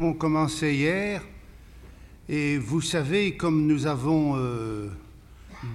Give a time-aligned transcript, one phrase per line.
[0.00, 1.22] On commençait hier
[2.28, 4.88] et vous savez, comme nous avons euh,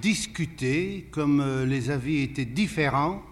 [0.02, 3.22] discuté, comme euh, les avis étaient différents,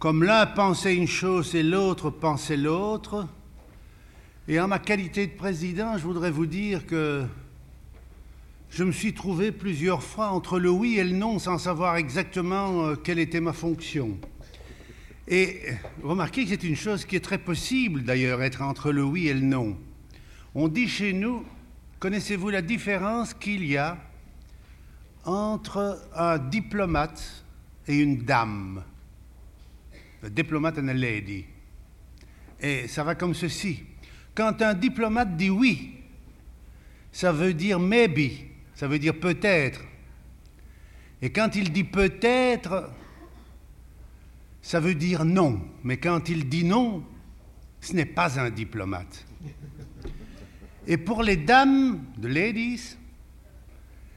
[0.00, 3.28] comme l'un pensait une chose et l'autre pensait l'autre,
[4.48, 7.24] et en ma qualité de président, je voudrais vous dire que
[8.70, 12.86] je me suis trouvé plusieurs fois entre le oui et le non sans savoir exactement
[12.86, 14.18] euh, quelle était ma fonction.
[15.30, 15.60] Et
[16.02, 19.34] remarquez que c'est une chose qui est très possible d'ailleurs, être entre le oui et
[19.34, 19.76] le non.
[20.54, 21.44] On dit chez nous,
[21.98, 23.98] connaissez-vous la différence qu'il y a
[25.26, 27.44] entre un diplomate
[27.86, 28.82] et une dame?
[30.22, 31.44] A diplomate and a lady.
[32.58, 33.84] Et ça va comme ceci.
[34.34, 35.92] Quand un diplomate dit oui,
[37.12, 38.30] ça veut dire maybe,
[38.74, 39.82] ça veut dire peut-être.
[41.20, 42.90] Et quand il dit peut-être,
[44.62, 45.60] ça veut dire non.
[45.84, 47.04] Mais quand il dit non,
[47.80, 49.24] ce n'est pas un diplomate.
[50.86, 52.96] Et pour les dames, the ladies,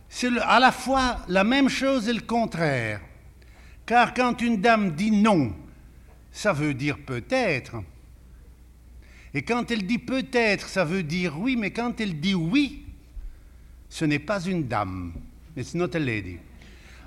[0.09, 3.01] c'est à la fois la même chose et le contraire.
[3.85, 5.53] Car quand une dame dit non,
[6.31, 7.83] ça veut dire peut-être.
[9.33, 12.85] Et quand elle dit peut-être, ça veut dire oui, mais quand elle dit oui,
[13.89, 15.13] ce n'est pas une dame.
[15.55, 16.37] It's not a lady.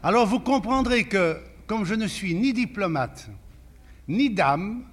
[0.02, 3.28] Alors vous comprendrez que comme je ne suis ni diplomate,
[4.08, 4.84] ni dame,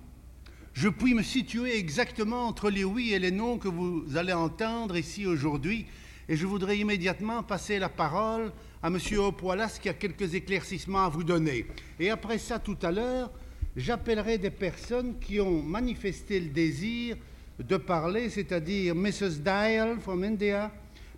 [0.73, 4.95] je puis me situer exactement entre les oui et les non que vous allez entendre
[4.95, 5.85] ici aujourd'hui.
[6.29, 8.97] Et je voudrais immédiatement passer la parole à M.
[9.17, 11.65] Opoilas qui a quelques éclaircissements à vous donner.
[11.99, 13.31] Et après ça, tout à l'heure,
[13.75, 17.17] j'appellerai des personnes qui ont manifesté le désir
[17.59, 19.41] de parler, c'est-à-dire Mrs.
[19.43, 20.71] Dial from India,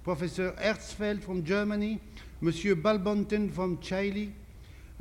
[0.03, 1.99] Professeur Herzfeld from Germany,
[2.41, 2.51] M.
[2.75, 4.31] Balbonten from Chile,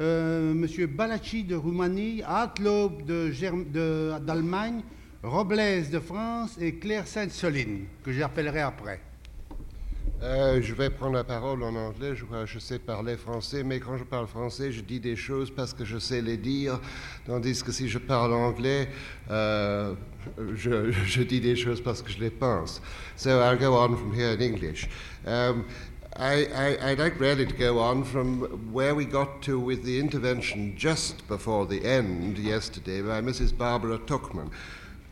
[0.01, 4.83] euh, Monsieur Balachi de Roumanie, Hartlob d'Allemagne,
[5.23, 9.01] Robles de France et Claire Sainte-Soline, que j'appellerai après.
[10.23, 12.15] Euh, je vais prendre la parole en anglais.
[12.15, 15.75] Je, je sais parler français, mais quand je parle français, je dis des choses parce
[15.75, 16.81] que je sais les dire,
[17.27, 18.89] tandis que si je parle anglais,
[19.31, 19.95] euh,
[20.55, 22.81] je, je, dis des choses parce que je les pense.
[23.17, 24.89] So I'll go on from here in English.
[25.27, 25.65] Um,
[26.17, 29.99] I, I, would like really to go on from where we got to with the
[29.99, 33.57] intervention just before the end yesterday by Mrs.
[33.57, 34.51] Barbara Tuchman,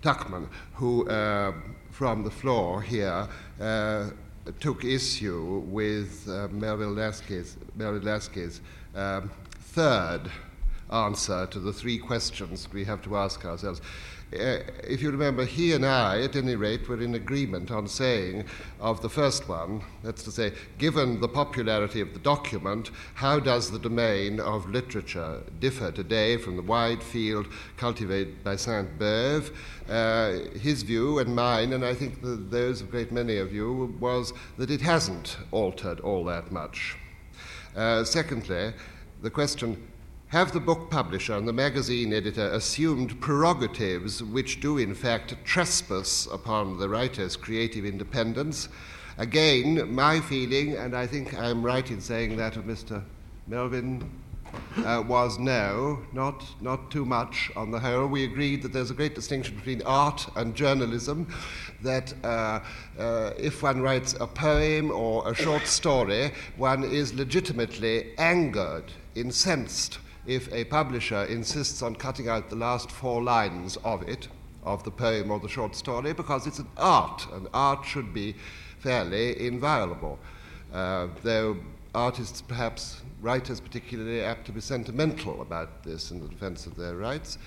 [0.03, 1.53] Tuchman who, uh,
[1.91, 3.27] from the floor here,
[3.61, 4.11] uh,
[4.59, 8.61] took issue with uh, Melvin Lasky's,
[8.95, 10.31] um, third
[10.93, 13.81] answer to the three questions we have to ask ourselves.
[14.33, 18.45] Uh, if you remember, he and I, at any rate, were in agreement on saying
[18.79, 23.73] of the first one, that's to say, given the popularity of the document, how does
[23.73, 29.53] the domain of literature differ today from the wide field cultivated by Sainte-Beuve?
[29.89, 33.97] Uh, his view and mine, and I think those of a great many of you,
[33.99, 36.97] was that it hasn't altered all that much.
[37.75, 38.75] Uh, secondly,
[39.23, 39.90] the question
[40.31, 46.29] have the book publisher and the magazine editor assumed prerogatives which do, in fact, trespass
[46.31, 48.69] upon the writer's creative independence?
[49.19, 53.03] Again, my feeling, and I think I'm right in saying that of Mr.
[53.49, 54.09] Melvin,
[54.85, 58.07] uh, was no, not, not too much on the whole.
[58.07, 61.27] We agreed that there's a great distinction between art and journalism,
[61.83, 62.61] that uh,
[62.97, 69.99] uh, if one writes a poem or a short story, one is legitimately angered, incensed
[70.27, 74.29] if a publisher insists on cutting out the last four lines of it,
[74.63, 78.35] of the poem or the short story, because it's an art, and art should be
[78.79, 80.19] fairly inviolable.
[80.73, 81.57] Uh, though
[81.95, 86.97] artists, perhaps writers particularly, apt to be sentimental about this in the defense of their
[86.97, 87.39] rights.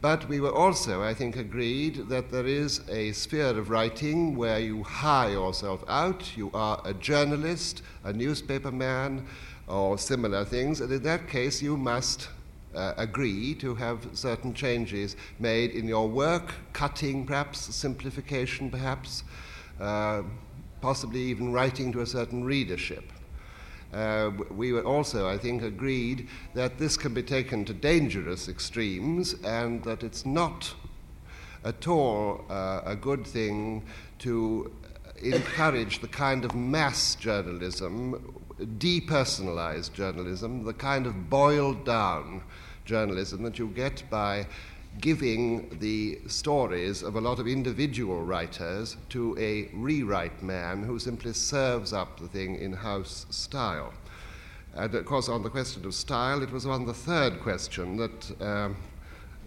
[0.00, 4.58] But we were also, I think, agreed that there is a sphere of writing where
[4.58, 9.26] you hire yourself out, you are a journalist, a newspaper man,
[9.70, 12.28] or similar things, and in that case, you must
[12.74, 19.24] uh, agree to have certain changes made in your work, cutting perhaps, simplification perhaps,
[19.80, 20.22] uh,
[20.80, 23.04] possibly even writing to a certain readership.
[23.92, 29.34] Uh, we were also, I think, agreed that this can be taken to dangerous extremes
[29.44, 30.74] and that it's not
[31.64, 33.84] at all uh, a good thing
[34.20, 34.72] to
[35.22, 42.42] encourage the kind of mass journalism depersonalized journalism, the kind of boiled down
[42.84, 44.46] journalism that you get by
[45.00, 51.32] giving the stories of a lot of individual writers to a rewrite man who simply
[51.32, 53.92] serves up the thing in house style.
[54.74, 58.40] And of course, on the question of style, it was on the third question that
[58.40, 58.76] um,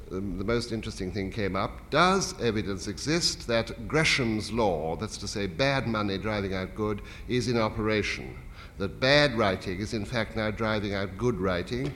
[0.09, 1.89] the most interesting thing came up.
[1.89, 7.47] Does evidence exist that Gresham's law, that's to say, bad money driving out good, is
[7.47, 8.35] in operation?
[8.77, 11.93] That bad writing is in fact now driving out good writing,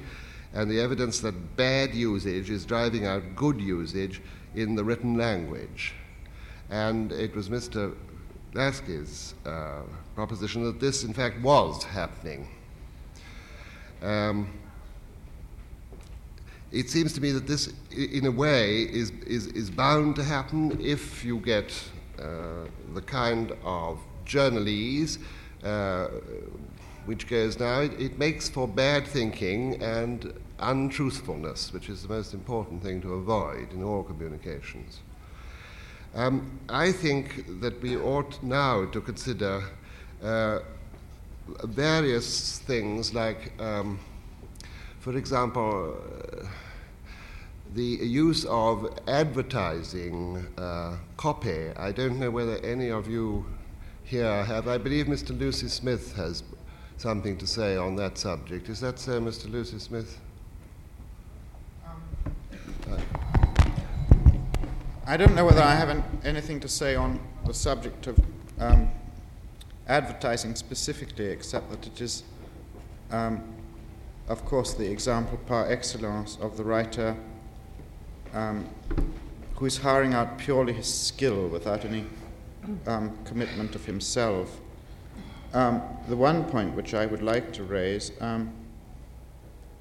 [0.53, 4.21] and the evidence that bad usage is driving out good usage
[4.55, 5.93] in the written language.
[6.69, 7.95] And it was Mr.
[8.53, 9.81] Lasky's uh,
[10.15, 12.47] proposition that this, in fact, was happening.
[14.01, 14.49] Um,
[16.71, 20.77] it seems to me that this, in a way, is, is, is bound to happen
[20.81, 21.73] if you get
[22.19, 25.19] uh, the kind of journalese
[25.63, 26.07] uh,
[27.07, 27.79] which goes now.
[27.79, 33.13] It, it, makes for bad thinking and untruthfulness, which is the most important thing to
[33.13, 34.99] avoid in all communications.
[36.13, 39.63] Um, I think that we ought now to consider
[40.21, 40.59] uh,
[41.63, 43.99] various things like, um,
[44.99, 45.97] for example,
[47.73, 51.69] the use of advertising uh, copy.
[51.77, 53.45] I don't know whether any of you
[54.03, 54.67] here have.
[54.67, 55.37] I believe Mr.
[55.37, 56.43] Lucie-Smith has
[56.97, 58.69] something to say on that subject.
[58.69, 59.49] Is that so, Mr.
[59.49, 60.19] Lucie-Smith?
[65.05, 68.19] I don't know whether I have anything to say on the subject of
[68.59, 68.89] um,
[69.87, 72.23] advertising specifically, except that it is,
[73.09, 73.41] um,
[74.27, 77.15] of course, the example par excellence of the writer
[78.33, 78.67] um,
[79.55, 82.05] who is hiring out purely his skill without any
[82.85, 84.59] um, commitment of himself.
[85.53, 88.51] Um, the one point which I would like to raise, um,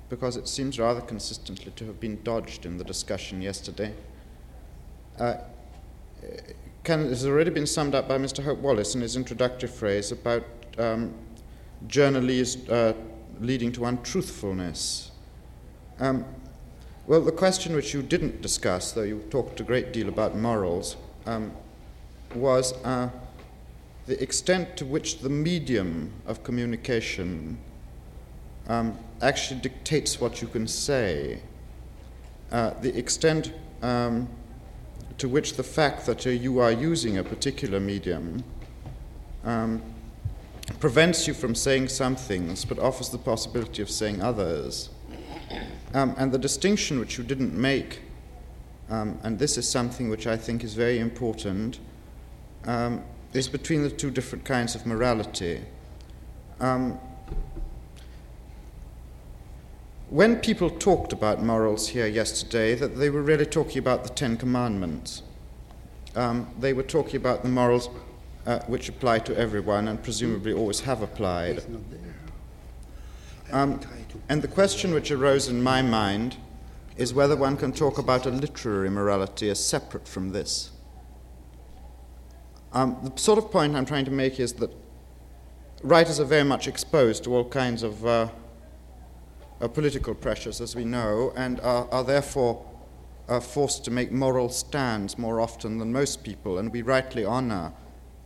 [0.09, 3.93] because it seems rather consistently to have been dodged in the discussion yesterday,
[5.19, 5.35] uh,
[6.85, 8.45] can, has already been summed up by Mr.
[8.45, 10.45] Hope Wallace in his introductory phrase about
[10.79, 11.13] um,
[11.89, 12.93] journalism uh,
[13.41, 15.11] leading to untruthfulness.
[15.99, 16.25] Um,
[17.07, 20.97] well, the question which you didn't discuss, though you talked a great deal about morals,
[21.27, 21.53] um,
[22.35, 23.09] was uh,
[24.07, 27.59] the extent to which the medium of communication
[28.69, 31.41] um, actually dictates what you can say,
[32.53, 34.29] uh, the extent um,
[35.19, 38.45] to which the fact that uh, you are using a particular medium
[39.45, 39.83] um,
[40.79, 44.91] prevents you from saying some things but offers the possibility of saying others.
[45.95, 48.03] Um, and the distinction which you didn't make,
[48.91, 51.79] um, and this is something which I think is very important,
[52.67, 53.03] um,
[53.37, 55.63] is between the two different kinds of morality.
[56.61, 56.99] Um,
[60.09, 64.37] when people talked about morals here yesterday, that they were really talking about the Ten
[64.37, 65.23] Commandments.
[66.15, 67.91] Um, they were talking about the morals
[68.47, 71.65] uh, which apply to everyone and presumably always have applied.
[73.53, 73.81] Um,
[74.29, 76.37] and the question which arose in my mind
[76.97, 80.71] is whether one can talk about a literary morality as separate from this.
[82.73, 84.71] Um, the sort of point I'm trying to make is that
[85.83, 88.29] writers are very much exposed to all kinds of uh,
[89.61, 92.65] uh, political pressures, as we know, and are, are therefore
[93.29, 96.59] uh, forced to make moral stands more often than most people.
[96.59, 97.73] And we rightly honor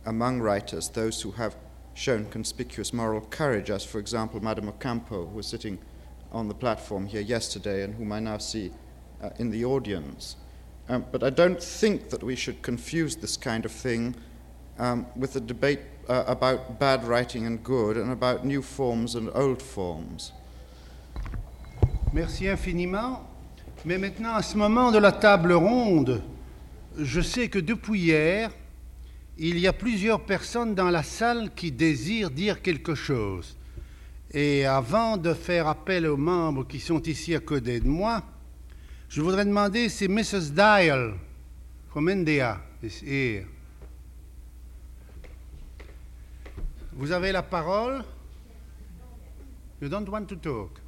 [0.05, 1.55] among writers those who have
[1.93, 5.77] shown conspicuous moral courage, as, for example, Madame Ocampo, who was sitting
[6.31, 8.71] on the platform here yesterday and whom I now see
[9.21, 10.37] uh, in the audience.
[10.89, 14.15] Um, but I don't think that we should confuse this kind of thing
[14.79, 19.61] um, with debate uh, about bad writing and good and about new forms and old
[19.61, 20.33] forms.
[22.13, 23.19] Merci infiniment.
[23.85, 26.21] Mais maintenant, à ce moment de la table ronde,
[26.97, 28.51] je sais que depuis hier,
[29.37, 33.57] il y a plusieurs personnes dans la salle qui désirent dire quelque chose.
[34.33, 38.23] Et avant de faire appel aux membres qui sont ici à côté de moi,
[39.09, 40.51] je voudrais demander si Mrs.
[40.53, 41.15] Dial
[41.89, 43.45] from India is here.
[46.93, 48.03] Vous avez la parole.
[49.79, 50.79] You don't want to talk.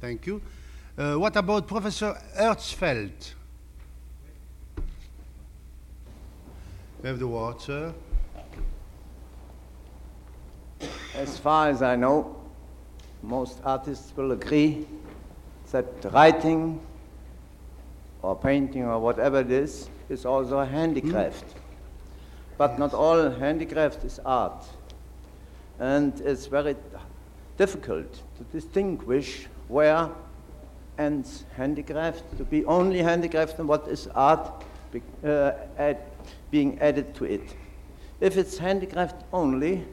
[0.00, 0.42] Thank you.
[0.98, 3.34] Uh, what about Professor Herzfeld?
[7.02, 7.94] You have the word, sir.
[11.14, 12.36] As far as I know,
[13.22, 14.86] most artists will agree
[15.70, 16.80] that writing
[18.22, 21.46] or painting or whatever it is is also a handicraft.
[21.46, 21.60] Mm.
[22.58, 22.78] But yes.
[22.78, 24.66] not all handicraft is art.
[25.78, 26.76] And it's very
[27.56, 30.10] difficult to distinguish where
[30.98, 35.98] ends handicraft, to be only handicraft and what is art be, uh, add,
[36.50, 37.54] being added to it.
[38.20, 39.84] If it's handicraft only,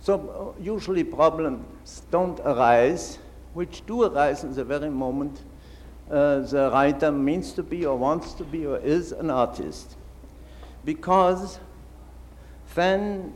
[0.00, 3.18] so uh, usually problems don't arise,
[3.54, 5.40] which do arise in the very moment
[6.10, 9.96] uh, the writer means to be or wants to be or is an artist.
[10.84, 11.58] Because
[12.74, 13.32] then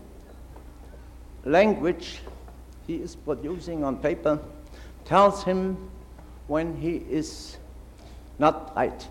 [1.48, 2.20] language
[2.86, 4.38] he is producing on paper
[5.04, 5.90] tells him
[6.46, 7.56] when he is
[8.38, 9.08] not right.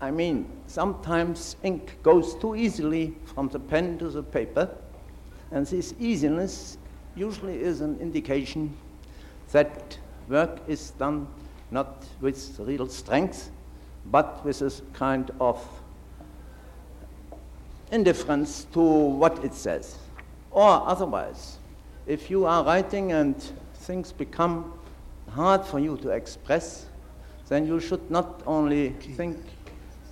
[0.00, 4.68] I mean, sometimes ink goes too easily from the pen to the paper,
[5.50, 6.76] and this easiness
[7.14, 8.74] usually is an indication
[9.52, 11.26] that work is done
[11.70, 13.50] not with real strength,
[14.06, 15.64] but with a kind of
[17.90, 19.96] indifference to what it says.
[20.52, 21.58] Or otherwise,
[22.06, 23.40] if you are writing and
[23.74, 24.72] things become
[25.30, 26.86] hard for you to express,
[27.48, 29.38] then you should not only think,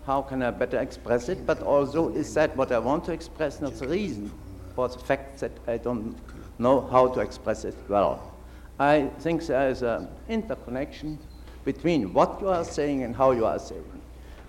[0.07, 3.61] how can I better express it, but also, is that what I want to express,
[3.61, 4.33] not the reason
[4.75, 6.17] for the fact that I don't
[6.59, 8.35] know how to express it well.
[8.79, 11.19] I think there is an interconnection
[11.65, 13.85] between what you are saying and how you are saying.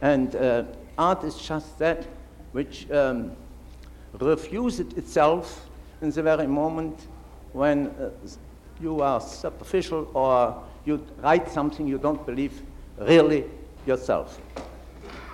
[0.02, 0.64] And uh,
[0.98, 2.06] art is just that
[2.54, 3.32] which um,
[4.20, 5.70] refuses itself
[6.02, 7.08] in the very moment
[7.54, 8.10] when uh,
[8.82, 12.62] you are superficial or you write something you don't believe
[12.98, 13.46] really
[13.86, 14.40] yourself.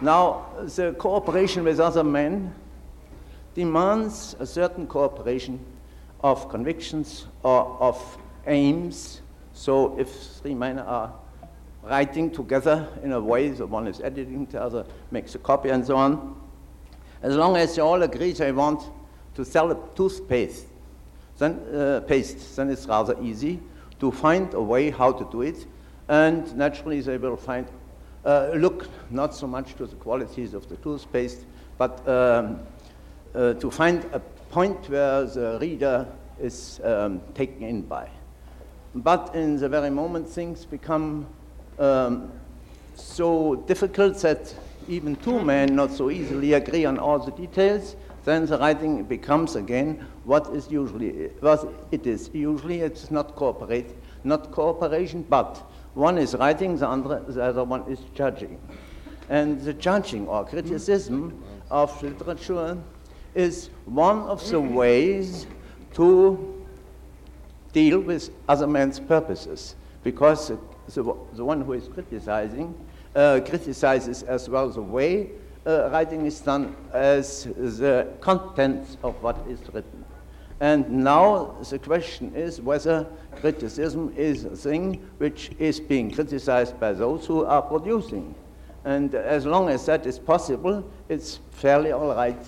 [0.01, 0.45] Now,
[0.75, 2.53] the cooperation with other men
[3.55, 5.59] demands a certain cooperation
[6.21, 9.21] of convictions or of aims.
[9.53, 10.09] So if
[10.41, 11.13] three men are
[11.83, 15.86] writing together in a way, the one is editing, the other makes a copy and
[15.86, 16.36] so on,
[17.21, 18.83] as long as they all agree they want
[19.38, 20.65] to sell a toothpaste,
[21.38, 23.60] then, uh, paste, then it's rather easy
[24.00, 25.67] to find a way how to do it.
[26.08, 27.67] And naturally, they will find,
[28.25, 31.46] uh, look not so much to the qualities of the toothpaste,
[31.77, 32.60] but um,
[33.36, 36.08] uh, to find a point where the reader
[36.41, 38.10] is um, taken in by.
[38.96, 41.27] But in the very moment, things become
[41.77, 42.32] um,
[42.96, 44.56] so difficult that
[44.88, 47.96] even two men not so easily agree on all the details,
[48.27, 52.29] then the writing becomes again what is usually what it is.
[52.34, 55.55] Usually it's not cooperate, not cooperation, but
[55.93, 58.60] one is writing, the other, the other one is judging.
[59.29, 61.41] And the judging or criticism
[61.72, 62.77] of literature
[63.34, 65.48] is one of the ways
[65.93, 66.65] to
[67.72, 72.75] deal with other men's purposes because the, the one who is criticizing
[73.15, 75.31] uh, criticizes as well the way
[75.67, 80.05] uh, writing is done as the contents of what is written.
[80.59, 83.05] And now the question is whether
[83.41, 88.33] criticism is a thing which is being criticized by those who are producing.
[88.86, 92.41] And as long as that is possible, it's fairly all right.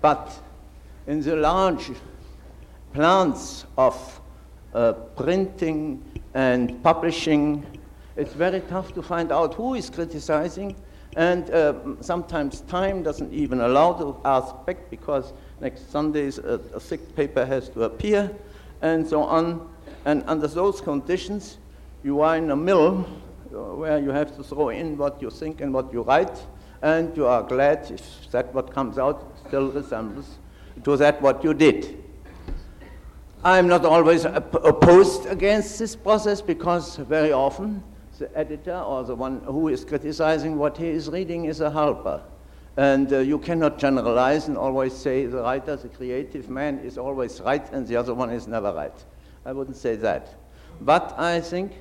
[0.00, 0.32] But
[1.06, 1.90] in the large
[2.94, 4.20] plans of
[4.74, 6.02] uh, printing
[6.34, 7.64] and publishing,
[8.16, 10.74] it's very tough to find out who is criticizing.
[11.16, 16.80] And uh, sometimes time doesn't even allow to ask back because next Sunday a, a
[16.80, 18.36] thick paper has to appear
[18.82, 19.68] and so on.
[20.04, 21.56] And under those conditions,
[22.04, 23.06] you are in a mill
[23.52, 26.38] uh, where you have to throw in what you think and what you write,
[26.82, 30.38] and you are glad if that what comes out still resembles
[30.84, 32.04] to that what you did.
[33.42, 37.82] I'm not always opposed against this process because very often
[38.18, 42.22] the editor or the one who is criticizing what he is reading is a helper.
[42.76, 47.40] And uh, you cannot generalize and always say the writer, the creative man, is always
[47.40, 49.04] right and the other one is never right.
[49.44, 50.34] I wouldn't say that.
[50.80, 51.72] But I think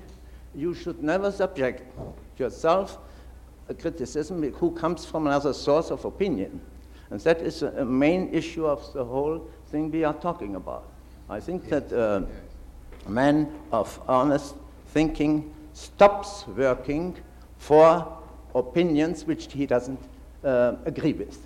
[0.53, 1.83] you should never subject
[2.37, 2.97] yourself
[3.67, 6.61] a criticism who comes from another source of opinion.
[7.09, 10.85] And that is a main issue of the whole thing we are talking about.
[11.29, 12.21] I think that uh,
[13.05, 14.55] a man of honest
[14.87, 17.15] thinking stops working
[17.57, 18.17] for
[18.55, 19.99] opinions which he doesn't
[20.43, 21.37] uh, agree with.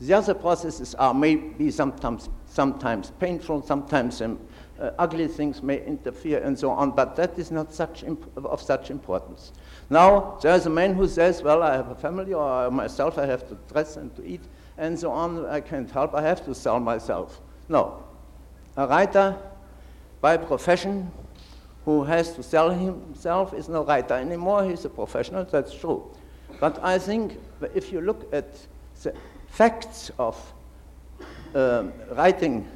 [0.00, 4.40] The other processes are maybe sometimes, sometimes painful, sometimes um,
[4.80, 8.04] uh, ugly things may interfere and so on, but that is not such
[8.36, 9.52] of such importance.
[9.88, 13.48] Now, there's a man who says, well, I have a family, or myself, I have
[13.48, 14.40] to dress and to eat,
[14.78, 17.40] and so on, I can't help, I have to sell myself.
[17.68, 18.02] No,
[18.76, 19.36] a writer
[20.20, 21.12] by profession
[21.84, 24.64] who has to sell himself is no writer anymore.
[24.64, 26.10] He's a professional, that's true.
[26.60, 27.38] But I think
[27.74, 28.46] if you look at
[29.02, 29.14] the
[29.48, 30.36] facts of
[31.54, 32.68] um, writing,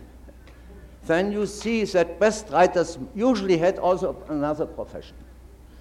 [1.06, 5.16] then you see that best writers usually had also another profession.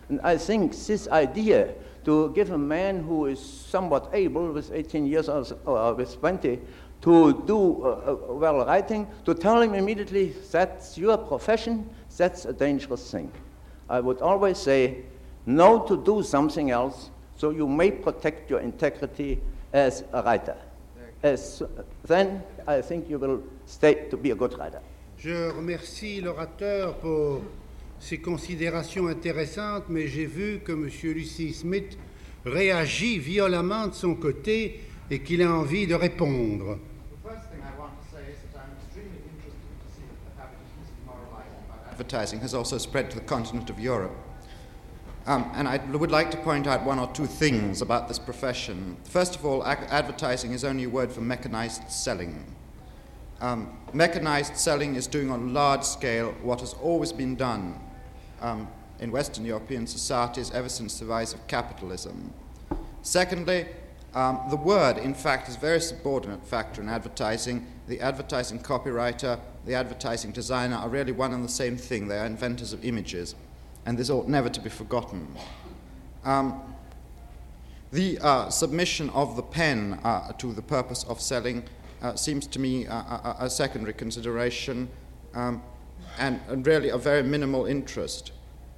[0.10, 1.74] And I think this idea
[2.06, 6.60] to give a man who is somewhat able, with 18 years or, or with 20,
[7.02, 12.54] to do uh, uh, well writing, to tell him immediately that's your profession, that's a
[12.54, 13.32] dangerous thing.
[13.90, 15.04] I would always say,
[15.46, 19.40] know to do something else so you may protect your integrity
[19.72, 20.58] as a writer.
[21.24, 21.64] As,
[22.06, 24.82] then I think you will stay to be a good writer.
[25.18, 27.42] Je remercie l'orateur pour
[28.00, 30.90] ses considérations intéressantes, mais j'ai vu que M.
[31.14, 31.98] Lucy Smith
[32.46, 36.78] réagit violemment de son côté et qu'il a envie de répondre.
[41.98, 44.16] Advertising has also spread to the continent of Europe.
[45.26, 48.98] Um, and I would like to point out one or two things about this profession.
[49.04, 52.46] First of all, ac- advertising is only a word for mechanized selling.
[53.42, 57.80] Um, mechanized selling is doing on large scale what has always been done
[58.42, 58.68] um,
[59.00, 62.32] in Western European societies ever since the rise of capitalism.
[63.02, 63.66] Secondly,
[64.14, 67.66] um, the word, in fact, is a very subordinate factor in advertising.
[67.88, 72.08] The advertising copywriter, the advertising designer are really one and the same thing.
[72.08, 73.36] They are inventors of images,
[73.86, 75.28] and this ought never to be forgotten.
[76.24, 76.62] Um,
[77.92, 81.66] the uh, submission of the pen uh, to the purpose of selling
[82.02, 84.90] uh, seems to me a, a, a secondary consideration
[85.34, 85.62] um,
[86.18, 88.32] and, and really a very minimal interest.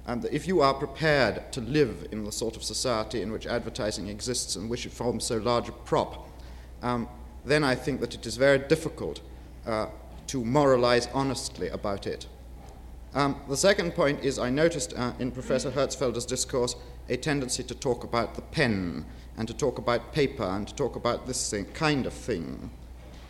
[0.06, 4.08] That if you are prepared to live in the sort of society in which advertising
[4.08, 6.28] exists and which it forms so large a prop,
[6.82, 7.08] um,
[7.44, 9.20] then I think that it is very difficult
[9.64, 9.86] uh,
[10.30, 12.28] to moralize honestly about it.
[13.14, 16.76] Um, the second point is I noticed uh, in Professor Hertzfelder's discourse
[17.08, 19.04] a tendency to talk about the pen
[19.36, 22.70] and to talk about paper and to talk about this thing, kind of thing.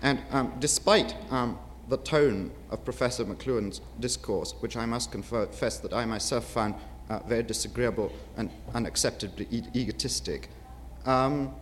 [0.03, 5.95] And um, despite um, the tone of Professor McLuhan's discourse, which I must confess that
[5.95, 6.75] I myself found
[7.09, 10.51] uh, very disagreeable and unacceptably e- egotistic,
[11.07, 11.55] um,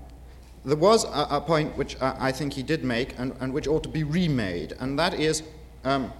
[0.68, 3.66] there was a, a point which uh, I think he did make and, and, which
[3.66, 5.42] ought to be remade, and that is
[5.84, 6.12] um,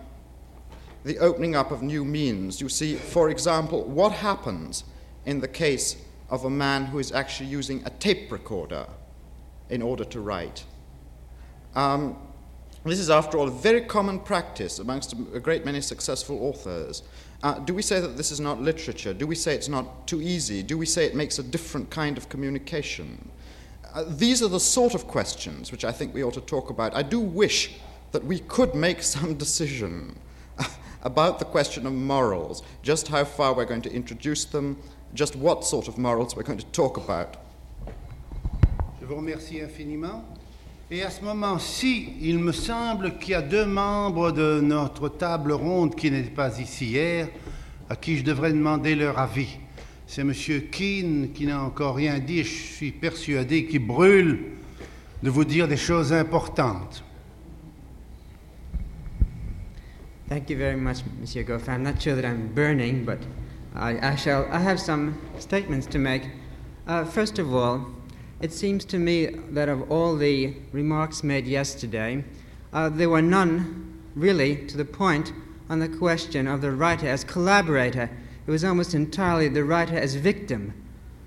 [1.05, 2.61] the opening up of new means.
[2.61, 4.85] You see, for example, what happens
[5.26, 5.97] in the case
[6.31, 8.87] of a man who is actually using a tape recorder
[9.71, 10.64] in order to write.
[11.75, 12.17] Um,
[12.85, 17.02] this is, after all, a very common practice amongst a great many successful authors.
[17.43, 19.13] Uh, do we say that this is not literature?
[19.13, 20.63] Do we say it's not too easy?
[20.63, 23.30] Do we say it makes a different kind of communication?
[23.94, 26.94] Uh, these are the sort of questions which I think we ought to talk about.
[26.94, 27.76] I do wish
[28.12, 30.16] that we could make some decision
[31.02, 34.76] about the question of morals, just how far we're going to introduce them,
[35.14, 37.36] just what sort of morals we're going to talk about.
[39.00, 40.22] Je vous remercie infiniment.
[40.90, 45.52] Et à ce moment-ci, il me semble qu'il y a deux membres de notre table
[45.52, 47.28] ronde qui n'étaient pas ici hier,
[47.90, 49.58] à qui je devrais demander leur avis.
[50.10, 50.32] C'est M.
[50.71, 54.38] Keane qui n'a encore rien dit je suis persuadé qu'il brûle
[55.23, 57.04] de vous dire des choses importantes.
[60.30, 61.44] Thank you very much, Monsieur.
[61.68, 63.18] I'm not sure that I'm burning, but
[63.76, 64.47] I, I shall.
[64.50, 66.23] I have some statements to make.
[66.86, 67.86] Uh, first of all,
[68.40, 72.25] it seems to me that of all the remarks made yesterday,
[72.73, 75.34] uh, there were none really to the point
[75.68, 78.08] on the question of the writer as collaborator.
[78.49, 80.73] It was almost entirely the writer as victim,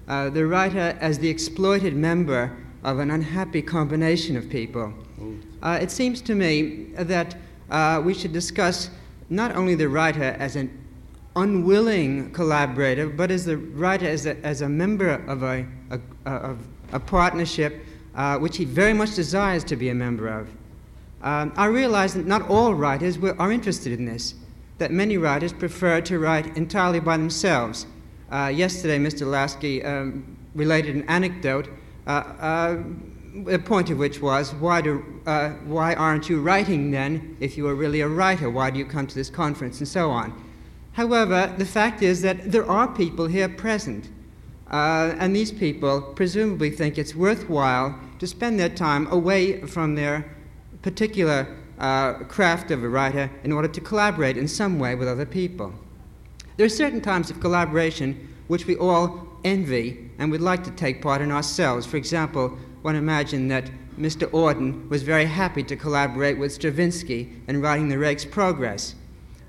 [0.07, 4.91] uh, the writer as the exploited member of an unhappy combination of people.
[5.61, 7.37] Uh, it seems to me that
[7.69, 8.89] uh, we should discuss
[9.29, 10.75] not only the writer as an
[11.35, 16.57] unwilling collaborator, but as the writer as a, as a member of a, a, of
[16.91, 20.49] a partnership uh, which he very much desires to be a member of.
[21.21, 24.33] Um, I realize that not all writers are interested in this,
[24.81, 27.85] that many writers prefer to write entirely by themselves.
[28.31, 29.27] Uh, yesterday, Mr.
[29.27, 31.69] Lasky um, related an anecdote,
[32.07, 32.77] uh, uh,
[33.45, 37.67] the point of which was, why, do, uh, why aren't you writing then if you
[37.67, 38.49] are really a writer?
[38.49, 39.77] Why do you come to this conference?
[39.77, 40.33] And so on.
[40.93, 44.09] However, the fact is that there are people here present
[44.71, 50.25] uh, and these people presumably think it's worthwhile to spend their time away from their
[50.81, 55.25] particular uh, craft of a writer in order to collaborate in some way with other
[55.25, 55.73] people.
[56.55, 61.01] There are certain types of collaboration which we all envy and would like to take
[61.01, 61.87] part in ourselves.
[61.87, 62.49] For example,
[62.83, 64.29] one imagine that Mr.
[64.31, 68.95] Auden was very happy to collaborate with Stravinsky in writing the Rake's Progress.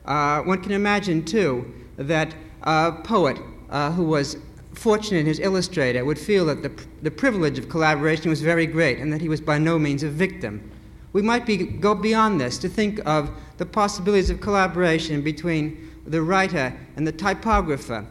[0.07, 3.39] Uh, one can imagine, too, that a poet
[3.71, 4.39] uh, who was
[4.75, 8.99] fortunate in his illustrator would feel that the, the privilege of collaboration was very great
[8.99, 10.71] and that he was by no means a victim.
[11.13, 16.23] We might be, go beyond this to think of the possibilities of collaboration between the
[16.23, 18.07] writer and the typographer.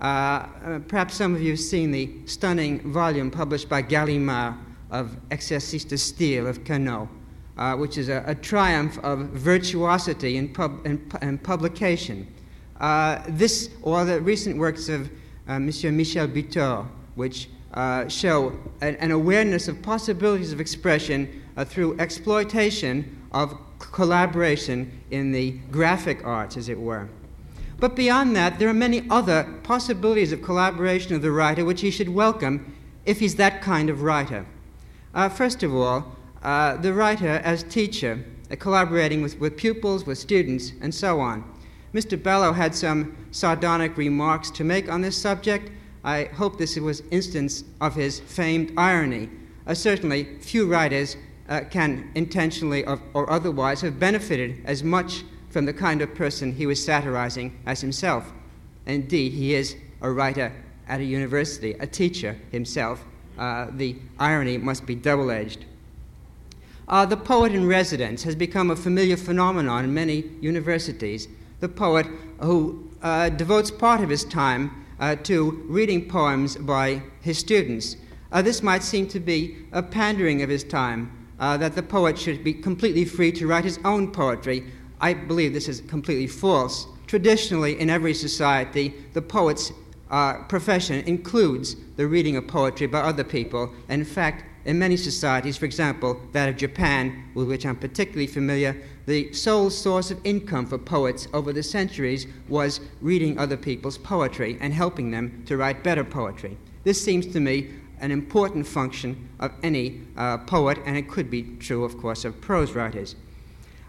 [0.00, 4.56] Uh, uh, perhaps some of you have seen the stunning volume published by Gallimard
[4.90, 7.08] of Exercice de Style of Queneau,
[7.56, 12.26] uh, which is a, a, triumph of virtuosity in, pub, in, in publication.
[12.80, 15.10] Uh, this, or the recent works of
[15.48, 21.64] uh, Monsieur Michel Butor, which uh, show an, an, awareness of possibilities of expression uh,
[21.64, 27.08] through exploitation of collaboration in the graphic arts, as it were.
[27.78, 31.90] But beyond that, there are many other possibilities of collaboration of the writer which he
[31.90, 34.46] should welcome if he's that kind of writer.
[35.14, 40.18] Uh, first of all, uh, the writer as teacher, uh, collaborating with, with pupils, with
[40.18, 41.44] students, and so on.
[41.92, 42.20] Mr.
[42.20, 45.70] Bellow had some sardonic remarks to make on this subject.
[46.04, 49.30] I hope this was an instance of his famed irony.
[49.66, 51.16] Uh, certainly, few writers
[51.48, 56.52] uh, can intentionally or, or otherwise have benefited as much from the kind of person
[56.52, 58.32] he was satirizing as himself.
[58.86, 60.52] Indeed, he is a writer
[60.88, 63.04] at a university, a teacher himself.
[63.38, 65.64] Uh, the irony must be double edged.
[66.88, 71.26] Uh, the poet in residence has become a familiar phenomenon in many universities.
[71.60, 72.06] The poet
[72.40, 77.96] who uh, devotes part of his time uh, to reading poems by his students.
[78.30, 82.18] Uh, this might seem to be a pandering of his time, uh, that the poet
[82.18, 84.64] should be completely free to write his own poetry
[85.00, 86.86] I believe this is completely false.
[87.06, 89.72] Traditionally, in every society, the poet's
[90.10, 93.72] uh, profession includes the reading of poetry by other people.
[93.88, 98.76] In fact, in many societies, for example, that of Japan, with which I'm particularly familiar,
[99.04, 104.58] the sole source of income for poets over the centuries was reading other people's poetry
[104.60, 106.56] and helping them to write better poetry.
[106.82, 111.56] This seems to me an important function of any uh, poet, and it could be
[111.58, 113.16] true, of course, of prose writers.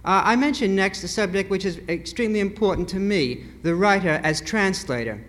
[0.05, 4.39] Uh, I mention next a subject which is extremely important to me the writer as
[4.39, 5.21] translator.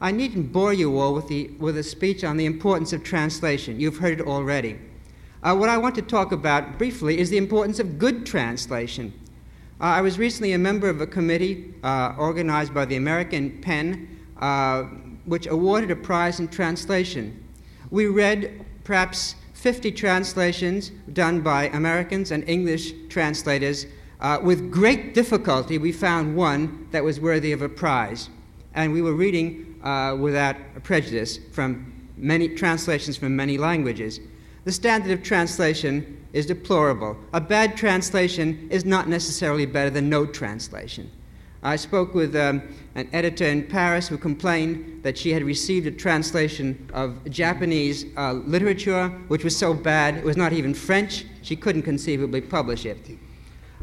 [0.00, 3.80] I needn't bore you all with, the, with a speech on the importance of translation.
[3.80, 4.78] You've heard it already.
[5.42, 9.12] Uh, what I want to talk about briefly is the importance of good translation.
[9.80, 14.20] Uh, I was recently a member of a committee uh, organized by the American PEN,
[14.38, 14.82] uh,
[15.24, 17.42] which awarded a prize in translation.
[17.90, 23.86] We read perhaps 50 translations done by Americans and English translators
[24.20, 28.28] uh, with great difficulty, we found one that was worthy of a prize.
[28.74, 34.20] And we were reading uh, without prejudice from many translations from many languages.
[34.64, 37.16] The standard of translation is deplorable.
[37.32, 41.10] A bad translation is not necessarily better than no translation.
[41.62, 42.62] I spoke with um,
[42.94, 48.32] an editor in Paris who complained that she had received a translation of Japanese uh,
[48.32, 52.98] literature, which was so bad it was not even French, she couldn't conceivably publish it.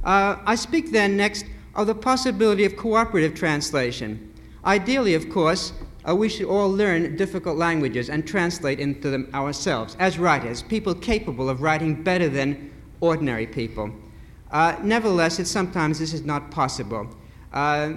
[0.03, 4.33] Uh, I speak then next of the possibility of cooperative translation.
[4.65, 5.73] Ideally, of course,
[6.07, 10.95] uh, we should all learn difficult languages and translate into them ourselves as writers, people
[10.95, 13.91] capable of writing better than ordinary people.
[14.49, 17.07] Uh, nevertheless, it, sometimes this is not possible.
[17.53, 17.93] Uh,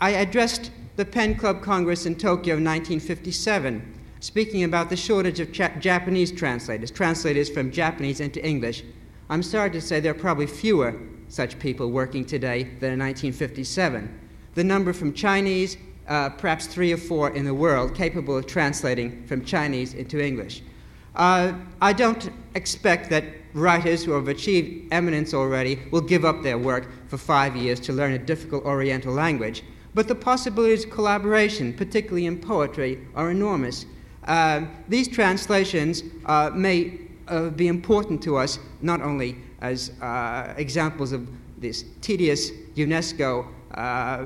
[0.00, 5.52] I addressed the PEN Club Congress in Tokyo in 1957, speaking about the shortage of
[5.52, 8.84] cha- Japanese translators, translators from Japanese into English.
[9.28, 10.98] I'm sorry to say there are probably fewer
[11.28, 14.20] such people working today than in 1957.
[14.54, 15.76] The number from Chinese,
[16.08, 20.62] uh, perhaps three or four in the world, capable of translating from Chinese into English.
[21.14, 23.24] Uh, I don't expect that
[23.54, 27.92] writers who have achieved eminence already will give up their work for five years to
[27.92, 33.84] learn a difficult Oriental language, but the possibilities of collaboration, particularly in poetry, are enormous.
[34.28, 41.10] Uh, these translations uh, may uh, be important to us not only as uh, examples
[41.10, 41.26] of
[41.58, 43.44] this tedious UNESCO
[43.74, 44.24] uh,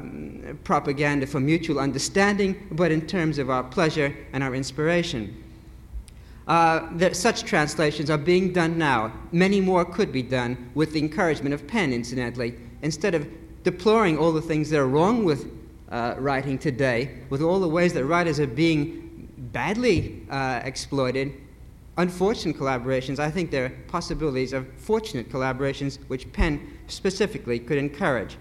[0.62, 5.42] propaganda for mutual understanding, but in terms of our pleasure and our inspiration.
[6.46, 9.10] Uh, there, such translations are being done now.
[9.32, 12.54] Many more could be done with the encouragement of PEN, incidentally.
[12.84, 13.26] Instead of
[13.64, 15.50] deploring all the things that are wrong with
[15.90, 21.32] uh, writing today, with all the ways that writers are being badly uh, exploited,
[21.96, 28.36] unfortunate collaborations, I think there are possibilities of fortunate collaborations which PEN specifically could encourage.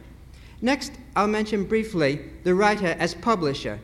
[0.62, 3.80] Next, I'll mention briefly the writer as publisher.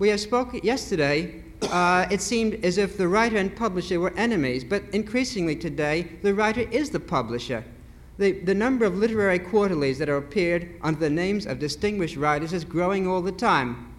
[0.00, 4.64] We have spoken yesterday, uh, it seemed as if the writer and publisher were enemies,
[4.64, 7.62] but increasingly today, the writer is the publisher.
[8.22, 12.52] The, the number of literary quarterlies that are appeared under the names of distinguished writers
[12.52, 13.92] is growing all the time.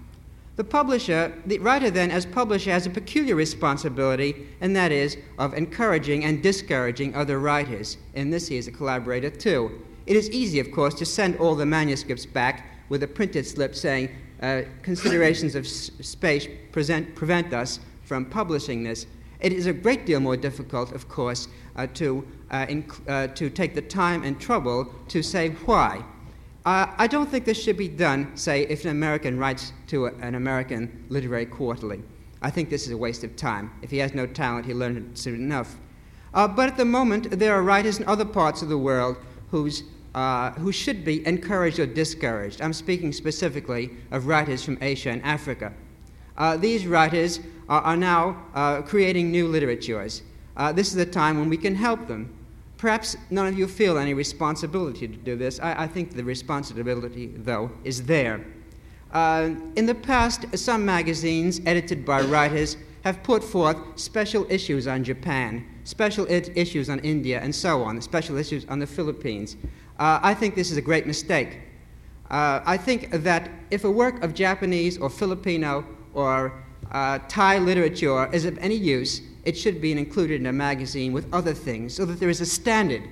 [0.55, 5.53] The publisher, the writer then, as publisher, has a peculiar responsibility, and that is of
[5.55, 7.97] encouraging and discouraging other writers.
[8.13, 9.81] In this, he is a collaborator too.
[10.05, 13.75] It is easy, of course, to send all the manuscripts back with a printed slip
[13.75, 14.09] saying,
[14.41, 19.05] uh, considerations of space present, prevent us from publishing this.
[19.41, 23.49] It is a great deal more difficult, of course, uh, to, uh, inc- uh, to
[23.49, 26.05] take the time and trouble to say why.
[26.65, 30.13] Uh, I don't think this should be done, say, if an American writes to a,
[30.21, 32.01] an American literary quarterly.
[32.41, 33.71] I think this is a waste of time.
[33.81, 35.75] If he has no talent, he learned it soon enough.
[36.33, 39.17] Uh, but at the moment, there are writers in other parts of the world
[40.15, 42.61] uh, who should be encouraged or discouraged.
[42.61, 45.73] I'm speaking specifically of writers from Asia and Africa.
[46.37, 50.21] Uh, these writers are, are now uh, creating new literatures.
[50.55, 52.31] Uh, this is a time when we can help them.
[52.83, 55.57] Perhaps none of you feel any responsibility to do this.
[55.61, 58.45] I, I think the responsibility, though, is there.
[59.13, 65.01] Uh, in the past, some magazines edited by writers have put forth special issues on
[65.01, 69.55] Japan, special issues on India, and so on, special issues on the Philippines.
[69.97, 71.59] Uh, I think this is a great mistake.
[72.29, 76.62] Uh, I think that if a work of Japanese or Filipino or
[76.93, 81.31] uh, Thai literature is of any use, it should be included in a magazine with
[81.33, 83.03] other things so that there is a standard.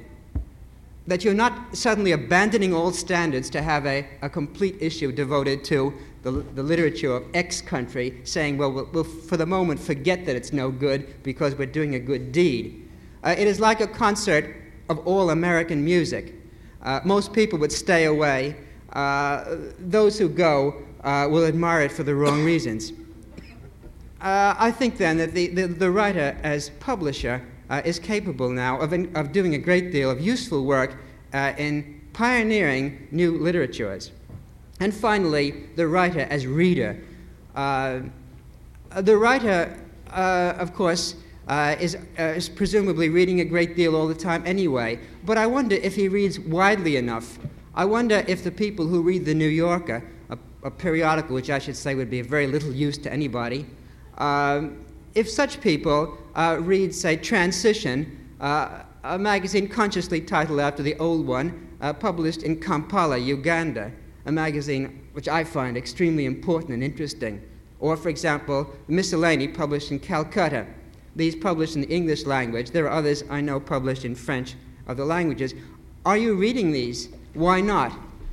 [1.08, 5.94] That you're not suddenly abandoning all standards to have a, a complete issue devoted to
[6.22, 10.36] the, the literature of X country, saying, well, well, we'll, for the moment, forget that
[10.36, 12.88] it's no good because we're doing a good deed.
[13.24, 14.56] Uh, it is like a concert
[14.90, 16.36] of all American music.
[16.84, 18.56] Uh, most people would stay away.
[18.94, 22.94] Uh, those who go uh, will admire it for the wrong reasons.
[24.22, 28.80] Uh, I think then that the, the, the writer, as publisher, uh, is capable now
[28.80, 30.98] of, in, of doing a great deal of useful work
[31.34, 34.12] in pioneering new literatures.
[34.80, 37.02] And finally, the writer as reader.
[37.56, 38.02] Uh,
[39.02, 39.78] the writer,
[40.12, 41.16] uh, of course,
[41.48, 45.48] uh, is, uh, is presumably reading a great deal all the time anyway, but I
[45.48, 47.40] wonder if he reads widely enough.
[47.74, 51.60] I wonder if the people who read The New Yorker, a, a periodical which I
[51.60, 53.66] should say would be of very little use to anybody,
[55.16, 61.26] if such people uh, read, say, Transition, uh, a magazine consciously titled after the old
[61.26, 61.68] one,
[62.00, 63.92] published in Kampala, Uganda
[64.26, 67.42] a magazine which I find extremely important and interesting.
[67.80, 70.68] Or, for example, Miscellany, published in Calcutta.
[71.16, 72.72] These published in the English language.
[72.72, 74.56] There are others I know published in French,
[74.88, 75.54] other languages.
[76.06, 77.10] Are you reading these?
[77.34, 77.92] Why not?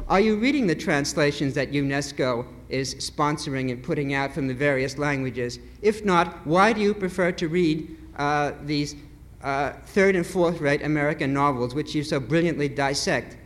[0.09, 4.99] Are you reading the translations that UNESCO is sponsoring and putting out from the various
[4.99, 5.59] languages?
[5.83, 8.97] If not, why do you prefer to read uh, these
[9.43, 13.37] uh, third and fourth rate American novels which you so brilliantly dissect?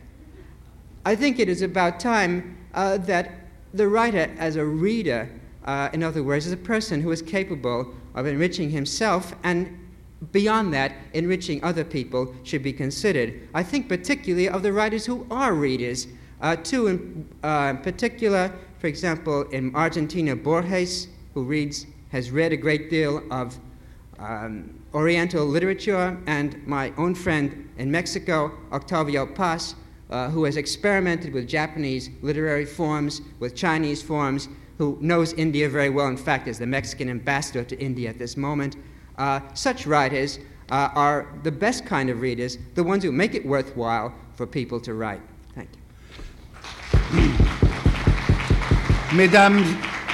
[1.05, 3.31] I think it is about time uh, that
[3.73, 5.29] the writer, as a reader,
[5.65, 9.79] uh, in other words, as a person who is capable of enriching himself and
[10.31, 13.47] beyond that, enriching other people, should be considered.
[13.53, 16.07] I think particularly of the writers who are readers.
[16.41, 22.57] Uh, two in uh, particular, for example, in Argentina, Borges, who reads, has read a
[22.57, 23.57] great deal of
[24.19, 29.75] um, Oriental literature, and my own friend in Mexico, Octavio Paz,
[30.09, 35.89] uh, who has experimented with Japanese literary forms, with Chinese forms, who knows India very
[35.89, 38.75] well, in fact, is the Mexican ambassador to India at this moment.
[39.17, 40.39] Uh, such writers
[40.71, 44.81] uh, are the best kind of readers, the ones who make it worthwhile for people
[44.81, 45.21] to write.
[45.55, 45.69] Thank
[47.13, 47.42] you.
[49.15, 49.63] Mesdames,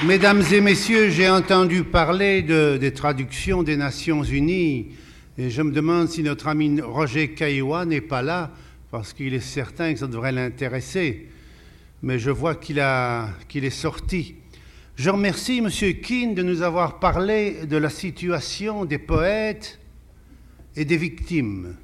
[0.06, 4.88] mesdames et messieurs, j'ai entendu parler de, des traductions des Nations Unies
[5.38, 8.50] et je me demande si notre ami Roger Caillois n'est pas là
[8.90, 11.28] parce qu'il est certain que ça devrait l'intéresser.
[12.02, 12.84] Mais je vois qu'il
[13.48, 14.34] qu'il est sorti.
[14.96, 15.70] Je remercie M.
[16.02, 19.80] Keane de nous avoir parlé de la situation des poètes
[20.76, 21.74] et des victimes.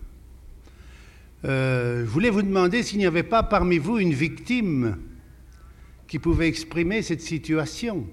[1.47, 4.99] Euh, je voulais vous demander s'il n'y avait pas parmi vous une victime
[6.09, 8.07] qui pouvait exprimer cette situation.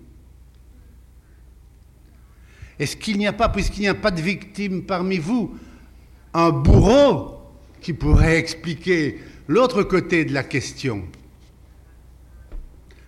[2.80, 5.56] Est-ce qu'il n'y a pas, puisqu'il n'y a pas de victime parmi vous,
[6.34, 7.40] un bourreau
[7.82, 11.04] qui pourrait expliquer l'autre côté de la question?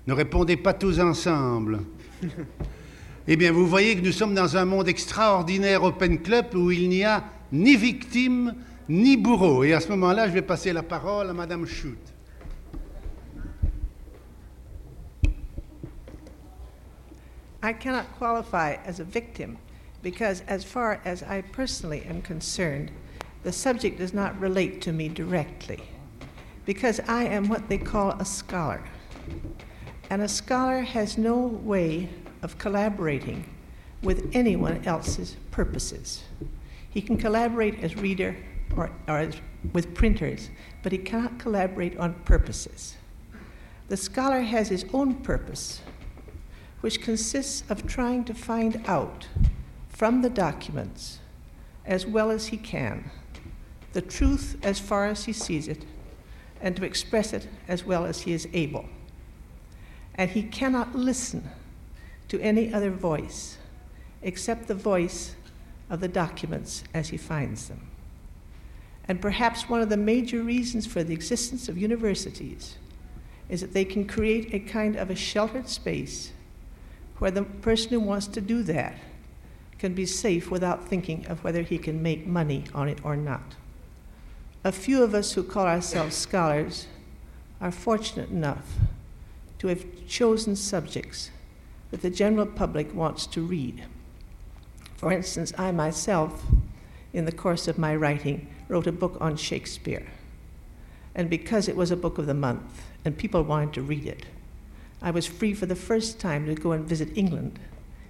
[0.07, 1.79] Ne répondez pas tous ensemble.
[3.27, 6.89] eh bien, vous voyez que nous sommes dans un monde extraordinaire Open Club où il
[6.89, 8.53] n'y a ni victime
[8.87, 9.63] ni bourreau.
[9.63, 12.14] Et à ce moment-là, je vais passer la parole à Madame Schut.
[17.65, 19.57] I cannot qualify as a victim
[20.03, 22.91] because, as far as I personally am concerned,
[23.41, 25.81] the subject does not relate to me directly
[26.63, 28.83] because I am what they call a scholar.
[30.11, 32.09] And a scholar has no way
[32.43, 33.49] of collaborating
[34.03, 36.23] with anyone else's purposes.
[36.91, 38.37] He can collaborate as reader
[38.77, 39.41] or, or as,
[39.73, 40.51] with printers,
[40.83, 42.95] but he cannot collaborate on purposes.
[43.87, 45.81] The scholar has his own purpose,
[46.85, 49.27] which consists of trying to find out
[49.89, 51.17] from the documents,
[51.83, 53.09] as well as he can,
[53.93, 55.83] the truth as far as he sees it,
[56.61, 58.85] and to express it as well as he is able.
[60.13, 61.49] And he cannot listen
[62.27, 63.57] to any other voice
[64.21, 65.33] except the voice
[65.89, 67.89] of the documents as he finds them.
[69.07, 72.75] And perhaps one of the major reasons for the existence of universities
[73.49, 76.31] is that they can create a kind of a sheltered space
[77.19, 78.97] where the person who wants to do that
[79.79, 83.55] can be safe without thinking of whether he can make money on it or not.
[84.63, 86.87] A few of us who call ourselves scholars
[87.61, 88.65] are fortunate enough
[89.59, 91.31] to have chosen subjects
[91.91, 93.83] that the general public wants to read.
[94.97, 96.43] For instance, I myself,
[97.13, 100.07] in the course of my writing, wrote a book on Shakespeare.
[101.13, 104.25] And because it was a book of the month and people wanted to read it,
[105.05, 107.59] I was free for the first time to go and visit England,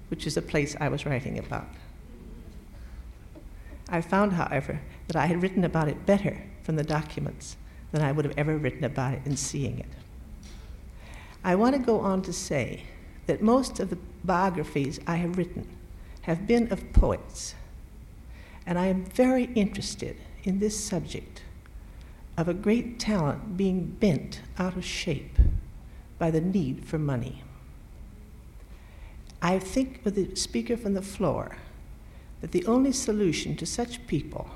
[0.07, 1.67] which is the place I was writing about.
[3.89, 7.57] I found, however, that I had written about it better from the documents
[7.91, 9.89] than I would have ever written about it in seeing it.
[11.43, 12.83] I want to go on to say
[13.27, 15.67] that most of the biographies I have written
[16.21, 17.55] have been of poets,
[18.65, 21.43] and I am very interested in this subject
[22.37, 25.37] of a great talent being bent out of shape
[26.17, 27.43] by the need for money.
[29.41, 31.57] I think with the speaker from the floor
[32.41, 34.49] that the only solution to such people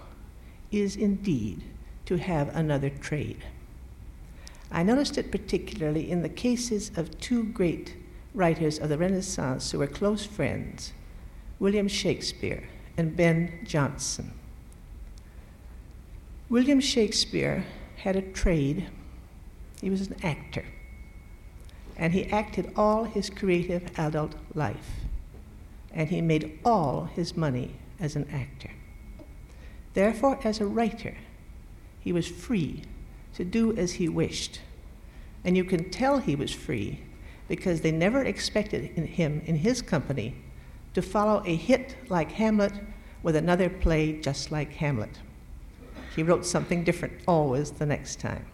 [0.71, 1.63] is indeed
[2.05, 3.43] to have another trade.
[4.71, 7.95] I noticed it particularly in the cases of two great
[8.33, 10.93] writers of the Renaissance who were close friends
[11.59, 14.31] William Shakespeare and Ben Jonson.
[16.49, 17.65] William Shakespeare
[17.97, 18.87] had a trade,
[19.81, 20.65] he was an actor,
[21.99, 24.91] and he acted all his creative adult life,
[25.93, 28.71] and he made all his money as an actor.
[29.93, 31.17] Therefore, as a writer,
[31.99, 32.83] he was free
[33.33, 34.61] to do as he wished.
[35.43, 37.01] And you can tell he was free
[37.49, 40.35] because they never expected him, in his company,
[40.93, 42.73] to follow a hit like Hamlet
[43.23, 45.19] with another play just like Hamlet.
[46.15, 48.45] He wrote something different always the next time.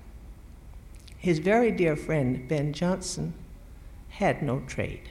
[1.26, 3.34] His very dear friend, Ben Jonson,
[4.10, 5.10] had no trade.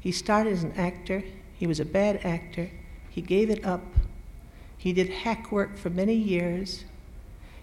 [0.00, 1.22] He started as an actor,
[1.54, 2.72] he was a bad actor,
[3.08, 3.84] he gave it up.
[4.76, 6.84] He did hack work for many years.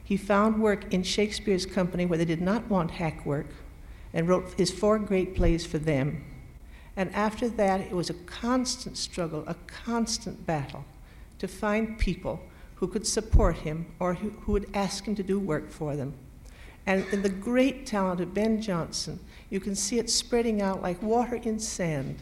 [0.06, 3.47] He found work in Shakespeare's company where they did not want hack work
[4.13, 6.23] and wrote his four great plays for them.
[6.95, 10.86] And after that, it was a constant struggle, a constant battle
[11.39, 12.39] to find people
[12.75, 16.13] who could support him or who, who would ask him to do work for them.
[16.86, 21.02] And in the great talent of Ben Jonson, you can see it spreading out like
[21.02, 22.17] water in sand.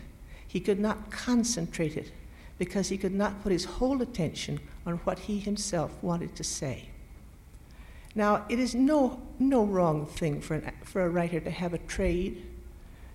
[0.48, 2.12] He could not concentrate it
[2.58, 6.90] because he could not put his whole attention on what he himself wanted to say.
[8.16, 11.78] Now, it is no, no wrong thing for, an, for a writer to have a
[11.78, 12.46] trade.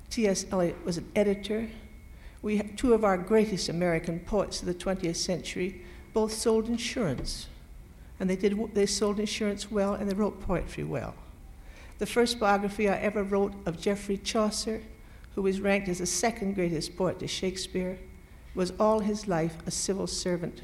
[0.08, 0.46] T.S.
[0.50, 1.68] Eliot was an editor.
[2.40, 7.48] We two of our greatest American poets of the 20th century both sold insurance.
[8.20, 11.14] And they, did, they sold insurance well and they wrote poetry well.
[11.98, 14.82] The first biography I ever wrote of Geoffrey Chaucer,
[15.34, 17.98] who was ranked as the second greatest poet to Shakespeare,
[18.54, 20.62] was all his life a civil servant,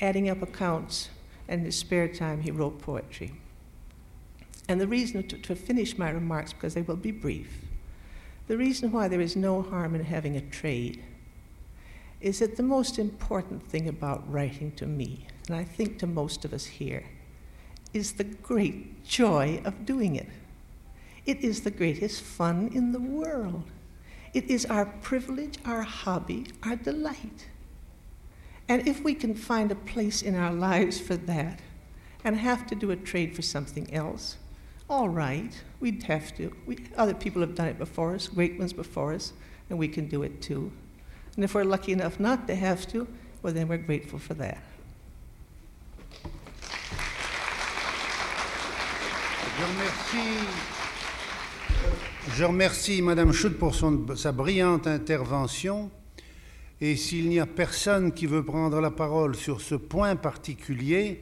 [0.00, 1.10] adding up accounts,
[1.48, 3.32] and in his spare time he wrote poetry.
[4.68, 7.64] And the reason to, to finish my remarks, because they will be brief,
[8.46, 11.02] the reason why there is no harm in having a trade
[12.20, 16.44] is that the most important thing about writing to me, and I think to most
[16.44, 17.04] of us here,
[17.92, 20.28] is the great joy of doing it.
[21.26, 23.64] It is the greatest fun in the world.
[24.34, 27.48] It is our privilege, our hobby, our delight.
[28.68, 31.60] And if we can find a place in our lives for that
[32.24, 34.36] and have to do a trade for something else,
[34.88, 36.54] all right, we'd have to.
[36.66, 39.32] We, other people have done it before us, great ones before us,
[39.70, 40.72] and we can do it too.
[41.36, 43.06] And if we're lucky enough not to have to,
[43.42, 44.62] well, then we're grateful for that.
[49.56, 50.73] Je remercie,
[52.32, 55.90] je remercie Madame Schut pour son, sa brillante intervention.
[56.80, 61.20] Et s'il n'y a personne qui veut prendre la parole sur ce point particulier,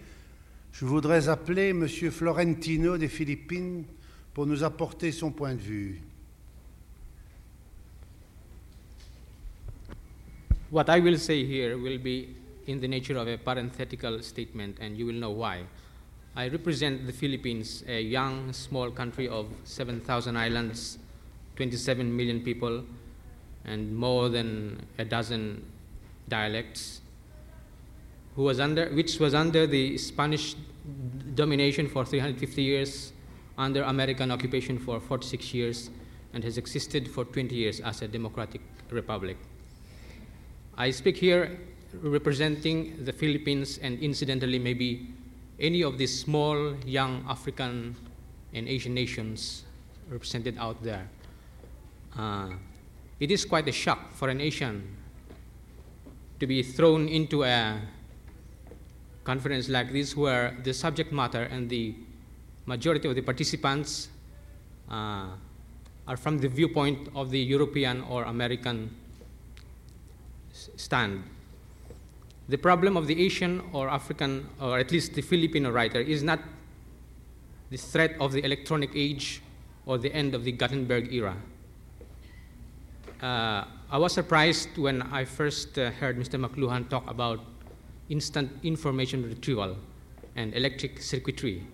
[0.72, 1.86] je voudrais appeler M.
[1.86, 3.84] Florentino des Philippines
[4.32, 6.00] pour nous apporter son point de vue.
[10.70, 12.28] What I will say here will be
[12.66, 15.64] in the nature of a parenthetical statement, and you will know why.
[16.34, 20.96] I represent the Philippines, a young, small country of 7,000 islands,
[21.56, 22.84] 27 million people,
[23.64, 25.64] and more than a dozen
[26.28, 27.00] dialects,
[28.34, 30.54] who was under, which was under the Spanish
[31.34, 33.12] domination for 350 years,
[33.58, 35.90] under American occupation for 46 years,
[36.32, 39.36] and has existed for 20 years as a democratic republic.
[40.76, 41.58] I speak here
[42.00, 45.08] representing the Philippines and incidentally maybe
[45.60, 47.94] any of these small young African
[48.54, 49.64] and Asian nations
[50.08, 51.08] represented out there.
[52.16, 52.50] Uh,
[53.20, 54.96] it is quite a shock for an Asian
[56.40, 57.80] to be thrown into a
[59.24, 61.94] conference like this where the subject matter and the
[62.66, 64.08] majority of the participants
[64.90, 65.28] uh,
[66.06, 68.94] are from the viewpoint of the European or American
[70.52, 71.22] stand.
[72.48, 76.40] The problem of the Asian or African, or at least the Filipino writer, is not
[77.70, 79.40] the threat of the electronic age
[79.86, 81.36] or the end of the Gutenberg era.
[83.22, 86.44] Uh, I was surprised when I first uh, heard Mr.
[86.44, 87.38] McLuhan talk about
[88.08, 89.76] instant information retrieval
[90.34, 91.64] and electric circuitry.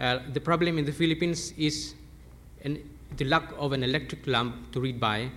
[0.00, 1.94] Uh, the problem in the Philippines is
[2.64, 2.82] an,
[3.16, 5.30] the lack of an electric lamp to read by,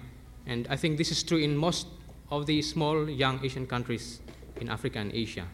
[0.48, 1.86] and I think this is true in most
[2.32, 4.22] of the small young Asian countries
[4.60, 5.46] in Africa and Asia.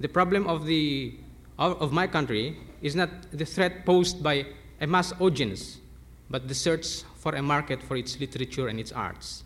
[0.00, 1.14] The problem of, the,
[1.58, 4.44] of my country is not the threat posed by
[4.82, 5.78] a mass audience,
[6.28, 9.44] but the search for a market for its literature and its arts.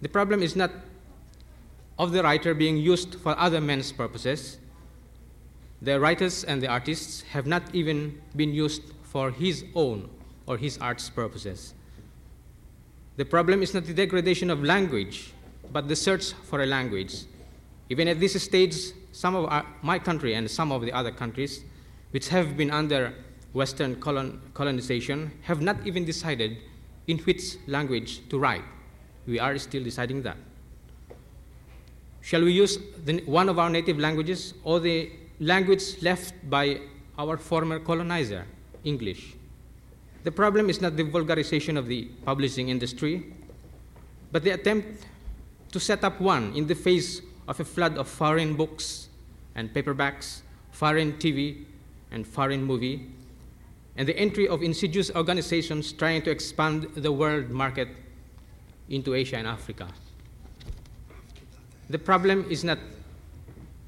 [0.00, 0.70] The problem is not
[1.98, 4.58] of the writer being used for other men's purposes.
[5.80, 10.08] The writers and the artists have not even been used for his own
[10.46, 11.74] or his art's purposes.
[13.16, 15.32] The problem is not the degradation of language,
[15.72, 17.24] but the search for a language.
[17.90, 18.74] Even at this stage,
[19.12, 21.62] some of our, my country and some of the other countries,
[22.10, 23.14] which have been under
[23.52, 26.56] Western colon, colonization, have not even decided
[27.06, 28.64] in which language to write.
[29.26, 30.36] We are still deciding that.
[32.20, 36.80] Shall we use the, one of our native languages or the language left by
[37.18, 38.46] our former colonizer,
[38.84, 39.34] English?
[40.24, 43.34] The problem is not the vulgarization of the publishing industry,
[44.30, 45.06] but the attempt
[45.72, 49.08] to set up one in the face of a flood of foreign books
[49.56, 51.64] and paperbacks, foreign TV
[52.12, 53.10] and foreign movie,
[53.96, 57.88] and the entry of insidious organizations trying to expand the world market
[58.88, 59.88] into Asia and Africa.
[61.90, 62.78] The problem is not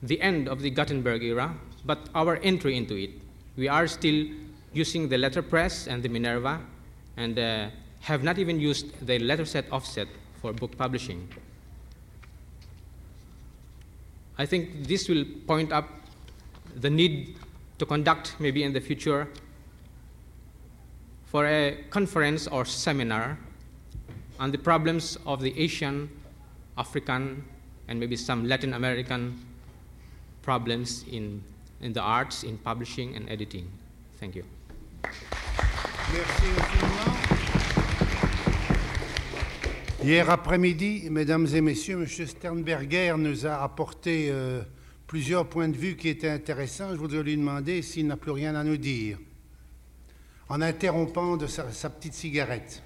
[0.02, 3.10] the end of the Gutenberg era, but our entry into it.
[3.56, 4.26] We are still
[4.72, 6.60] using the letterpress and the Minerva,
[7.16, 7.68] and uh,
[8.00, 10.08] have not even used the letterset offset
[10.42, 11.28] for book publishing.
[14.36, 15.88] I think this will point up
[16.76, 17.36] the need
[17.78, 19.28] to conduct, maybe in the future,
[21.34, 23.36] for a conference or seminar
[24.38, 26.08] on the problems of the Asian,
[26.78, 27.42] African,
[27.88, 29.36] and maybe some Latin American
[30.42, 31.42] problems in,
[31.80, 33.68] in the arts, in publishing and editing.
[34.20, 34.44] Thank you.
[35.02, 37.16] Merci infiniment.
[40.04, 42.06] Hier après-midi, mesdames et messieurs, M.
[42.06, 44.62] Sternberger nous a apporté euh,
[45.08, 46.92] plusieurs points de vue qui étaient intéressants.
[46.92, 49.18] Je voudrais lui demander s'il n'a plus rien à nous dire,
[50.50, 52.80] en interrompant de sa, sa petite cigarette.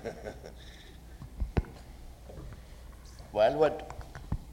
[3.31, 3.93] Well, what,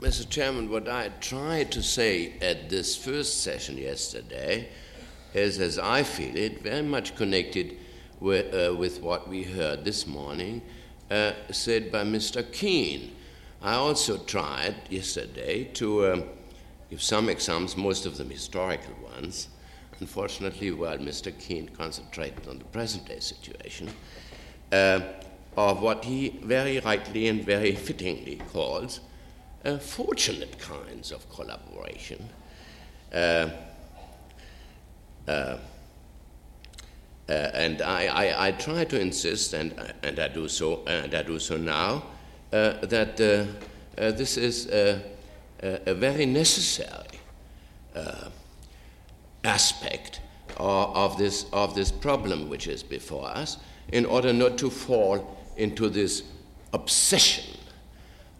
[0.01, 0.29] Mr.
[0.29, 4.67] Chairman, what I tried to say at this first session yesterday
[5.33, 7.77] is, as I feel it, very much connected
[8.19, 10.61] with, uh, with what we heard this morning,
[11.09, 12.43] uh, said by Mr.
[12.51, 13.15] Keene.
[13.61, 16.23] I also tried yesterday to um,
[16.89, 19.47] give some examples, most of them historical ones.
[19.99, 21.37] Unfortunately, while Mr.
[21.39, 23.89] Keene concentrated on the present day situation,
[24.71, 24.99] uh,
[25.57, 28.99] of what he very rightly and very fittingly calls
[29.63, 32.29] uh, fortunate kinds of collaboration.
[33.13, 33.49] Uh,
[35.27, 35.57] uh,
[37.27, 39.73] uh, and I, I, I, try to insist, and,
[40.03, 42.03] and I do so, and I do so now,
[42.53, 45.01] uh, that this is a
[45.95, 47.19] very necessary
[49.45, 50.21] aspect
[50.57, 53.57] of, of, this, of this problem which is before us,
[53.91, 56.23] in order not to fall into this
[56.73, 57.57] obsession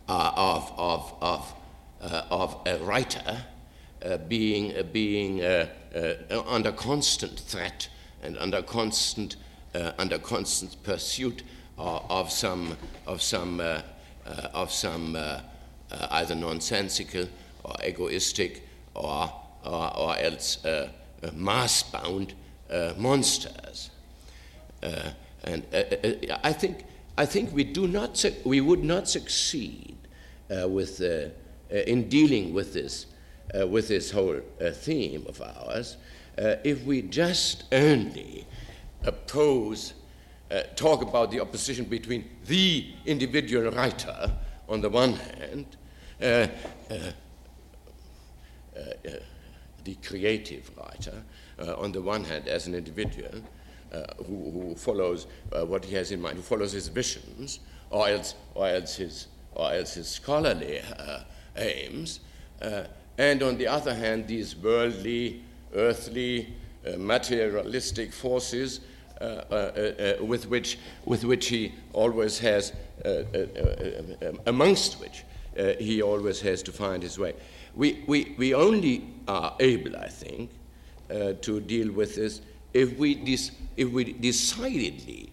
[0.09, 1.53] uh, of, of, of,
[2.01, 3.45] uh, of a writer
[4.03, 5.41] uh, being, being
[6.47, 7.89] under constant threat
[8.21, 9.35] and under constant,
[9.73, 11.43] uh, under constant pursuit
[11.77, 13.81] of, some, of some, uh,
[14.25, 15.39] uh, of some uh,
[15.91, 17.27] uh, either nonsensical
[17.63, 19.31] or egoistic or,
[19.65, 20.65] or, or else
[21.33, 22.33] mass bound
[22.97, 23.89] monsters.
[24.81, 25.65] and
[26.43, 26.85] I, think,
[27.17, 29.97] I think we, do not su- we would not succeed
[30.49, 31.01] with,
[31.69, 33.07] in dealing with this,
[33.53, 34.39] with this whole
[34.73, 35.97] theme of ours
[36.37, 38.45] uh, if we just only
[39.03, 39.93] oppose
[40.51, 44.31] uh, talk about the opposition between the individual writer
[44.67, 45.65] on the one hand,
[46.21, 46.47] uh, uh,
[48.75, 49.11] uh, uh
[49.85, 51.23] the creative writer
[51.59, 53.41] uh, on the one hand as an individual
[53.93, 57.59] uh, who, who, follows uh, what he has in mind, who follows his visions,
[57.89, 61.19] or else, or else, his, or else his scholarly uh,
[61.55, 62.19] aims,
[63.17, 65.41] and on the other hand, these worldly,
[65.73, 66.53] earthly,
[66.97, 68.81] materialistic forces
[69.21, 72.73] uh, uh, uh, with, which, with which he always has,
[73.05, 75.23] um, amongst which
[75.79, 77.33] he always has to find his way.
[77.75, 80.51] We, we, we only are able, I think,
[81.09, 82.41] uh, to deal with this
[82.73, 85.31] if we, dis- if we decidedly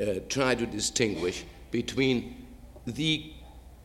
[0.00, 2.46] uh, try to distinguish between
[2.86, 3.32] the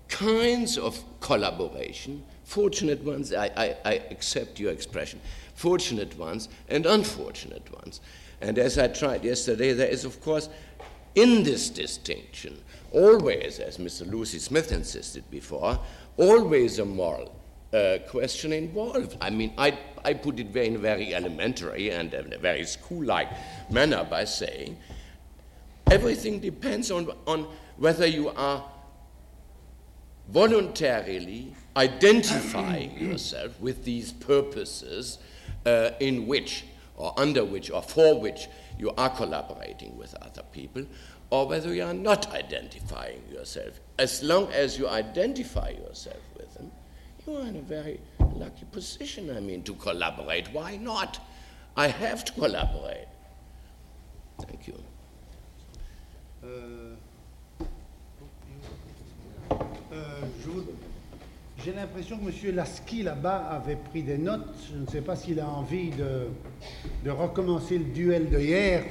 [0.10, 5.22] kinds of collaboration, fortunate ones, I, I, I, accept your expression,
[5.56, 8.02] fortunate ones and unfortunate ones,
[8.42, 10.50] and as I tried yesterday, there is, of course,
[11.16, 12.62] in this distinction,
[12.92, 14.10] always, as Mr.
[14.10, 15.80] Lucie-Smith insisted before,
[16.18, 17.34] always a moral
[17.74, 19.17] uh, question involved.
[19.22, 23.03] I mean, I, I put it very, in a very elementary and a very school
[23.05, 23.30] like
[23.69, 24.78] manner by saying
[25.89, 27.47] everything depends on, on
[27.78, 28.63] whether you are
[30.30, 35.19] voluntarily identifying yourself with these purposes
[35.65, 36.65] uh, in which
[36.97, 38.47] or under which or for which
[38.78, 40.86] you are collaborating with other people,
[41.30, 43.80] or whether you are not identifying yourself.
[43.97, 46.22] As long as you identify yourself
[47.26, 47.99] with them, you are in a very
[48.36, 50.51] lucky position, I mean, to collaborate.
[50.53, 51.19] Why not?
[51.76, 53.07] I have to collaborate.
[54.41, 54.84] Thank you.
[56.43, 56.95] Uh,
[59.91, 60.26] uh,
[61.63, 62.55] J'ai l'impression que M.
[62.55, 64.55] Lasky, là-bas, avait pris des notes.
[64.72, 66.28] Je ne sais pas s'il a envie de,
[67.03, 68.84] de recommencer le duel de hier.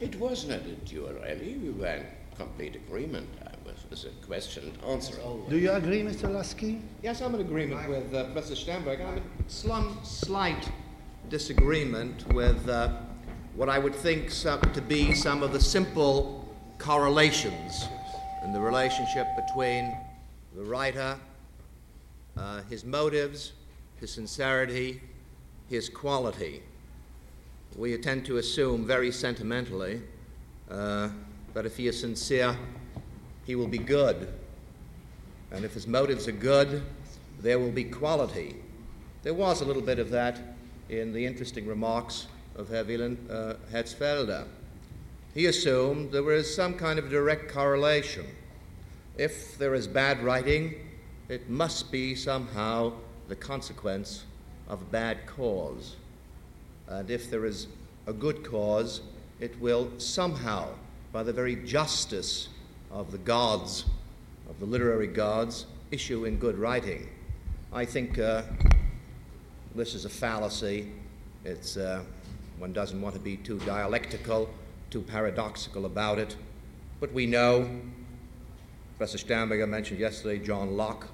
[0.00, 1.56] It wasn't a duel, really.
[1.58, 3.28] We were in complete agreement.
[3.94, 5.14] It a question and answer.
[5.48, 6.28] Do you agree, Mr.
[6.28, 6.82] Lasky?
[7.00, 9.06] Yes, I'm in agreement with uh, Professor Sternberger.
[9.06, 10.68] I'm in some slight
[11.28, 12.88] disagreement with uh,
[13.54, 16.44] what I would think some, to be some of the simple
[16.78, 17.86] correlations
[18.42, 19.96] and the relationship between
[20.56, 21.16] the writer,
[22.36, 23.52] uh, his motives,
[24.00, 25.00] his sincerity,
[25.68, 26.64] his quality.
[27.76, 30.02] We tend to assume very sentimentally
[30.68, 31.10] uh,
[31.52, 32.56] that if he is sincere,
[33.44, 34.32] he will be good.
[35.50, 36.82] And if his motives are good,
[37.40, 38.56] there will be quality.
[39.22, 40.40] There was a little bit of that
[40.88, 42.26] in the interesting remarks
[42.56, 44.46] of Herr Wieland uh, Herzfelde
[45.34, 48.24] he assumed there was some kind of direct correlation.
[49.18, 50.74] If there is bad writing,
[51.28, 52.92] it must be somehow
[53.26, 54.24] the consequence
[54.68, 55.96] of a bad cause.
[56.86, 57.66] And if there is
[58.06, 59.00] a good cause,
[59.40, 60.68] it will somehow,
[61.12, 62.48] by the very justice
[62.94, 63.84] of the gods,
[64.48, 67.06] of the literary gods, issue in good writing.
[67.74, 68.42] I think uh,
[69.74, 70.90] this is a fallacy.
[71.44, 72.02] It's, uh,
[72.58, 74.48] one doesn't want to be too dialectical
[74.94, 76.36] too paradoxical about it.
[77.00, 77.68] But we know,
[78.96, 81.08] Professor Sternberger mentioned yesterday John Locke.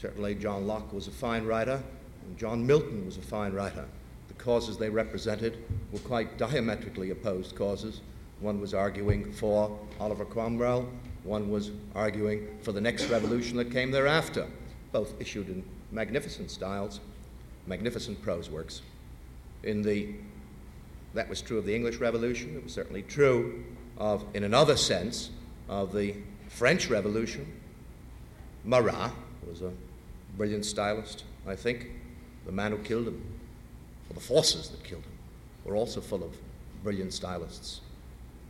[0.00, 1.82] Certainly, John Locke was a fine writer,
[2.24, 3.84] and John Milton was a fine writer.
[4.28, 5.58] The causes they represented
[5.92, 8.00] were quite diametrically opposed causes.
[8.42, 10.86] One was arguing for Oliver Cromwell,
[11.24, 14.46] one was arguing for the next revolution that came thereafter,
[14.90, 17.00] both issued in magnificent styles,
[17.66, 18.82] magnificent prose works.
[19.62, 20.14] In the
[21.14, 22.56] that was true of the English Revolution.
[22.56, 23.64] It was certainly true
[23.98, 25.30] of, in another sense,
[25.68, 26.14] of the
[26.48, 27.46] French Revolution.
[28.64, 29.12] Marat
[29.46, 29.72] was a
[30.36, 31.90] brilliant stylist, I think.
[32.46, 33.22] The man who killed him,
[34.10, 35.12] or the forces that killed him,
[35.64, 36.36] were also full of
[36.82, 37.80] brilliant stylists.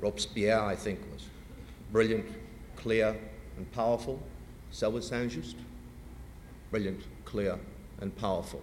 [0.03, 1.25] Robespierre, I think, was
[1.93, 2.27] brilliant,
[2.77, 3.17] clear,
[3.57, 4.21] and powerful.
[4.73, 5.57] So was Saint Just.
[6.73, 7.59] Brilliant, clear,
[8.01, 8.63] and powerful.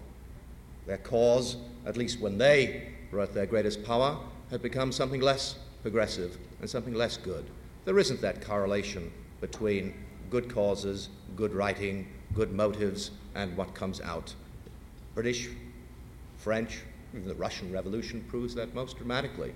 [0.85, 4.17] Their cause, at least when they were at their greatest power,
[4.51, 7.45] had become something less progressive and something less good.
[7.85, 9.93] There isn't that correlation between
[10.29, 14.33] good causes, good writing, good motives, and what comes out.
[15.15, 15.49] British,
[16.37, 16.81] French,
[17.15, 19.53] even the Russian Revolution proves that most dramatically.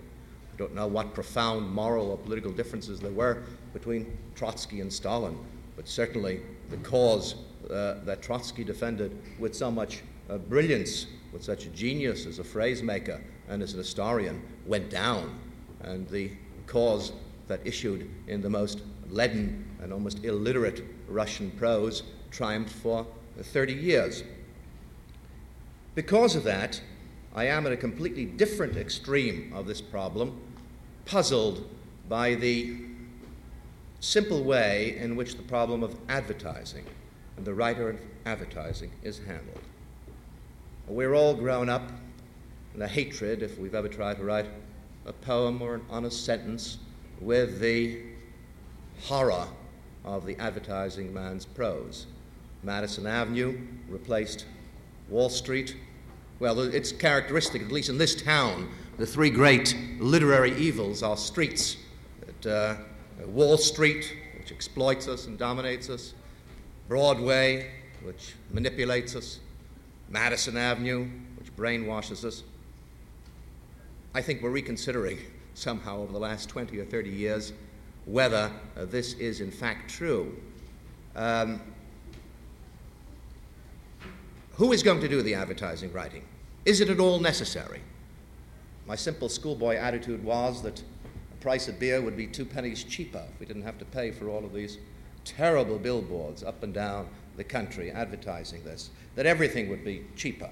[0.54, 3.44] I don't know what profound moral or political differences there were
[3.74, 5.38] between Trotsky and Stalin,
[5.76, 7.36] but certainly the cause
[7.72, 12.84] uh, that Trotsky defended with so much uh, brilliance, with such genius as a phrase
[12.84, 15.40] maker, and as an historian went down,
[15.82, 16.32] and the
[16.68, 17.14] cause
[17.48, 23.06] that issued in the most leaden and almost illiterate Russian prose triumphed for
[23.42, 24.24] 30 years.
[25.96, 26.82] Because of that,
[27.36, 30.40] I am at a completely different extreme of this problem,
[31.06, 31.68] puzzled
[32.08, 32.78] by the
[34.00, 36.86] simple way in which the problem of advertising
[37.38, 39.62] and the writer of advertising is handled.
[40.88, 41.90] We're all grown up
[42.74, 44.48] in the hatred, if we've ever tried to write
[45.06, 46.78] a poem or an honest sentence,
[47.20, 48.02] with the
[49.04, 49.48] horror
[50.06, 52.06] of the advertising man's prose.
[52.62, 54.46] Madison Avenue replaced
[55.10, 55.76] Wall Street.
[56.44, 61.78] Well, it's characteristic, at least in this town, the three great literary evils are streets.
[62.46, 62.76] Uh,
[63.28, 66.14] Wall Street, which exploits us and dominates us,
[66.90, 67.72] Broadway,
[68.02, 69.40] which manipulates us,
[70.10, 71.08] Madison Avenue,
[71.40, 72.44] which brainwashes us.
[74.14, 75.20] I think we're reconsidering
[75.54, 77.54] somehow over the last 20 or 30 years
[78.04, 80.36] whether uh, this is in fact true.
[81.16, 81.62] Um,
[84.56, 86.24] who is going to do the advertising writing?
[86.66, 87.82] Is it at all necessary?
[88.86, 93.22] My simple schoolboy attitude was that the price of beer would be two pennies cheaper
[93.34, 94.78] if we didn't have to pay for all of these
[95.26, 100.50] terrible billboards up and down the country advertising this, that everything would be cheaper.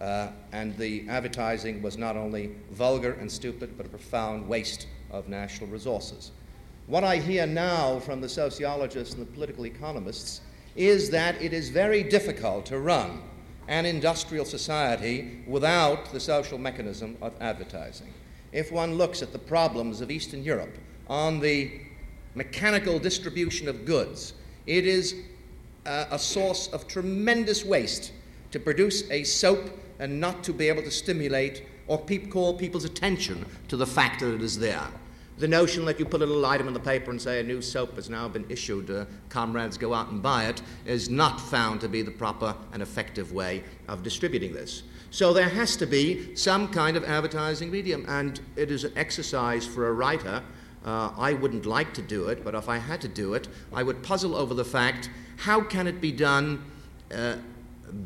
[0.00, 5.28] Uh, and the advertising was not only vulgar and stupid, but a profound waste of
[5.28, 6.30] national resources.
[6.86, 10.40] What I hear now from the sociologists and the political economists
[10.76, 13.22] is that it is very difficult to run
[13.68, 18.12] an industrial society without the social mechanism of advertising.
[18.50, 21.70] If one looks at the problems of Eastern Europe on the
[22.34, 24.32] mechanical distribution of goods,
[24.66, 25.14] it is
[25.84, 28.12] uh, a source of tremendous waste
[28.50, 32.84] to produce a soap and not to be able to stimulate or pe- call people's
[32.84, 34.86] attention to the fact that it is there.
[35.38, 37.62] The notion that you put a little item in the paper and say a new
[37.62, 41.80] soap has now been issued, uh, comrades go out and buy it, is not found
[41.82, 44.82] to be the proper and effective way of distributing this.
[45.10, 49.64] So there has to be some kind of advertising medium, and it is an exercise
[49.64, 50.42] for a writer.
[50.84, 53.84] Uh, I wouldn't like to do it, but if I had to do it, I
[53.84, 56.64] would puzzle over the fact how can it be done
[57.14, 57.36] uh,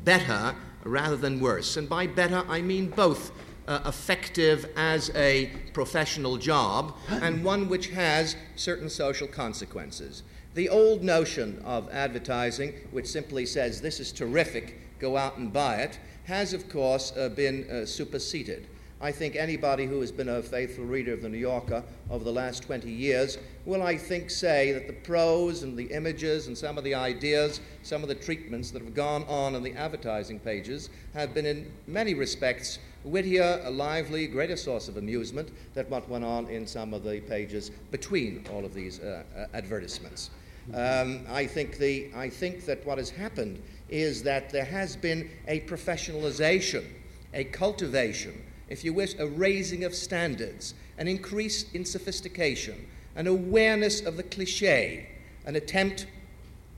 [0.05, 0.55] better
[0.85, 1.79] rather than worse?
[1.79, 3.33] And by better, I mean both
[3.73, 10.23] uh, effective as a professional job and one which has certain social consequences.
[10.55, 15.77] The old notion of advertising, which simply says, This is terrific, go out and buy
[15.77, 18.67] it, has, of course, uh, been uh, superseded.
[19.01, 22.31] I think anybody who has been a faithful reader of the New Yorker over the
[22.31, 26.79] last 20 years will, I think, say that the prose and the images and some
[26.79, 30.91] of the ideas, some of the treatments that have gone on in the advertising pages
[31.15, 36.25] have been, in many respects, wittier, a lively, greater source of amusement than what went
[36.25, 40.31] on in some of the pages between all of these uh, uh, advertisements.
[40.75, 45.29] Um, I, think the, I think that what has happened is that there has been
[45.49, 46.85] a professionalization,
[47.35, 52.87] a cultivation, if you wish, a raising of standards, an increase in sophistication,
[53.17, 55.09] an awareness of the cliche,
[55.45, 56.07] an attempt,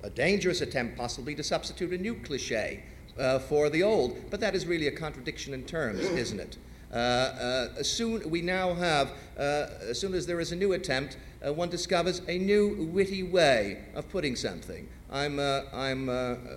[0.02, 2.82] a dangerous attempt possibly, to substitute a new cliche
[3.18, 4.16] uh, for the old.
[4.30, 6.56] But that is really a contradiction in terms, isn't it?
[6.94, 11.16] Uh, uh, soon we now have, uh, as soon as there is a new attempt,
[11.44, 14.88] uh, one discovers a new witty way of putting something.
[15.10, 16.48] I'm, I'm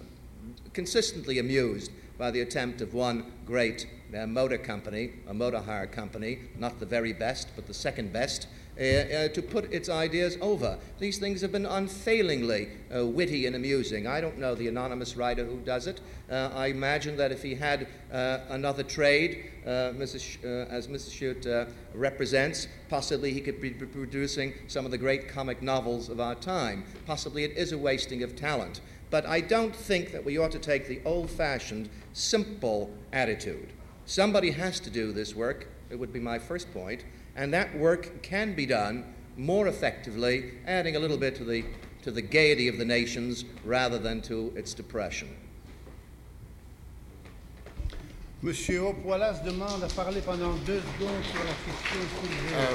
[0.74, 3.88] consistently amused by the attempt of one great
[4.28, 8.48] motor company, a motor hire company, not the very best, but the second best,
[8.80, 10.78] uh, uh, to put its ideas over.
[11.00, 14.06] These things have been unfailingly uh, witty and amusing.
[14.06, 16.00] I don't know the anonymous writer who does it.
[16.30, 20.22] Uh, I imagine that if he had uh, another trade, Mrs.
[20.22, 21.12] Sh- as Mrs.
[21.12, 26.36] Chute represents, possibly he could be producing some of the great comic novels of our
[26.36, 26.86] time.
[27.06, 28.82] Possibly it is a wasting of talent.
[29.10, 33.74] But I don't think that we ought to take the old fashioned, simple attitude.
[34.06, 37.04] Somebody has to do this work, it would be my first point,
[37.38, 39.06] and that work can be done
[39.38, 41.64] more effectively, adding a little bit to the,
[42.02, 45.30] to the gaiety of the nations rather than to its depression.
[48.42, 52.74] Monsieur Opoilas demande à parler pendant deux secondes sur la question soulevée.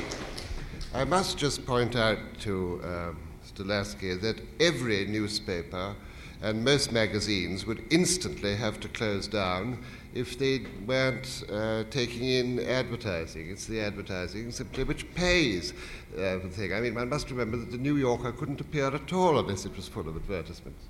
[0.95, 3.13] Uh, I must just point out to uh,
[3.47, 5.95] Stolaski that every newspaper
[6.43, 9.79] and most magazines would instantly have to close down
[10.15, 13.51] if they weren't uh, taking in advertising.
[13.51, 15.73] It's the advertising simply which pays
[16.17, 16.73] uh, the thing.
[16.73, 19.75] I mean, one must remember that the New Yorker couldn't appear at all unless it
[19.77, 20.89] was full of advertisements.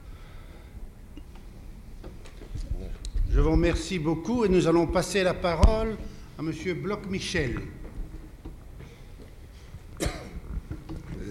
[3.30, 5.96] Je vous remercie beaucoup et nous allons passer la parole
[6.38, 7.60] à Monsieur Bloch-Michel.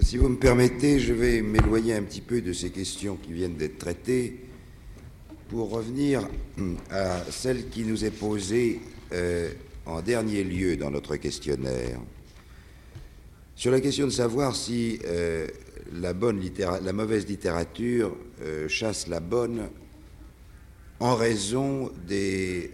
[0.02, 3.56] Si vous me permettez, je vais m'éloigner un petit peu de ces questions qui viennent
[3.56, 4.51] d'être traitées
[5.52, 6.28] pour revenir
[6.90, 8.80] à celle qui nous est posée
[9.12, 9.52] euh,
[9.86, 12.00] en dernier lieu dans notre questionnaire
[13.54, 15.46] sur la question de savoir si euh,
[15.92, 16.14] la,
[16.94, 19.68] mauvaise littérature euh, chasse la bonne
[21.02, 22.70] en raison de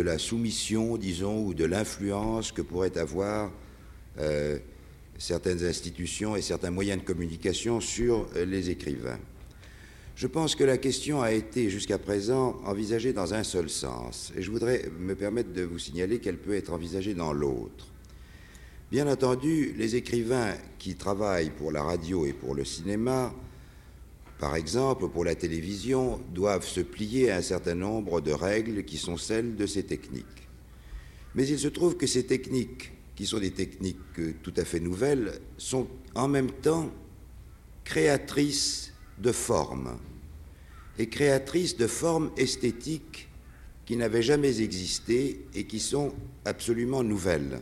[0.00, 3.50] la soumission, disons, ou de l'influence que pourraient avoir
[5.18, 9.18] certaines institutions et certains moyens de communication sur les écrivains.
[10.14, 14.42] Je pense que la question a été jusqu'à présent envisagée dans un seul sens, et
[14.42, 17.88] je voudrais me permettre de vous signaler qu'elle peut être envisagée dans l'autre.
[18.90, 23.32] Bien entendu, les écrivains qui travaillent pour la radio et pour le cinéma,
[24.38, 28.98] par exemple pour la télévision, doivent se plier à un certain nombre de règles qui
[28.98, 30.26] sont celles de ces techniques.
[31.34, 35.40] Mais il se trouve que ces techniques, qui sont des techniques tout à fait nouvelles,
[35.56, 36.90] sont en même temps
[37.84, 38.91] créatrices
[39.22, 39.96] de formes
[40.98, 43.28] et créatrices de formes esthétiques
[43.86, 46.12] qui n'avaient jamais existé et qui sont
[46.44, 47.60] absolument nouvelles.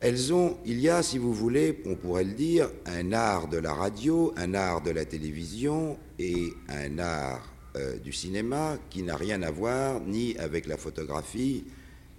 [0.00, 3.56] Elles ont, il y a, si vous voulez, on pourrait le dire, un art de
[3.56, 9.16] la radio, un art de la télévision et un art euh, du cinéma qui n'a
[9.16, 11.64] rien à voir ni avec la photographie,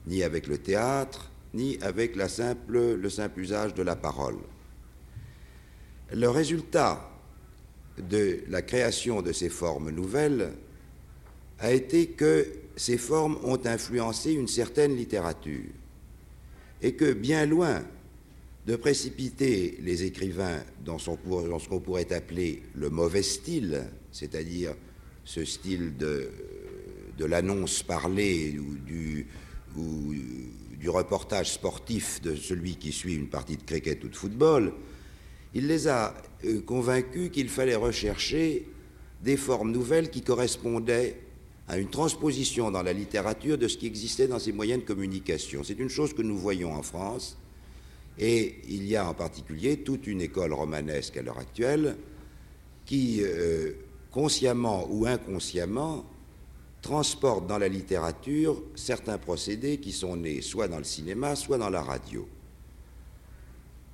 [0.07, 4.37] ni avec le théâtre, ni avec le simple usage de la parole.
[6.11, 7.14] Le résultat
[7.97, 10.51] de la création de ces formes nouvelles
[11.59, 15.71] a été que ces formes ont influencé une certaine littérature
[16.81, 17.83] et que bien loin
[18.67, 21.11] de précipiter les écrivains dans, ce
[21.69, 24.73] qu'on pourrait appeler le mauvais style, c'est-à-dire
[25.23, 26.29] ce style de,
[27.19, 29.27] l'annonce parlée ou du,
[29.77, 30.13] ou
[30.79, 34.73] du reportage sportif de celui qui suit une partie de cricket ou de football,
[35.55, 38.67] il les a euh, convaincus qu'il fallait rechercher
[39.23, 41.17] des formes nouvelles qui correspondaient
[41.67, 45.63] à une transposition dans la littérature de ce qui existait dans ces moyens de communication.
[45.63, 47.37] C'est une chose que nous voyons en France,
[48.19, 51.95] et il y a en particulier toute une école romanesque à l'heure actuelle
[52.85, 53.71] qui, euh,
[54.11, 56.05] consciemment ou inconsciemment,
[56.81, 61.71] transporte dans la littérature certains procédés qui sont nés soit dans le cinéma, soit dans
[61.71, 62.27] la radio.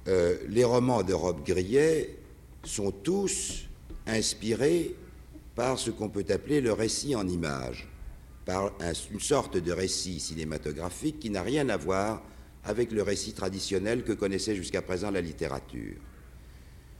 [0.08, 2.16] Euh, les romans de Rob Grillet
[2.64, 3.66] sont tous
[4.08, 4.96] inspirés
[5.56, 7.88] par ce qu'on peut appeler le récit en images,
[8.46, 8.72] par
[9.12, 12.24] une sorte de récit cinématographique qui n'a rien à voir
[12.64, 15.96] avec le récit traditionnel que connaissait jusqu'à présent la littérature.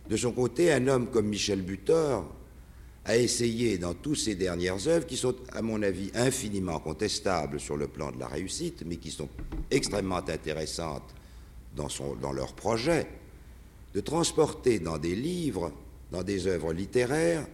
[0.10, 2.36] De son côté, un homme comme Michel Butor
[3.06, 7.78] a essayé dans toutes ses dernières œuvres, qui sont à mon avis infiniment contestables sur
[7.78, 9.30] le plan de la réussite, mais qui sont
[9.72, 11.16] extrêmement intéressantes
[11.76, 13.08] dans, leur projet,
[13.94, 15.72] de transporter dans des livres,
[16.12, 17.46] dans des œuvres littéraires,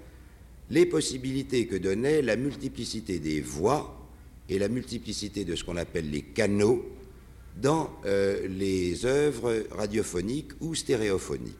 [0.70, 4.08] les possibilités que donnait la multiplicité des voix
[4.50, 6.86] et la multiplicité de ce qu'on appelle les canaux
[7.56, 11.56] dans euh, les œuvres radiophoniques ou stéréophoniques.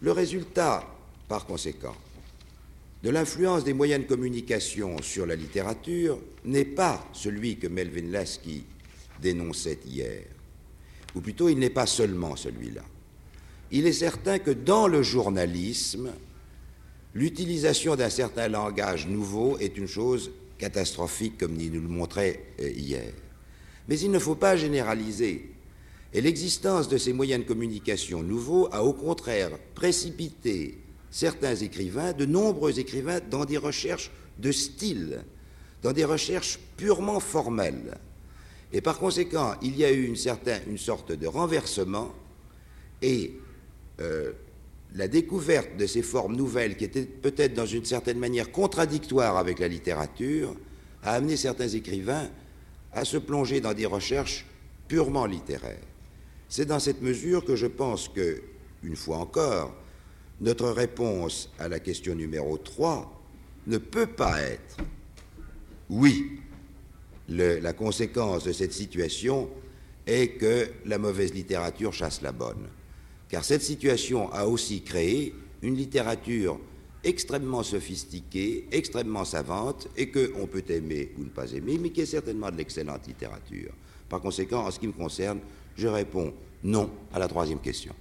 [0.00, 0.86] Le résultat,
[1.28, 1.96] par conséquent,
[3.02, 8.64] de l'influence des moyens de communication sur la littérature n'est pas celui que Melvin Lasky
[9.20, 10.24] dénonçait hier
[11.14, 12.82] ou plutôt il n'est pas seulement celui-là.
[13.70, 16.10] Il est certain que dans le journalisme,
[17.14, 22.70] l'utilisation d'un certain langage nouveau est une chose catastrophique, comme il nous le montrait euh,
[22.70, 23.12] hier.
[23.88, 25.52] Mais il ne faut pas généraliser.
[26.12, 30.78] Et l'existence de ces moyens de communication nouveaux a au contraire précipité
[31.10, 35.24] certains écrivains, de nombreux écrivains, dans des recherches de style,
[35.82, 37.98] dans des recherches purement formelles.
[38.72, 40.16] Et par conséquent, il y a eu une,
[40.68, 42.14] une sorte de renversement
[43.02, 43.38] et
[44.00, 44.32] euh,
[44.94, 49.58] la découverte de ces formes nouvelles qui étaient peut-être dans une certaine manière contradictoires avec
[49.58, 50.54] la littérature
[51.02, 52.28] a amené certains écrivains
[52.92, 54.46] à se plonger dans des recherches
[54.88, 55.86] purement littéraires.
[56.48, 58.42] C'est dans cette mesure que je pense que,
[58.82, 59.74] une fois encore,
[60.40, 63.20] notre réponse à la question numéro 3
[63.66, 64.76] ne peut pas être
[65.90, 66.38] oui,
[67.30, 69.48] la conséquence de cette situation
[70.06, 72.68] est que la mauvaise littérature chasse la bonne.
[73.28, 76.58] Car cette situation a aussi créé une littérature
[77.04, 82.06] extrêmement sophistiquée, extrêmement savante, et qu'on peut aimer ou ne pas aimer, mais qui est
[82.06, 83.72] certainement de l'excellente littérature.
[84.08, 85.38] Par conséquent, en ce qui me concerne,
[85.76, 87.94] je réponds non à la troisième question.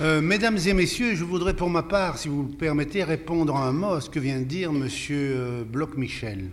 [0.00, 3.66] Euh, mesdames et messieurs, je voudrais pour ma part, si vous me permettez, répondre à
[3.66, 4.88] un mot à ce que vient de dire M.
[5.10, 6.50] Euh, Bloch-Michel.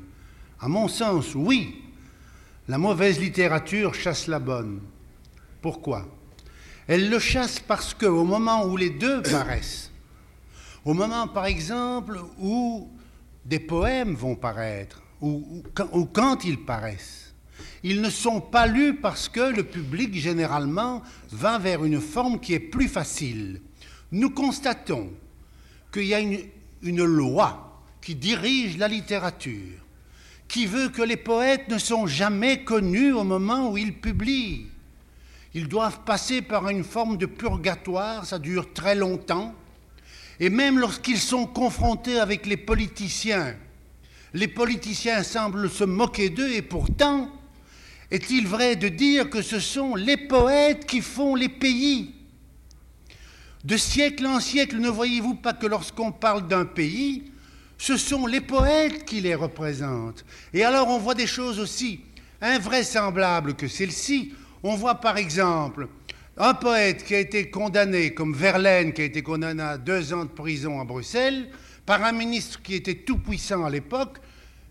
[0.59, 1.75] À mon sens, oui,
[2.67, 4.79] la mauvaise littérature chasse la bonne.
[5.61, 6.07] Pourquoi?
[6.87, 9.91] Elle le chasse parce qu'au moment où les deux paraissent,
[10.83, 12.89] Au moment, par exemple, où
[13.45, 15.61] des poèmes vont paraître, ou
[16.11, 17.24] quand ils paraissent,
[17.83, 22.53] ils ne sont pas lus parce que le public, généralement, va vers une forme qui
[22.53, 23.61] est plus facile.
[24.11, 25.11] Nous constatons
[25.91, 29.85] qu'il y a une, loi qui dirige la littérature,
[30.47, 34.67] qui veut que les poètes ne sont jamais connus au moment où ils publient.
[35.53, 39.53] Ils doivent passer par une forme de purgatoire, ça dure très longtemps,
[40.39, 43.55] et même lorsqu'ils sont confrontés avec les politiciens,
[44.33, 47.31] les politiciens semblent se moquer d'eux, et pourtant,
[48.15, 52.15] est-il vrai de dire que ce sont les poètes qui font les pays?
[53.65, 57.23] De siècle en siècle, ne voyez-vous pas que lorsqu'on parle d'un pays,
[57.77, 60.23] ce sont les poètes qui les représentent?
[60.53, 61.99] Et alors on voit des choses aussi
[62.41, 64.33] invraisemblables que celles-ci.
[64.63, 65.89] On voit par exemple
[66.37, 70.23] un poète qui a été condamné, comme Verlaine, qui a été condamné à deux ans
[70.23, 71.49] de prison à Bruxelles,
[71.85, 74.19] par un ministre qui était tout puissant à l'époque,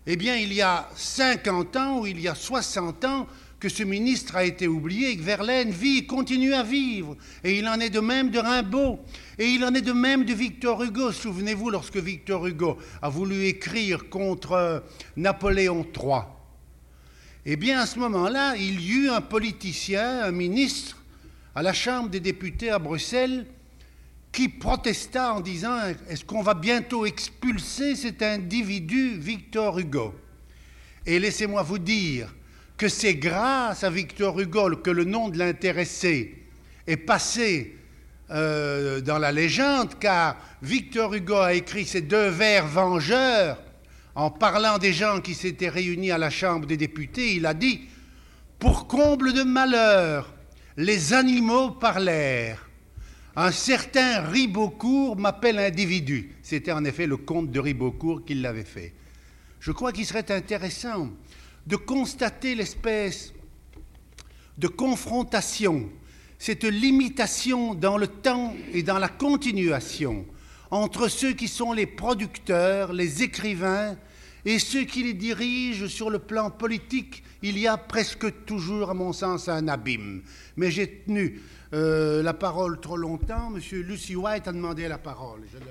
[0.07, 3.27] eh bien, il y a 50 ans ou il y a 60 ans
[3.59, 7.17] que ce ministre a été oublié et que Verlaine vit continue à vivre.
[7.43, 8.99] Et il en est de même de Rimbaud.
[9.39, 11.11] Et il en est de même de Victor Hugo.
[11.11, 14.83] Souvenez-vous, lorsque Victor Hugo a voulu écrire contre
[15.17, 16.21] Napoléon III,
[17.47, 21.01] eh bien, à ce moment-là, il y eut un politicien, un ministre,
[21.53, 23.45] à la Chambre des députés à Bruxelles,
[24.35, 25.77] qui protesta en disant
[26.09, 30.13] Est-ce qu'on va bientôt expulser cet individu, Victor Hugo?
[31.05, 32.35] Et laissez-moi vous dire
[32.75, 36.43] que c'est grâce à Victor Hugo que le nom de l'intéressé
[36.85, 37.77] est passé
[38.29, 43.57] euh, dans la légende, car Victor Hugo a écrit ces deux vers vengeurs
[44.15, 47.35] en parlant des gens qui s'étaient réunis à la Chambre des députés.
[47.35, 47.87] Il a dit
[48.59, 50.33] Pour comble de malheur,
[50.75, 52.64] les animaux parlèrent
[53.35, 56.31] un certain Ribeaucourt m'appelle individu.
[56.41, 58.93] C'était en effet le comte de Ribeaucourt qui l'avait fait.
[59.59, 61.09] Je crois qu'il serait intéressant
[61.67, 63.33] de constater l'espèce
[64.57, 65.89] de confrontation,
[66.39, 70.25] cette limitation dans le temps et dans la continuation
[70.71, 73.97] entre ceux qui sont les producteurs, les écrivains,
[74.45, 77.23] et ceux qui les dirigent sur le plan politique.
[77.41, 80.21] Il y a presque toujours, à mon sens, un abîme.
[80.55, 81.41] Mais j'ai tenu
[81.73, 83.49] euh, la parole trop longtemps.
[83.49, 85.41] Monsieur Lucy White a demandé la parole.
[85.51, 85.65] Je le...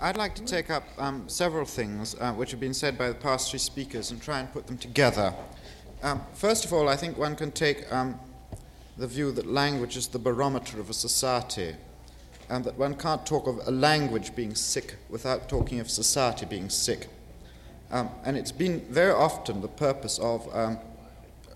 [0.00, 3.14] I'd like to take up um, several things uh, which have been said by the
[3.14, 5.32] past three speakers and try and put them together.
[6.02, 8.18] Um, first of all, I think one can take um,
[8.96, 11.76] the view that language is the barometer of a society,
[12.50, 16.68] and that one can't talk of a language being sick without talking of society being
[16.68, 17.06] sick.
[17.92, 20.78] Um, and it's been very often the purpose of um,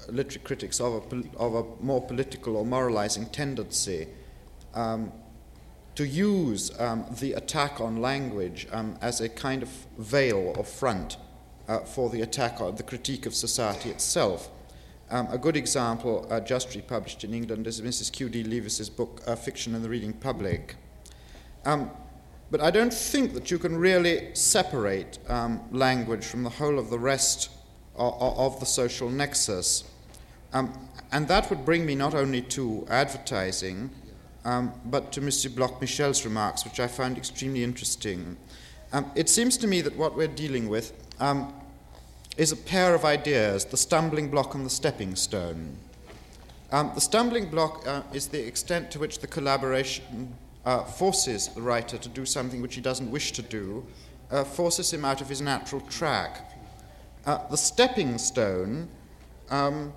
[0.08, 4.08] literary critics of a, of a more political or moralizing tendency
[4.74, 5.12] um,
[5.94, 11.16] to use um, the attack on language um, as a kind of veil or front
[11.68, 14.50] uh, for the attack on the critique of society itself.
[15.08, 18.12] Um, a good example, uh, just republished in England, is Mrs.
[18.12, 18.44] Q.D.
[18.44, 20.76] Leavis's book, uh, Fiction and the Reading Public.
[21.64, 21.90] Um,
[22.50, 26.90] but I don't think that you can really separate um, language from the whole of
[26.90, 27.50] the rest
[27.94, 29.84] of, of the social nexus.
[30.52, 30.72] Um,
[31.12, 33.90] and that would bring me not only to advertising,
[34.44, 35.54] um, but to Mr.
[35.54, 38.36] Bloch Michel's remarks, which I found extremely interesting.
[38.92, 41.52] Um, it seems to me that what we're dealing with um,
[42.36, 45.76] is a pair of ideas the stumbling block and the stepping stone.
[46.72, 50.34] Um, the stumbling block uh, is the extent to which the collaboration
[50.64, 53.86] uh, forces the writer to do something which he doesn't wish to do,
[54.30, 56.52] uh, forces him out of his natural track.
[57.24, 58.88] Uh, the stepping stone
[59.50, 59.92] um,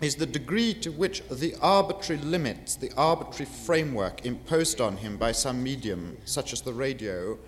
[0.00, 5.32] is the degree to which the arbitrary limits, the arbitrary framework imposed on him by
[5.32, 7.38] some medium, such as the radio,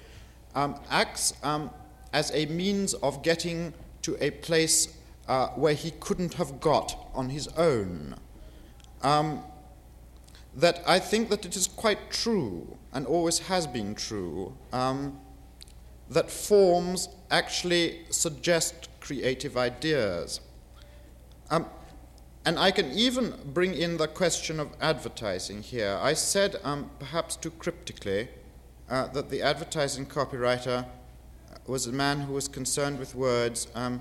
[0.54, 1.70] um, acts um,
[2.12, 4.96] as a means of getting to a place
[5.28, 8.14] uh, where he couldn't have got on his own.
[9.02, 9.42] Um,
[10.54, 15.20] that I think that it is quite true, and always has been true, um,
[16.08, 20.40] that forms actually suggest creative ideas.
[21.50, 21.66] Um,
[22.46, 25.98] and I can even bring in the question of advertising here.
[26.00, 28.28] I said, um, perhaps too cryptically,
[28.88, 30.86] uh, that the advertising copywriter
[31.66, 34.00] was a man who was concerned with words um,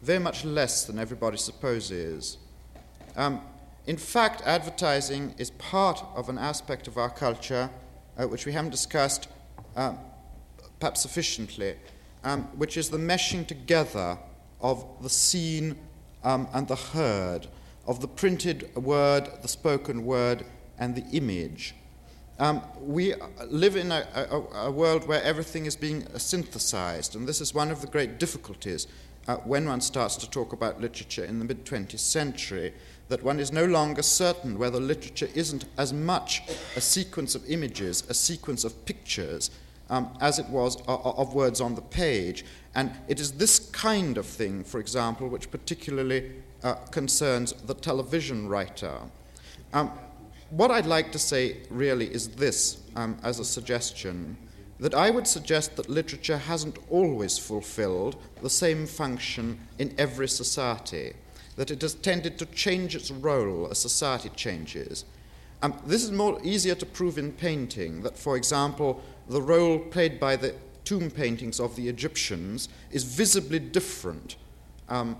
[0.00, 2.38] very much less than everybody supposes.
[3.16, 3.40] Um,
[3.88, 7.68] in fact, advertising is part of an aspect of our culture
[8.16, 9.26] uh, which we haven't discussed
[9.74, 9.94] uh,
[10.78, 11.74] perhaps sufficiently,
[12.22, 14.18] um, which is the meshing together
[14.60, 15.74] of the seen
[16.22, 17.48] um, and the heard
[17.86, 20.44] of the printed word, the spoken word,
[20.78, 21.74] and the image.
[22.38, 23.14] Um, we
[23.46, 27.70] live in a, a, a, world where everything is being synthesized, and this is one
[27.70, 28.86] of the great difficulties
[29.28, 32.72] uh, when one starts to talk about literature in the mid 20th century,
[33.08, 36.42] that one is no longer certain whether literature isn't as much
[36.76, 39.50] a sequence of images, a sequence of pictures,
[39.90, 42.44] um, as it was uh, of words on the page.
[42.74, 46.32] And it is this kind of thing, for example, which particularly
[46.62, 48.98] uh, concerns the television writer.
[49.72, 49.90] Um,
[50.50, 54.36] what I'd like to say really is this um, as a suggestion
[54.78, 61.14] that I would suggest that literature hasn't always fulfilled the same function in every society,
[61.56, 65.04] that it has tended to change its role as society changes.
[65.62, 70.18] Um, this is more easier to prove in painting, that, for example, the role played
[70.18, 70.54] by the
[70.84, 74.34] tomb paintings of the Egyptians is visibly different
[74.88, 75.16] um,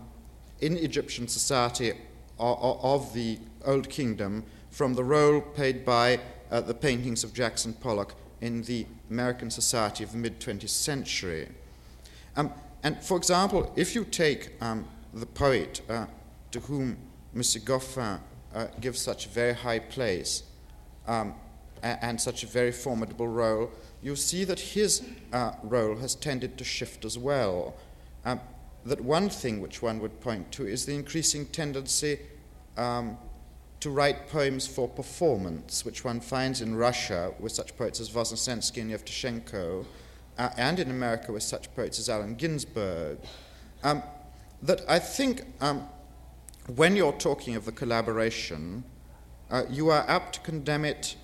[0.63, 1.93] in Egyptian society
[2.39, 6.19] of the Old Kingdom from the role played by
[6.51, 11.49] uh, the paintings of Jackson Pollock in the American society of the mid 20th century.
[12.37, 12.53] Um,
[12.83, 16.07] and for example, if you take um, the poet uh,
[16.53, 16.97] to whom
[17.35, 17.43] M.
[17.43, 18.21] Goffin
[18.55, 20.45] uh, gives such a very high place
[21.07, 21.35] um,
[21.83, 23.71] and such a very formidable role,
[24.03, 25.03] you see that his
[25.33, 27.75] uh, role has tended to shift as well.
[28.85, 32.19] That one thing which one would point to is the increasing tendency
[32.77, 33.17] um,
[33.81, 38.81] to write poems for performance, which one finds in Russia with such poets as Voznesensky
[38.81, 39.85] and Yevtushenko,
[40.39, 43.19] uh, and in America with such poets as Allen Ginsberg.
[43.85, 44.03] Um,
[44.63, 45.89] that I think um,
[46.77, 48.85] when you're talking of the collaboration,
[49.51, 51.17] uh, you are apt to condemn it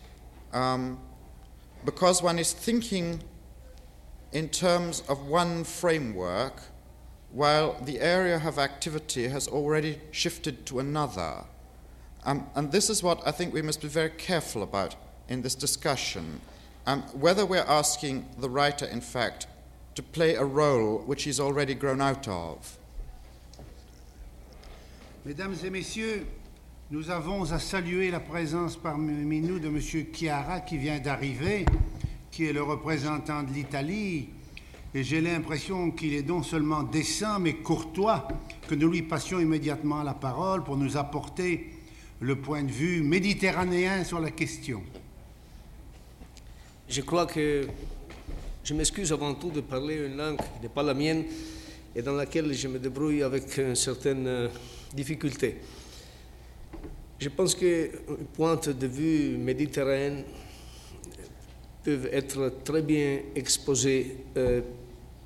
[0.52, 0.98] um,
[1.84, 3.22] because one is thinking
[4.32, 6.60] in terms of one framework
[7.32, 11.44] while the area of activity has already shifted to another.
[12.24, 14.96] Um, and this is what I think we must be very careful about
[15.28, 16.40] in this discussion.
[16.86, 19.46] Um, whether we're asking the writer, in fact,
[19.94, 22.78] to play a role which he's already grown out of.
[25.24, 26.26] Mesdames et messieurs,
[26.90, 29.78] nous avons à saluer la présence parmi nous de M.
[30.12, 31.66] Chiara qui vient d'arriver,
[32.30, 34.30] qui est le représentant de l'Italie.
[34.94, 38.26] Et j'ai l'impression qu'il est non seulement décent, mais courtois,
[38.66, 41.70] que nous lui passions immédiatement la parole pour nous apporter
[42.20, 44.82] le point de vue méditerranéen sur la question.
[46.88, 47.68] Je crois que
[48.64, 51.24] je m'excuse avant tout de parler une langue qui n'est pas la mienne
[51.94, 54.48] et dans laquelle je me débrouille avec une certaine euh,
[54.94, 55.56] difficulté.
[57.18, 57.90] Je pense que
[58.34, 60.22] points de vue méditerranéen
[61.84, 64.60] peuvent être très bien exposés euh,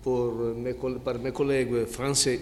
[0.03, 2.41] par mes collègues français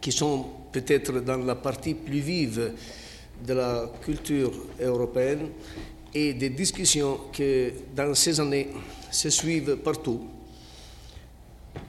[0.00, 2.72] qui sont peut-être dans la partie plus vive
[3.46, 5.48] de la culture européenne
[6.14, 8.68] et des discussions que dans ces années
[9.10, 10.20] se suivent partout.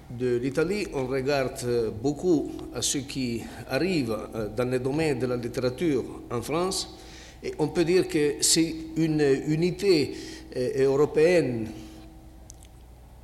[0.09, 4.15] De l'Italie, on regarde beaucoup à ce qui arrive
[4.55, 6.97] dans le domaine de la littérature en France
[7.43, 10.13] et on peut dire que c'est une unité
[10.55, 11.67] euh, européenne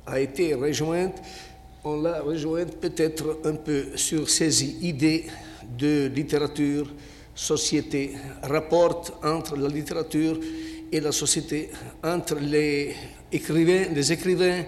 [0.06, 1.20] a été rejointe,
[1.84, 5.26] on l'a rejointe peut-être un peu sur ces idées
[5.78, 6.92] de littérature,
[7.34, 10.38] société, rapport entre la littérature
[10.90, 11.70] et la société,
[12.02, 12.94] entre les
[13.30, 14.64] écrivains, les écrivains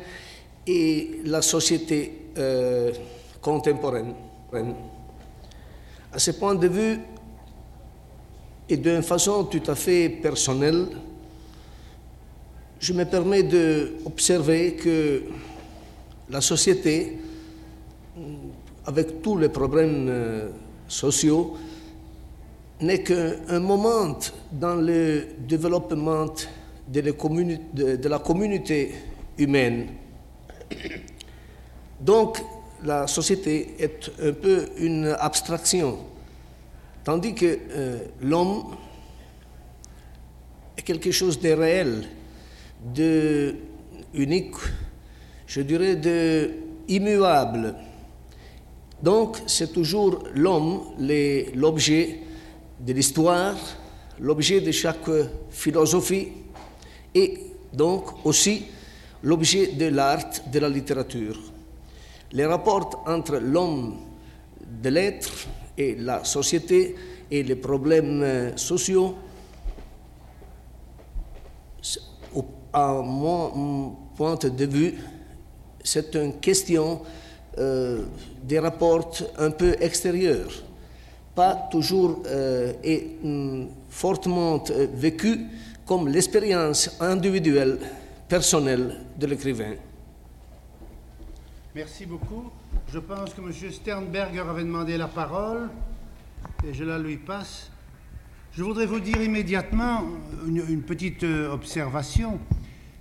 [0.67, 2.93] et la société euh,
[3.41, 4.15] contemporaine.
[6.13, 6.99] À ce point de vue,
[8.69, 10.89] et d'une façon tout à fait personnelle,
[12.81, 15.23] je me permets d'observer que
[16.31, 17.19] la société,
[18.87, 20.49] avec tous les problèmes euh,
[20.87, 21.57] sociaux,
[22.81, 24.17] n'est qu'un moment
[24.53, 26.27] dans le développement
[26.87, 28.95] de la, communauté
[29.37, 29.89] humaine.
[32.01, 32.39] Donc,
[32.85, 35.99] la société est un peu une abstraction,
[37.03, 38.77] tandis que euh, l'homme
[40.77, 42.05] est quelque chose de réel,
[42.85, 43.55] de
[44.15, 44.57] unique,
[45.47, 46.51] je dirais de
[46.89, 47.75] immuable.
[49.03, 50.81] Donc, c'est toujours l'homme
[51.55, 52.21] l'objet
[52.81, 53.57] de l'histoire,
[54.21, 55.11] l'objet de chaque
[55.51, 56.29] philosophie
[57.15, 57.39] et
[57.73, 58.65] donc aussi
[59.23, 61.39] l'objet de l'art, de la littérature.
[62.33, 63.97] Les rapports entre l'homme
[64.83, 65.31] de l'être
[65.77, 66.95] et la société
[67.31, 69.15] et les problèmes sociaux,
[72.73, 74.95] à mon point de vue,
[75.83, 77.03] c'est une question
[77.59, 78.05] euh,
[78.43, 80.51] des rapports un peu extérieurs
[81.39, 85.47] pas toujours euh, est mm, fortement euh, vécue
[85.87, 87.79] comme l'expérience individuelle,
[88.29, 89.75] personnelle de l'écrivain.
[91.77, 92.51] Merci beaucoup.
[92.93, 93.53] Je pense que M.
[93.73, 95.69] Sternberger avait demandé la parole
[96.67, 97.71] et je la lui passe.
[98.59, 100.03] Je voudrais vous dire immédiatement
[100.45, 102.41] une, petite euh, observation.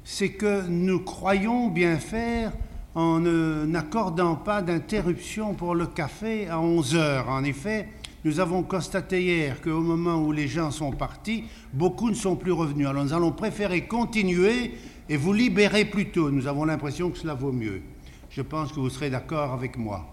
[0.03, 2.51] C'est que nous croyons bien faire
[2.93, 7.29] en n'accordant pas d'interruption pour le café à 11 heures.
[7.29, 7.87] En effet,
[8.23, 12.51] nous avons constaté hier qu'au moment où les gens sont partis, beaucoup ne sont plus
[12.51, 12.85] revenus.
[12.85, 14.73] Alors nous allons préférer continuer
[15.09, 16.29] et vous libérer plus tôt.
[16.29, 17.81] Nous avons l'impression que cela vaut mieux.
[18.29, 20.05] Je pense que vous serez d'accord avec moi.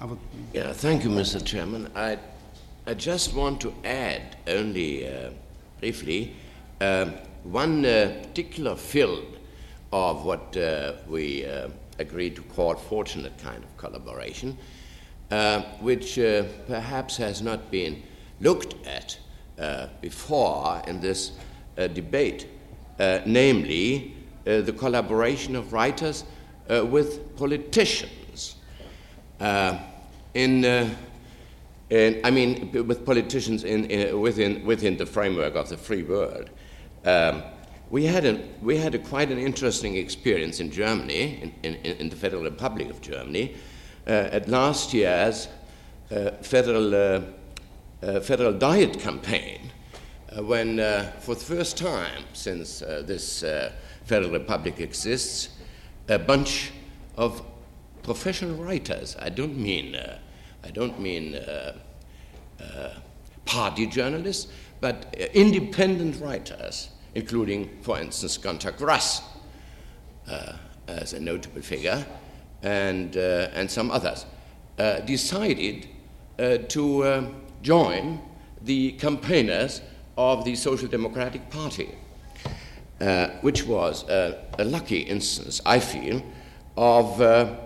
[0.00, 0.20] À votre-
[0.52, 1.04] Yeah, thank
[2.86, 5.30] I just want to add only uh,
[5.80, 6.36] briefly
[6.82, 7.06] uh,
[7.42, 9.38] one uh, particular field
[9.90, 11.68] of what uh, we uh,
[11.98, 14.58] agreed to call fortunate kind of collaboration,
[15.30, 16.16] uh, which
[16.66, 18.02] perhaps has not been
[18.42, 19.16] looked at
[20.02, 21.32] before in this
[21.76, 22.48] debate,
[23.24, 24.14] namely
[24.44, 26.24] the collaboration of writers
[26.68, 28.56] with politicians.
[30.34, 30.94] In,
[31.90, 36.50] in, I mean, with politicians in, in, within, within the framework of the free world.
[37.04, 37.42] Um,
[37.90, 42.08] we had, a, we had a quite an interesting experience in Germany, in, in, in
[42.08, 43.54] the Federal Republic of Germany,
[44.06, 45.48] uh, at last year's
[46.10, 47.20] uh, federal, uh,
[48.02, 49.70] uh, federal diet campaign,
[50.36, 53.44] uh, when, uh, for the first time since this
[54.04, 55.50] Federal Republic exists,
[56.08, 56.72] a bunch
[57.16, 57.42] of
[58.02, 59.16] professional writers.
[59.18, 59.96] I don't mean,
[60.64, 61.76] I don't mean uh,
[62.60, 62.90] uh,
[63.44, 64.50] party journalists,
[64.80, 69.22] but uh, independent writers, including, for instance, Gunter Grass
[70.28, 70.54] uh,
[70.88, 72.04] as a notable figure,
[72.62, 74.26] and, uh, and some others,
[74.78, 75.86] uh, decided
[76.38, 77.24] uh, to uh,
[77.62, 78.20] join
[78.62, 79.82] the campaigners
[80.16, 81.94] of the Social Democratic Party
[83.00, 86.22] uh, which was a, a lucky instance, I feel,
[86.76, 87.56] of, uh,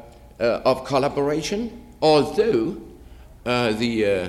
[0.41, 2.77] uh, of collaboration, although
[3.49, 4.29] uh, the, uh,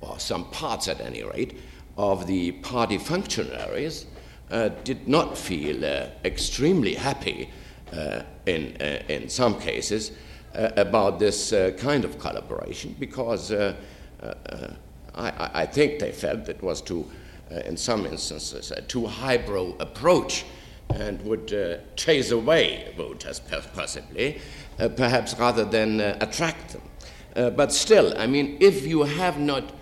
[0.00, 1.58] or some parts at any rate,
[1.98, 4.06] of the party functionaries
[4.50, 7.50] uh, did not feel uh, extremely happy
[7.92, 8.74] uh, in,
[9.08, 10.12] in some cases
[10.54, 13.76] about this kind of collaboration because I,
[15.14, 17.06] I- think they felt it was too,
[17.66, 20.44] in some instances, a too highbrow approach
[20.94, 23.40] and would uh, chase away voters
[23.74, 24.40] possibly,
[24.78, 26.82] uh, perhaps rather than uh, attract them.
[27.34, 29.72] Uh, but still, I mean, if you have not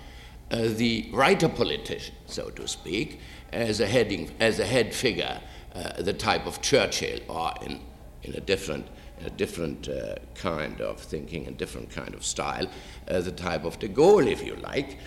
[0.51, 3.20] uh, the writer politician, so to speak,
[3.53, 5.40] as a heading, as a head figure,
[5.74, 7.80] uh, the type of Churchill, or in,
[8.22, 8.86] in a different,
[9.20, 12.66] in a different uh, kind of thinking and different kind of style,
[13.09, 14.98] uh, the type of De Gaulle, if you like.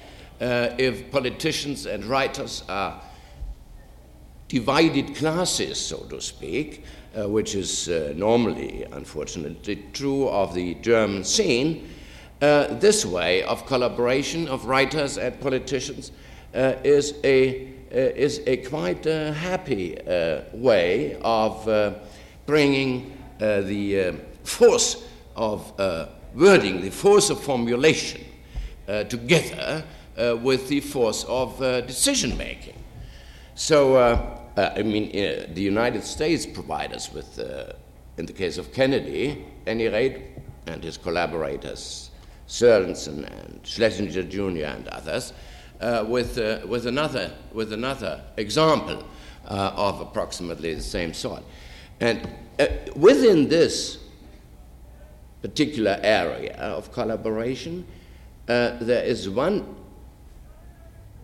[0.42, 3.02] Uh, if politicians and writers are
[4.50, 6.84] divided classes, so to speak,
[7.16, 11.88] which is normally, unfortunately, true of the German scene,
[12.44, 16.12] uh, this way of collaboration of writers and politicians
[16.54, 21.96] uh, is, a, uh, is a quite uh, happy uh, way of
[22.46, 24.14] bringing the
[24.44, 25.72] force of
[26.36, 28.24] wording, the force of formulation
[29.10, 29.84] together
[30.42, 31.58] with the force of
[31.88, 32.76] decision making.
[33.56, 33.96] So,
[34.56, 37.74] uh, I mean, uh, the United States provide us with, uh,
[38.18, 40.22] in the case of Kennedy, any rate,
[40.68, 42.03] and his collaborators,
[42.48, 44.66] Sorensen and Schlesinger Jr.
[44.66, 45.34] and others,
[45.82, 49.04] uh, with, uh, with, another, with another example
[49.48, 51.44] uh, of approximately the same sort.
[52.00, 52.28] And
[52.60, 53.98] uh, within this
[55.42, 57.86] particular area of collaboration,
[58.48, 59.76] uh, there is one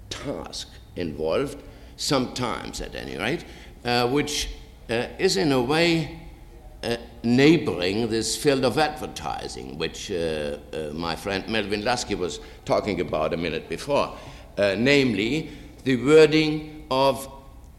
[0.10, 1.62] task involved,
[1.96, 3.46] sometimes at any rate,
[3.86, 4.50] uh, which
[4.90, 6.20] is in a way
[6.84, 13.02] uh, neighboring this field of advertising, which uh, uh, my friend Melvin Lasky was talking
[13.02, 14.16] about a minute before,
[14.58, 15.50] namely
[15.84, 17.32] the wording of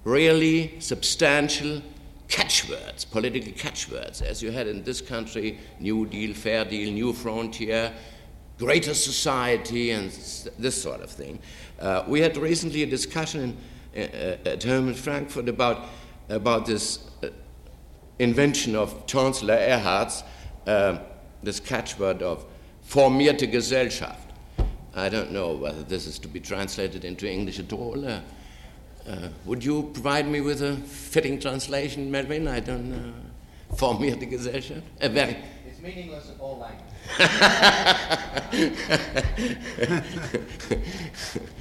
[0.05, 1.83] really substantial
[2.29, 7.93] catchwords, political catchwords, as you had in this country New Deal, Fair Deal, New Frontier,
[8.59, 10.11] greater society, and
[10.59, 11.39] this sort of thing.
[11.81, 13.57] Uh, we had recently a discussion
[13.95, 15.87] in, uh, at home in Frankfurt about,
[16.29, 17.29] about this uh,
[18.21, 20.23] invention of Chancellor Erhard's,
[20.67, 20.99] uh,
[21.43, 22.45] this catchword of
[22.87, 24.19] formierte Gesellschaft.
[24.95, 28.07] I don't know whether this is to be translated into English at all.
[28.07, 28.21] Uh,
[29.09, 32.47] uh, would you provide me with a fitting translation, Melvin?
[32.47, 33.13] I don't know.
[33.75, 34.83] formierte Gesellschaft?
[35.01, 36.87] A very It's meaningless in all languages.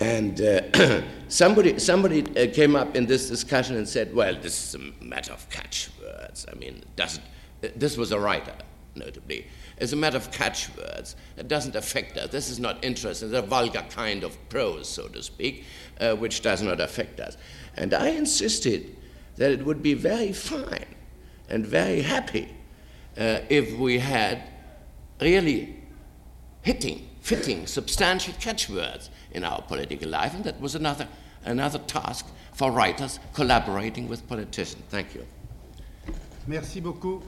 [0.00, 4.74] and uh, somebody, somebody uh, came up in this discussion and said, well, this is
[4.74, 5.99] a matter of catchwords.
[6.20, 7.24] I mean, doesn't,
[7.60, 8.54] this was a writer,
[8.94, 9.46] notably.
[9.78, 11.16] It's a matter of catchwords.
[11.36, 12.30] It doesn't affect us.
[12.30, 13.28] This is not interesting.
[13.28, 15.64] It's a vulgar kind of prose, so to speak,
[16.00, 17.36] uh, which does not affect us.
[17.76, 18.96] And I insisted
[19.36, 20.94] that it would be very fine
[21.48, 22.48] and very happy
[23.18, 24.42] uh, if we had
[25.20, 25.76] really
[26.62, 31.08] hitting, fitting, substantial catchwords in our political life, and that was another,
[31.44, 34.82] another task for writers collaborating with politicians.
[34.90, 35.26] Thank you.
[36.50, 37.20] Merci beaucoup.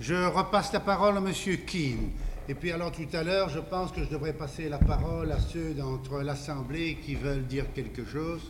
[0.00, 2.12] Je repasse la parole à Monsieur Keane.
[2.48, 5.38] Et puis alors tout à l'heure, je pense que je devrais passer la parole à
[5.38, 8.40] ceux d'entre l'Assemblée qui veulent dire quelque chose.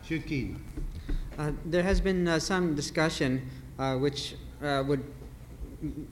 [0.00, 0.54] Monsieur Keane.
[1.36, 3.40] Uh, there has been uh, some discussion
[3.80, 5.02] uh, which uh, would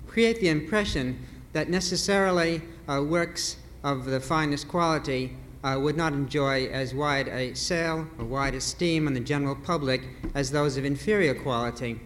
[0.08, 1.14] create the impression
[1.52, 5.30] that necessarily works of the finest quality
[5.62, 10.02] would not enjoy as wide a sale or wide esteem in the general public
[10.34, 12.00] as those of inferior quality.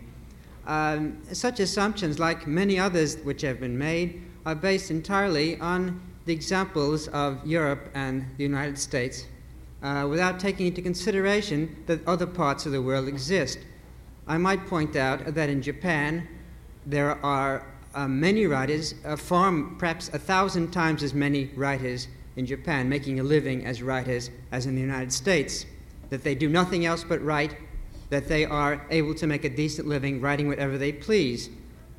[0.66, 6.32] Um, such assumptions, like many others which have been made, are based entirely on the
[6.32, 9.26] examples of Europe and the United States
[9.82, 13.58] uh, without taking into consideration that other parts of the world exist.
[14.26, 16.26] I might point out that in Japan,
[16.84, 17.64] there are
[17.94, 23.20] uh, many writers, uh, far, perhaps a thousand times as many writers in Japan making
[23.20, 25.64] a living as writers as in the United States,
[26.10, 27.56] that they do nothing else but write,
[28.10, 31.50] that they are able to make a decent living writing whatever they please,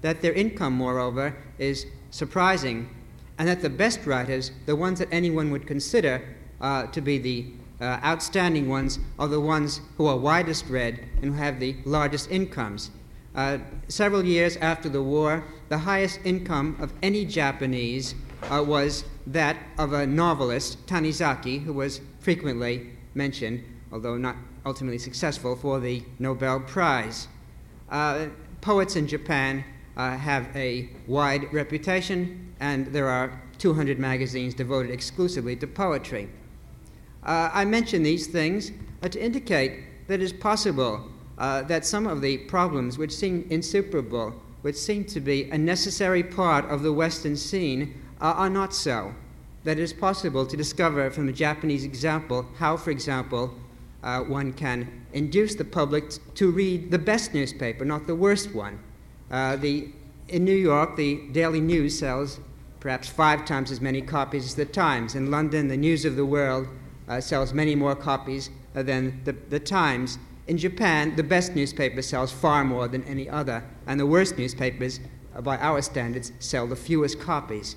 [0.02, 2.90] that their income, moreover, is surprising,
[3.38, 6.24] and that the best writers, the ones that anyone would consider
[6.62, 7.46] uh, to be the
[7.80, 12.32] uh, outstanding ones, are the ones who are widest read and who have the largest
[12.32, 12.92] incomes.
[13.36, 18.16] Uh, several years after the war, the highest income of any Japanese
[18.50, 24.36] uh, was that of a novelist, Tanizaki, who was frequently mentioned, although not
[24.68, 27.30] ultimately successful, for the Nobel Prize.
[27.90, 28.28] Uh,
[28.60, 29.64] poets in Japan
[29.96, 36.30] uh, have a wide reputation, and there are 200 magazines devoted exclusively to poetry.
[37.24, 38.72] Uh, I mention these things
[39.02, 43.48] uh, to indicate that it is possible uh, that some of the problems which seem
[43.50, 44.34] insuperable,
[44.64, 49.14] which seem to be a necessary part of the Western scene, uh, are not so.
[49.64, 53.54] That it is possible to discover from the Japanese example how, for example,
[54.04, 58.80] uh, one can induce the public to read the best newspaper, not the worst one.
[59.32, 59.90] Uh, the,
[60.30, 62.40] in New York, the Daily News sells
[62.80, 65.16] perhaps five times as many copies as the Times.
[65.16, 66.68] In London, the News of the World
[67.08, 70.20] uh, sells many more copies uh, than the, the Times.
[70.48, 75.00] In Japan, the best newspaper sells far more than any other, and the worst newspapers,
[75.36, 77.76] uh, by our standards, sell the fewest copies.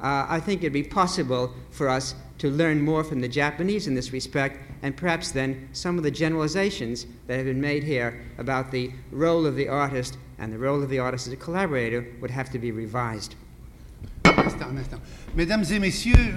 [0.00, 3.94] Uh, I think it'd be possible for us to learn more from the Japanese in
[3.94, 8.70] this respect, and perhaps then some of the generalizations that have been made here about
[8.70, 12.30] the role of the artist and the role of the artist as a collaborator would
[12.30, 13.34] have to be revised.
[14.24, 15.02] Instant, instant.
[15.34, 16.34] Mesdames et messieurs,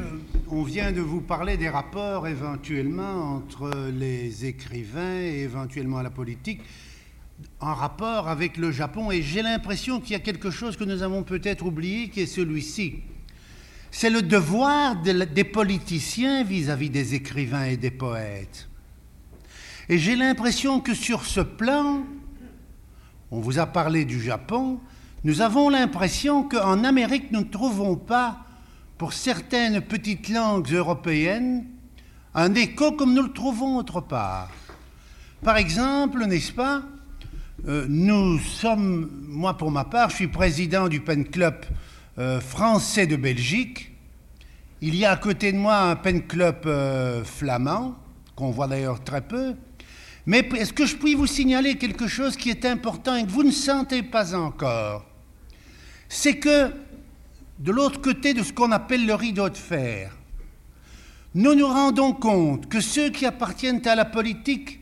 [0.52, 6.62] on vient de vous parler des rapports éventuellement entre les écrivains et éventuellement la politique
[7.62, 11.02] en rapport avec le Japon et j'ai l'impression qu'il y a quelque chose que nous
[11.02, 13.04] avons peut-être oublié qui est celui-ci.
[13.96, 18.68] C'est le devoir de- des politiciens vis-à-vis des écrivains et des poètes.
[19.88, 22.02] Et j'ai l'impression que sur ce plan,
[23.30, 24.80] on vous a parlé du Japon,
[25.24, 28.40] nous avons l'impression qu'en Amérique, nous ne trouvons pas,
[28.98, 31.68] pour certaines petites langues européennes,
[32.34, 34.50] un écho comme nous le trouvons autre part.
[35.44, 36.82] Par exemple, n'est-ce pas,
[37.68, 41.64] euh, nous sommes, moi pour ma part, je suis président du Pen Club
[42.20, 43.92] euh, français de Belgique.
[44.82, 47.96] Il y a à côté de moi un Pen Club euh, flamand,
[48.36, 49.56] qu'on voit d'ailleurs très peu.
[50.26, 53.44] Mais est-ce que je puis vous signaler quelque chose qui est important et que vous
[53.44, 55.06] ne sentez pas encore?
[56.08, 56.72] C'est que
[57.60, 60.16] de l'autre côté de ce qu'on appelle le rideau de fer,
[61.34, 64.80] nous nous rendons compte que ceux qui appartiennent à la politique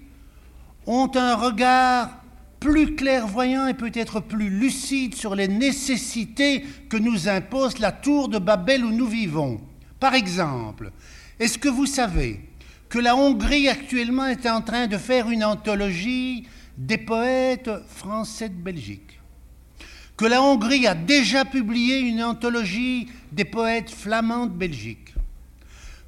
[0.85, 2.20] ont un regard
[2.61, 8.37] plus clairvoyant et peut-être plus lucide sur les nécessités que nous impose la tour de
[8.37, 9.59] Babel où nous vivons.
[9.99, 10.91] Par exemple,
[11.39, 12.39] est-ce que vous savez
[12.87, 16.47] que la Hongrie actuellement est en train de faire une anthologie
[16.77, 19.19] des poètes français de Belgique?
[20.15, 25.15] Que la Hongrie a déjà publié une anthologie des poètes flamands de Belgique,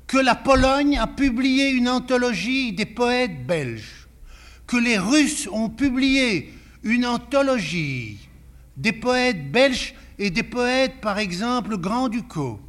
[0.05, 4.02] que la Pologne a publié une anthologie des poètes belges,
[4.73, 6.51] que les Russes ont publié
[6.81, 8.17] une anthologie
[8.75, 12.59] des poètes belges et des poètes, par exemple, Grand-Ducaux.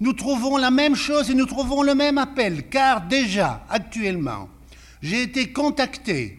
[0.00, 4.50] Nous trouvons la même chose et nous trouvons le même appel, car déjà, actuellement,
[5.00, 6.38] j'ai été contacté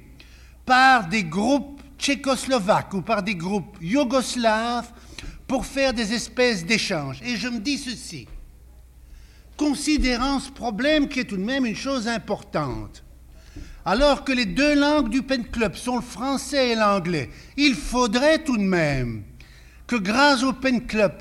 [0.67, 4.91] par des groupes tchécoslovaques ou par des groupes yougoslaves
[5.47, 7.23] pour faire des espèces d'échanges.
[7.23, 8.27] Et je me dis ceci,
[9.57, 13.03] considérant ce problème qui est tout de même une chose importante,
[13.87, 18.43] alors que les deux langues du Pen Club sont le français et l'anglais, il faudrait
[18.43, 19.23] tout de même
[19.87, 21.13] que grâce au Pen Club,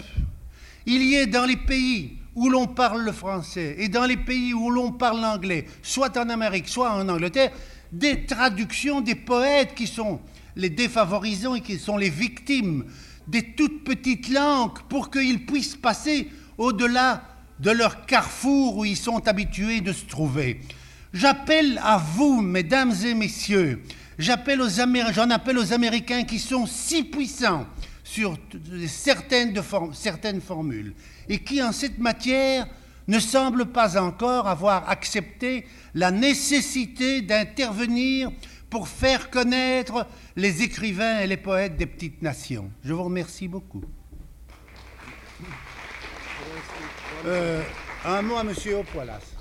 [0.84, 4.52] il y ait dans les pays où l'on parle le français et dans les pays
[4.52, 7.52] où l'on parle l'anglais, soit en Amérique, soit en Angleterre,
[7.92, 10.18] des traductions des poètes qui sont
[10.56, 12.84] les défavorisants et qui sont les victimes
[13.28, 16.28] des toutes petites langues pour qu'ils puissent passer
[16.58, 17.22] au-delà
[17.60, 20.62] de leur carrefour où ils sont habitués de se trouver.
[21.16, 23.82] J'appelle à vous, mesdames et messieurs,
[24.18, 27.66] j'appelle aux j'en appelle aux Américains qui sont si puissants
[28.04, 28.36] sur
[28.86, 29.54] certaines,
[30.42, 30.92] formules
[31.26, 32.66] et qui, en cette matière,
[33.08, 35.64] ne semblent pas encore avoir accepté
[35.94, 38.30] la nécessité d'intervenir
[38.68, 40.06] pour faire connaître
[40.36, 42.70] les écrivains et les poètes des petites nations.
[42.84, 43.84] Je vous remercie beaucoup.
[47.24, 47.62] Euh,
[48.04, 48.52] un mot à M.
[48.78, 49.35] Opoilas.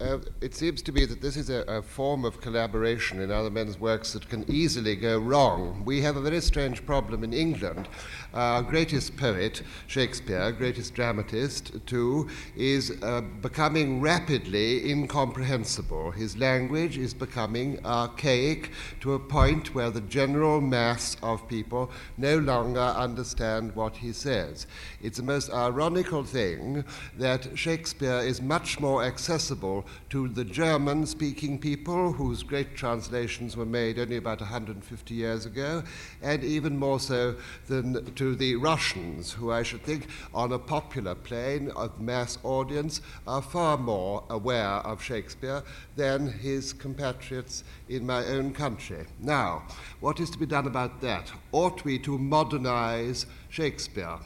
[0.00, 3.50] Uh, it seems to me that this is a, a, form of collaboration in other
[3.50, 5.82] men's works that can easily go wrong.
[5.84, 7.88] We have a very strange problem in England.
[8.34, 16.10] Our greatest poet, Shakespeare, greatest dramatist too, is uh, becoming rapidly incomprehensible.
[16.10, 22.36] His language is becoming archaic to a point where the general mass of people no
[22.36, 24.66] longer understand what he says.
[25.02, 26.84] It's a most ironical thing
[27.16, 33.64] that Shakespeare is much more accessible to the German speaking people, whose great translations were
[33.64, 35.82] made only about 150 years ago,
[36.20, 37.34] and even more so
[37.68, 43.00] than to the Russians, who I should think, on a popular plane of mass audience,
[43.26, 45.62] are far more aware of Shakespeare
[45.96, 49.06] than his compatriots in my own country.
[49.20, 49.64] Now,
[50.00, 51.30] what is to be done about that?
[51.52, 54.18] Ought we to modernize Shakespeare?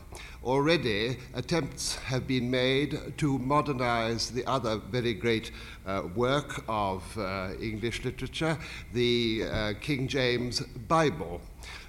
[0.44, 5.52] Already, attempts have been made to modernize the other very great
[5.86, 8.58] uh, work of uh, English literature,
[8.92, 11.40] the uh, King James Bible.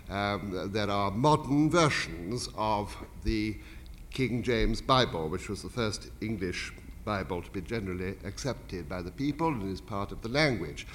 [0.10, 3.58] Um, there are modern versions of the
[4.12, 6.74] King James Bible, which was the first English
[7.04, 10.86] Bible to be generally accepted by the people and is part of the language.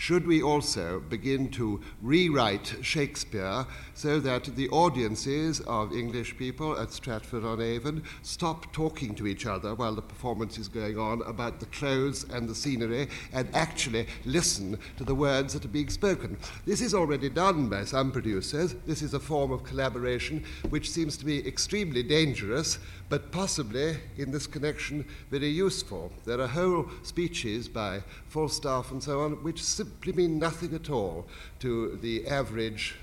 [0.00, 6.92] Should we also begin to rewrite Shakespeare so that the audiences of English people at
[6.92, 11.58] Stratford on Avon stop talking to each other while the performance is going on about
[11.58, 16.38] the clothes and the scenery and actually listen to the words that are being spoken?
[16.64, 18.76] This is already done by some producers.
[18.86, 24.30] This is a form of collaboration which seems to be extremely dangerous but possibly in
[24.30, 26.12] this connection very useful.
[26.24, 31.26] There are whole speeches by Falstaff and so on which simply mean nothing at all
[31.60, 32.96] to the average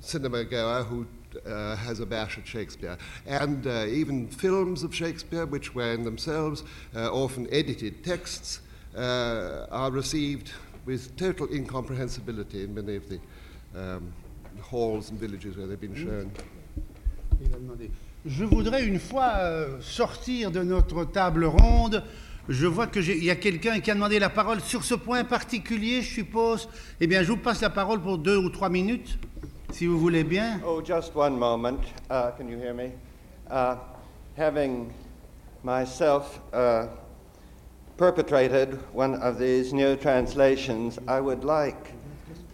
[0.00, 1.06] cinema goer who
[1.44, 2.96] uh, has a bash at Shakespeare.
[3.26, 6.62] And uh, even films of Shakespeare, which were in themselves
[6.94, 8.60] uh, often edited texts,
[8.96, 10.52] uh, are received
[10.86, 13.20] with total incomprehensibility in many of the
[13.74, 14.12] um,
[14.60, 16.32] halls and villages where they've been shown.
[18.28, 22.02] Je voudrais une fois euh, sortir de notre table ronde
[22.48, 26.02] Je vois qu'il y a quelqu'un qui a demandé la parole sur ce point particulier,
[26.02, 26.68] je suppose.
[27.00, 29.16] Eh bien, je vous passe la parole pour deux ou trois minutes,
[29.70, 30.60] si vous voulez bien.
[30.66, 31.78] Oh, just one moment.
[32.10, 32.90] Uh, can you hear me?
[33.48, 33.76] Uh,
[34.36, 34.92] having
[35.62, 36.86] myself uh,
[37.96, 41.94] perpetrated one of these new translations, I would like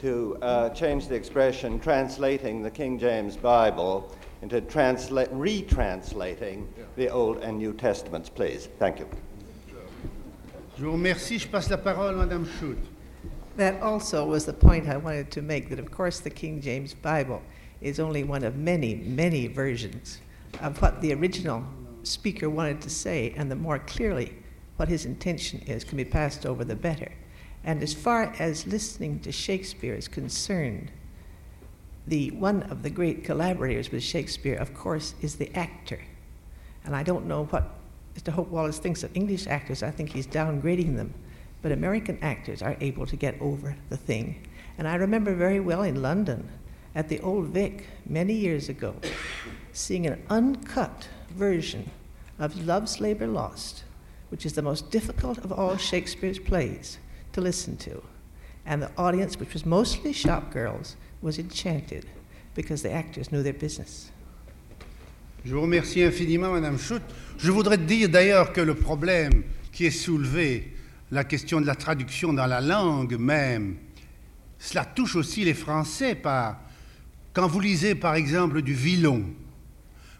[0.03, 4.11] to uh, change the expression translating the King James Bible
[4.43, 6.67] into transla- retranslating
[6.97, 8.69] the Old and New Testaments, please.
[8.79, 9.09] Thank you.
[10.77, 11.39] Je vous remercie.
[11.39, 12.79] Je passe la parole à Madame Chute.
[13.57, 16.95] That also was the point I wanted to make that, of course, the King James
[16.95, 17.43] Bible
[17.81, 20.21] is only one of many, many versions
[20.61, 21.65] of what the original
[22.03, 24.35] speaker wanted to say, and the more clearly
[24.77, 27.13] what his intention is can be passed over, the better.
[27.65, 30.91] And as far as listening to Shakespeare is concerned,
[32.07, 36.01] the one of the great collaborators with Shakespeare, of course, is the actor.
[36.85, 37.71] And I don't know what
[38.17, 38.33] Mr.
[38.33, 41.15] Hope Wallace thinks of English actors, I think he's downgrading them.
[41.63, 44.47] But American actors are able to get over the thing.
[44.79, 46.49] And I remember very well in London
[46.95, 48.95] at the Old Vic many years ago
[49.73, 51.91] seeing an uncut version
[52.39, 53.85] of Love's Labor Lost,
[54.29, 56.99] which is the most difficult of all Shakespeare's plays
[57.33, 58.03] to listen to.
[58.67, 62.05] And the audience, which was mostly shop girls, was enchanted
[62.55, 64.11] because the actors knew their business.
[65.45, 67.03] Je vous remercie infiniment, Madame Schutt.
[67.39, 69.43] Je voudrais dire d'ailleurs que le problème
[69.73, 70.73] qui est soulevé,
[71.11, 73.77] la question de la traduction dans la langue même,
[74.59, 76.61] cela touche aussi les Français par
[77.33, 79.25] quand vous lisez par exemple du Villon,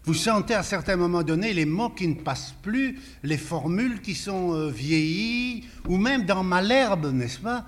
[0.03, 4.15] vous sentez à certains moments donnés les mots qui ne passent plus, les formules qui
[4.15, 7.65] sont euh, vieillies, ou même dans Malherbe, n'est-ce pas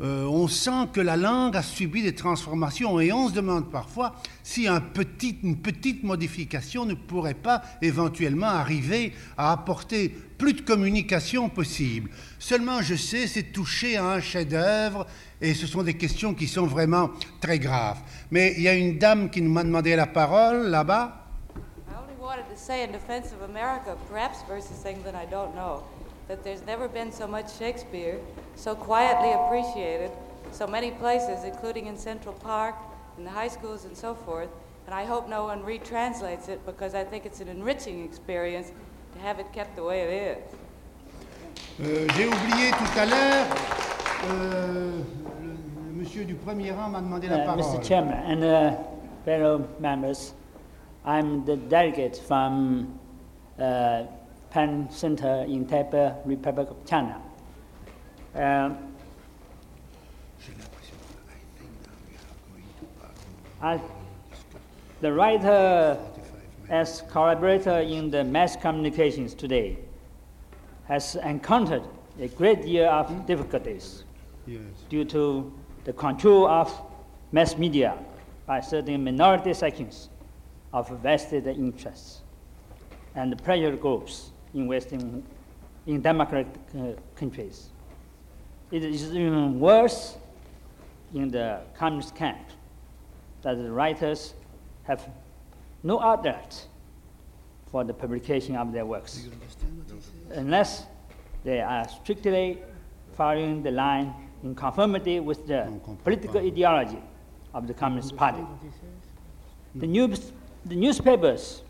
[0.00, 4.14] euh, On sent que la langue a subi des transformations et on se demande parfois
[4.42, 10.08] si une petite modification ne pourrait pas éventuellement arriver à apporter
[10.38, 12.10] plus de communication possible.
[12.38, 15.06] Seulement, je sais, c'est toucher à un chef-d'œuvre
[15.40, 17.10] et ce sont des questions qui sont vraiment
[17.40, 18.00] très graves.
[18.30, 21.22] Mais il y a une dame qui nous m'a demandé la parole là-bas.
[22.26, 25.84] wanted to say in defense of America, perhaps versus England, I don't know,
[26.28, 28.18] that there's never been so much Shakespeare,
[28.56, 30.10] so quietly appreciated,
[30.52, 32.74] so many places, including in Central Park,
[33.18, 34.48] in the high schools, and so forth.
[34.86, 38.70] And I hope no one retranslates it because I think it's an enriching experience
[39.14, 40.44] to have it kept the way it is.
[41.80, 43.46] Euh, J'ai oublié tout à l'heure,
[44.30, 45.00] euh,
[45.42, 45.48] le,
[45.88, 47.62] le monsieur du premier rang m'a demandé la Uh, parole.
[47.62, 47.82] Mr.
[47.86, 48.76] Chairman and uh,
[49.24, 50.32] fellow members,
[51.04, 52.98] I'm the delegate from
[53.58, 54.04] uh,
[54.50, 57.20] Pen Center in Taipei, Republic of China.
[58.34, 58.78] Um,
[63.60, 63.80] I,
[65.00, 65.98] the writer,
[66.68, 69.78] as collaborator in the mass communications today,
[70.88, 71.82] has encountered
[72.20, 74.04] a great deal of difficulties
[74.46, 74.60] Yes.
[74.88, 75.52] due to
[75.84, 76.72] the control of
[77.32, 77.98] mass media
[78.46, 80.08] by certain minority sections
[80.72, 82.22] of vested interests
[83.16, 85.22] and pressure groups in Western,
[85.86, 87.68] in democratic uh, countries.
[88.72, 90.16] It is even worse
[91.14, 92.38] in the communist camp
[93.42, 94.34] that the writers
[94.84, 95.08] have
[95.82, 96.66] no outlet
[97.70, 99.28] for the publication of their works
[100.32, 100.86] unless
[101.44, 102.58] they are strictly
[103.16, 104.12] following the line
[104.42, 105.70] in conformity with the
[106.02, 107.02] political ideology
[107.54, 108.44] of the Communist Party.
[109.74, 110.32] The, news,
[110.64, 111.62] the newspapers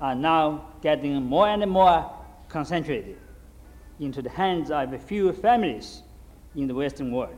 [0.00, 2.10] are now getting more and more
[2.48, 3.18] concentrated
[4.00, 6.02] into the hands of a few families
[6.54, 7.36] in the Western world.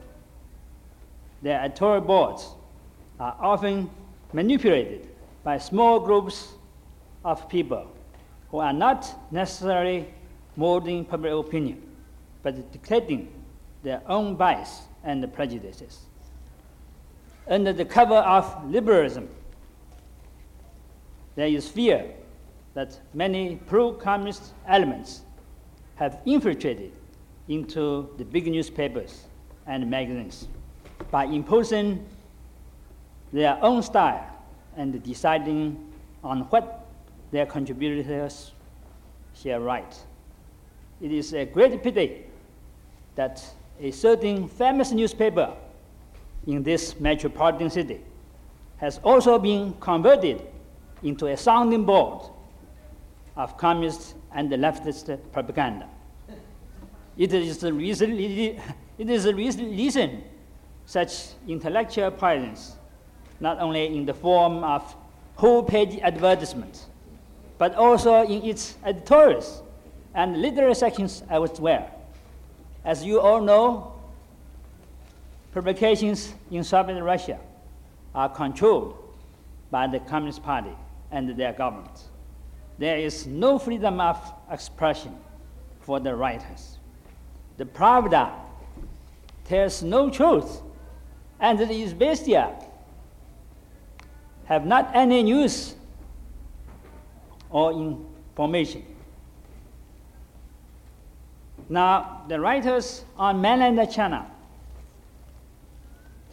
[1.42, 2.48] Their editorial boards
[3.18, 3.90] are often
[4.32, 5.08] manipulated
[5.42, 6.48] by small groups
[7.24, 7.90] of people
[8.50, 10.12] who are not necessarily
[10.56, 11.82] molding public opinion,
[12.42, 13.32] but dictating
[13.82, 16.00] their own bias and prejudices.
[17.48, 19.28] Under the cover of liberalism,
[21.36, 22.12] there is fear
[22.74, 25.22] that many pro communist elements
[25.96, 26.92] have infiltrated
[27.48, 29.26] into the big newspapers
[29.66, 30.48] and magazines
[31.10, 32.06] by imposing
[33.32, 34.24] their own style
[34.76, 35.92] and deciding
[36.22, 36.86] on what
[37.30, 38.52] their contributors
[39.34, 39.96] shall write.
[41.00, 42.24] It is a great pity
[43.14, 43.42] that
[43.80, 45.54] a certain famous newspaper
[46.46, 48.00] in this metropolitan city
[48.76, 50.42] has also been converted
[51.02, 52.30] into a sounding board
[53.40, 55.88] of communist and leftist propaganda.
[57.16, 58.60] It is the reason, it
[58.98, 60.22] is the reason, reason
[60.84, 62.76] such intellectual presence,
[63.40, 64.94] not only in the form of
[65.36, 66.86] whole page advertisements,
[67.56, 69.62] but also in its editorials
[70.14, 71.90] and literary sections elsewhere.
[72.84, 73.94] As you all know,
[75.54, 77.38] publications in Soviet Russia
[78.14, 78.96] are controlled
[79.70, 80.76] by the Communist Party
[81.10, 82.09] and their government.
[82.80, 84.16] There is no freedom of
[84.50, 85.14] expression
[85.80, 86.78] for the writers.
[87.58, 88.32] The Pravda
[89.44, 90.62] tells no truth,
[91.38, 92.54] and the Izvestia
[94.46, 95.74] have not any news
[97.50, 98.82] or information.
[101.68, 104.26] Now, the writers on mainland China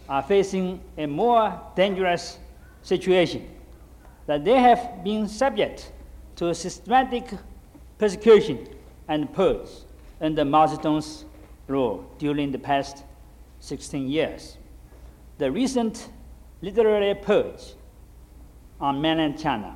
[0.07, 2.39] are facing a more dangerous
[2.83, 3.49] situation
[4.27, 5.91] that they have been subject
[6.37, 7.31] to systematic
[7.97, 8.67] persecution
[9.07, 9.69] and purge
[10.21, 11.25] under Mao Zedong's
[11.67, 13.03] rule during the past
[13.59, 14.57] 16 years.
[15.39, 16.09] The recent
[16.61, 17.73] literary purge
[18.79, 19.75] on mainland China,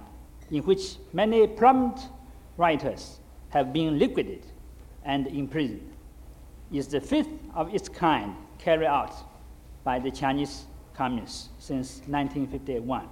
[0.52, 2.00] in which many prominent
[2.58, 3.20] writers
[3.50, 4.46] have been liquidated
[5.04, 5.92] and imprisoned,
[6.72, 9.14] is the fifth of its kind carried out
[9.84, 13.08] by the Chinese communists since 1951.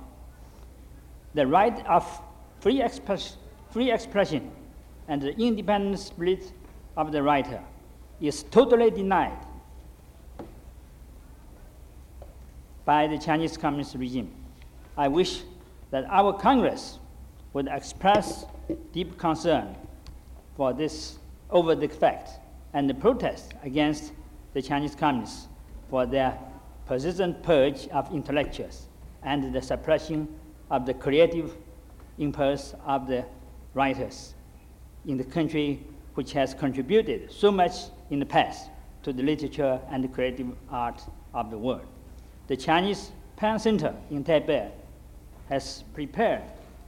[1.34, 2.22] The right of
[2.60, 3.38] free, express,
[3.72, 4.52] free expression
[5.08, 6.52] and the independent spirit
[6.98, 7.62] of the writer
[8.20, 9.38] is totally denied
[12.86, 14.32] by the Chinese communist regime.
[14.98, 15.44] I wish
[15.92, 17.00] that our Congress
[17.54, 18.46] would express
[18.92, 19.76] deep concern
[20.56, 21.20] for this
[21.50, 22.32] over the fact
[22.74, 24.12] and the protest against
[24.54, 25.48] the Chinese communists
[25.90, 26.38] for their
[26.86, 28.88] persistent purge of intellectuals
[29.24, 30.28] and the suppression
[30.70, 31.56] of the creative
[32.18, 33.26] impulse of the
[33.80, 34.34] writers
[35.08, 35.68] in the country
[36.16, 37.76] which has contributed so much
[38.10, 38.70] in the past
[39.04, 41.02] to the literature and the creative art
[41.34, 41.88] of the world.
[42.48, 44.70] The Chinese Pen Center in Taipei
[45.48, 46.44] has prepared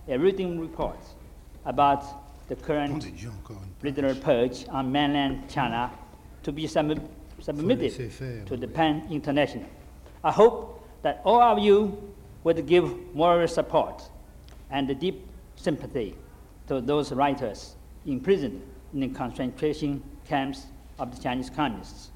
[0.09, 0.99] a written report
[1.65, 2.03] about
[2.49, 3.05] the current
[3.81, 5.89] literary purge on mainland China
[6.43, 6.99] to be sub-
[7.39, 7.93] submitted
[8.47, 9.69] to the Pen International.
[10.29, 11.77] I hope that all of you
[12.43, 12.85] would give
[13.15, 13.97] moral support
[14.69, 16.15] and deep sympathy
[16.71, 17.75] to those writers
[18.05, 18.61] imprisoned
[18.93, 20.67] in the concentration camps
[20.99, 22.11] of the Chinese communists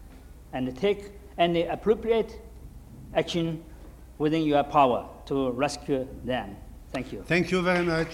[0.53, 2.39] and take any appropriate
[3.13, 3.61] action
[4.17, 6.55] within your power to rescue them.
[6.93, 7.21] Thank you.
[7.27, 8.07] Thank you very much.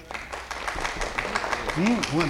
[1.78, 2.26] Mmh, ouais.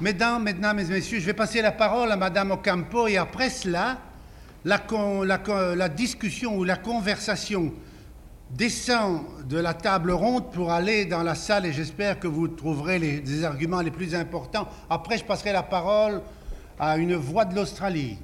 [0.00, 3.96] Mesdames, mesdames et messieurs, je vais passer la parole à Madame Ocampo et après cela,
[4.62, 5.40] la, con- la
[5.74, 7.72] la discussion ou la conversation
[8.50, 12.98] descend de la table ronde pour aller dans la salle et j'espère que vous trouverez
[12.98, 14.68] les, les arguments les plus importants.
[14.88, 16.22] Après, je passerai la parole
[16.78, 18.18] à une voix de l'Australie.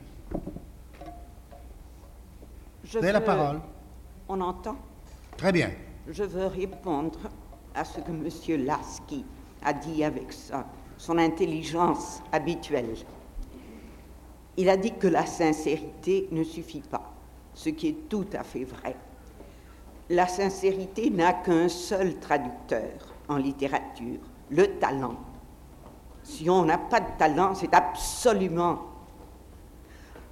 [2.84, 3.60] Je Vous la parole.
[4.28, 4.76] On entend
[5.36, 5.70] Très bien.
[6.08, 7.18] Je veux répondre
[7.74, 8.64] à ce que M.
[8.64, 9.24] Lasky
[9.64, 10.32] a dit avec
[10.98, 12.94] son intelligence habituelle.
[14.56, 17.14] Il a dit que la sincérité ne suffit pas,
[17.54, 18.96] ce qui est tout à fait vrai.
[20.10, 24.18] La sincérité n'a qu'un seul traducteur en littérature,
[24.50, 25.14] le talent.
[26.24, 28.80] Si on n'a pas de talent, c'est absolument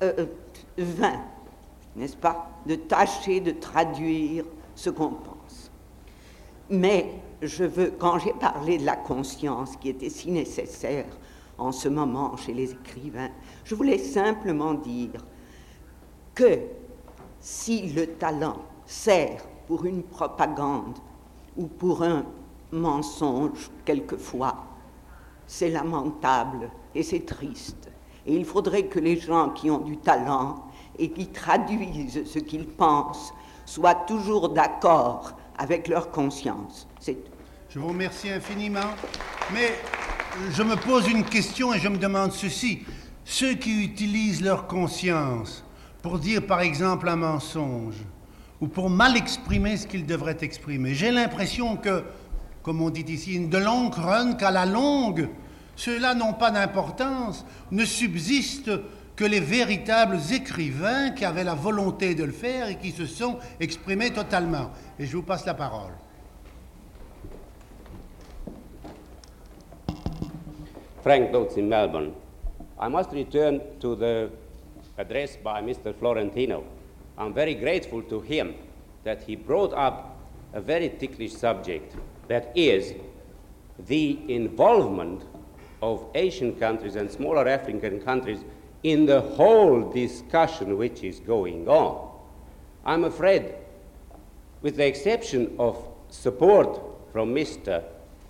[0.02, 0.26] euh, euh,
[0.76, 1.20] vain,
[1.94, 4.44] n'est-ce pas, de tâcher de traduire
[4.74, 5.70] ce qu'on pense.
[6.68, 11.06] Mais je veux, quand j'ai parlé de la conscience qui était si nécessaire
[11.56, 13.30] en ce moment chez les écrivains,
[13.62, 15.24] je voulais simplement dire
[16.34, 16.58] que
[17.40, 20.96] si le talent sert pour une propagande
[21.56, 22.24] ou pour un
[22.72, 24.64] mensonge quelquefois,
[25.46, 27.90] c'est lamentable et c'est triste.
[28.26, 30.64] Et il faudrait que les gens qui ont du talent
[30.98, 33.32] et qui traduisent ce qu'ils pensent
[33.66, 36.88] soient toujours d'accord avec leur conscience.
[36.98, 37.32] C'est tout.
[37.68, 38.94] Je vous remercie infiniment.
[39.52, 39.74] Mais
[40.50, 42.84] je me pose une question et je me demande ceci.
[43.24, 45.62] Ceux qui utilisent leur conscience
[46.02, 47.96] pour dire par exemple un mensonge
[48.60, 52.04] ou pour mal exprimer ce qu'ils devraient exprimer, j'ai l'impression que,
[52.62, 55.28] comme on dit ici, de longue run qu'à la longue,
[55.76, 58.72] ceux-là n'ont pas d'importance, ne subsistent
[59.14, 63.38] que les véritables écrivains qui avaient la volonté de le faire et qui se sont
[63.58, 64.70] exprimés totalement.
[64.98, 65.92] Et je vous passe la parole.
[71.02, 72.12] Frank Dotes in Melbourne.
[72.80, 74.30] I must return to the
[74.96, 75.92] address by Mr.
[75.98, 76.62] Florentino.
[77.18, 78.54] I'm very grateful to him
[79.02, 80.16] that he brought up
[80.52, 81.96] a very ticklish subject
[82.28, 82.94] that is
[83.86, 85.24] the involvement
[85.82, 88.44] of Asian countries and smaller African countries
[88.84, 92.08] in the whole discussion which is going on.
[92.84, 93.54] I'm afraid,
[94.62, 96.80] with the exception of support
[97.12, 97.82] from Mr.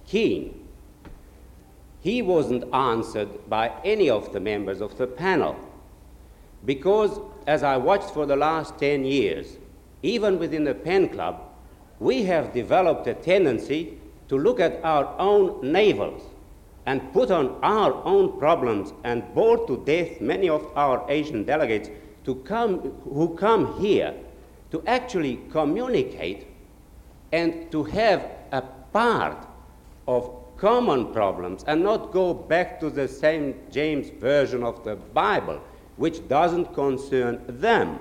[0.06, 0.66] Keene,
[2.00, 5.56] he wasn't answered by any of the members of the panel.
[6.64, 9.56] Because, as I watched for the last 10 years,
[10.02, 11.40] even within the Pen Club,
[11.98, 13.98] we have developed a tendency
[14.28, 16.20] to look at our own navels
[16.84, 21.88] and put on our own problems and bore to death many of our Asian delegates
[22.26, 24.14] to come, who come here
[24.70, 26.46] to actually communicate
[27.32, 28.60] and to have a
[28.92, 29.46] part
[30.06, 35.62] of common problems and not go back to the same James version of the Bible,
[35.98, 37.98] which doesn't concern them.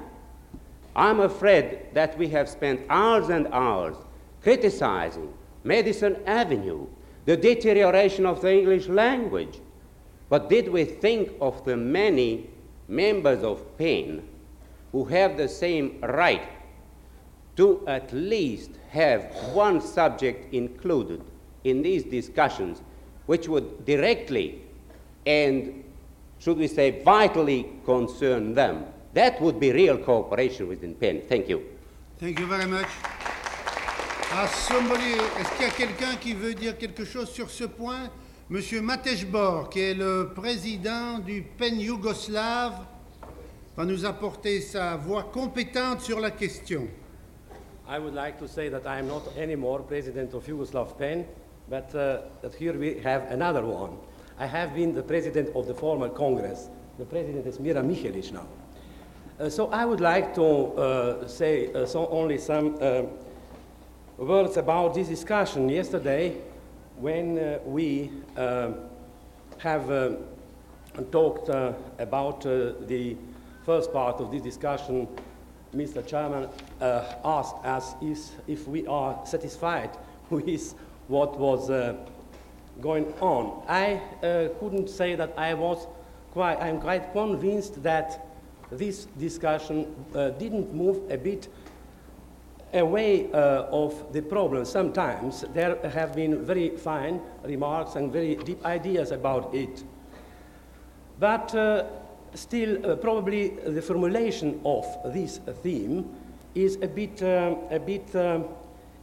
[0.96, 3.98] I'm afraid that we have spent hours and hours
[4.42, 5.34] criticizing
[5.64, 6.88] Madison Avenue,
[7.26, 9.60] the deterioration of the English language.
[10.30, 12.50] But did we think of the many
[12.88, 14.28] members of Pen
[14.92, 16.48] who have the same right
[17.58, 21.22] to at least have one subject included
[21.64, 22.82] in these discussions
[23.26, 24.62] which would directly
[25.26, 25.84] and,
[26.48, 28.86] should we say, vitally concern them?
[29.14, 31.22] That would be real cooperation within Penn.
[31.28, 31.62] Thank you.
[32.20, 32.88] Thank you very much.
[34.32, 38.10] Ah, somebody, est-ce qu'il y a quelqu'un qui veut dire quelque chose sur ce point?
[38.50, 42.80] Monsieur Matej Bor, qui est le président du PEN Yougoslave,
[43.76, 46.88] va nous apporter sa voix compétente sur la question.
[47.90, 51.26] I would like to say that I am not anymore president of Yugoslav PEN.
[51.70, 53.98] but uh, that here we have another one.
[54.40, 56.70] I have been the president of the former Congress.
[57.00, 58.46] The president is Mira Mihelic now.
[59.40, 63.04] Uh, so I would like to uh, say uh, so only some uh,
[64.18, 66.38] words about this discussion yesterday
[66.98, 68.72] when uh, we uh,
[69.58, 70.18] have
[71.12, 71.50] talked
[72.00, 73.16] about the
[73.66, 75.08] first part of this discussion.
[75.76, 76.06] Mr.
[76.06, 76.48] Chairman
[76.82, 77.96] asked us
[78.48, 79.92] if we are satisfied
[80.30, 80.74] with
[81.08, 81.70] what was
[82.82, 83.64] going on.
[83.68, 84.02] I
[84.60, 85.88] couldn't say that I was
[86.32, 88.28] quite, I'm quite convinced that
[88.72, 91.48] this discussion uh, didn't move a bit
[92.74, 94.66] away uh, of the problem.
[94.66, 99.84] Sometimes there have been very fine remarks and very deep ideas about it.
[101.20, 101.86] But uh,
[102.34, 106.06] still, uh, probably the formulation of this theme
[106.56, 108.46] is a bit, um, a bit um,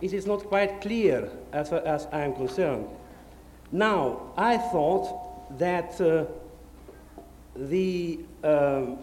[0.00, 2.86] it is not quite clear as far as I am concerned.
[3.74, 6.26] Now, I thought that uh,
[7.56, 8.98] the um,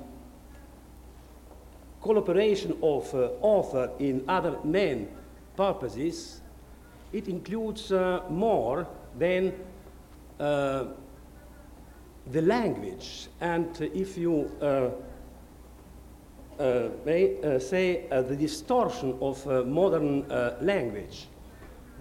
[2.01, 5.09] collaboration of uh, author in other main
[5.57, 6.39] purposes,
[7.11, 8.87] it includes uh, more
[9.19, 9.53] than
[10.39, 10.85] uh,
[12.27, 13.27] the language.
[13.41, 14.91] And if you uh,
[16.57, 20.25] uh, may say the distortion of modern
[20.61, 21.27] language,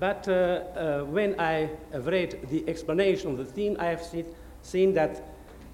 [0.00, 0.26] but
[1.08, 4.24] when I have read the explanation of the theme, I have see,
[4.62, 5.22] seen that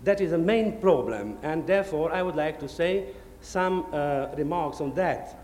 [0.04, 3.06] that is a main problem, and therefore I would like to say
[3.40, 5.38] some uh, remarks on that.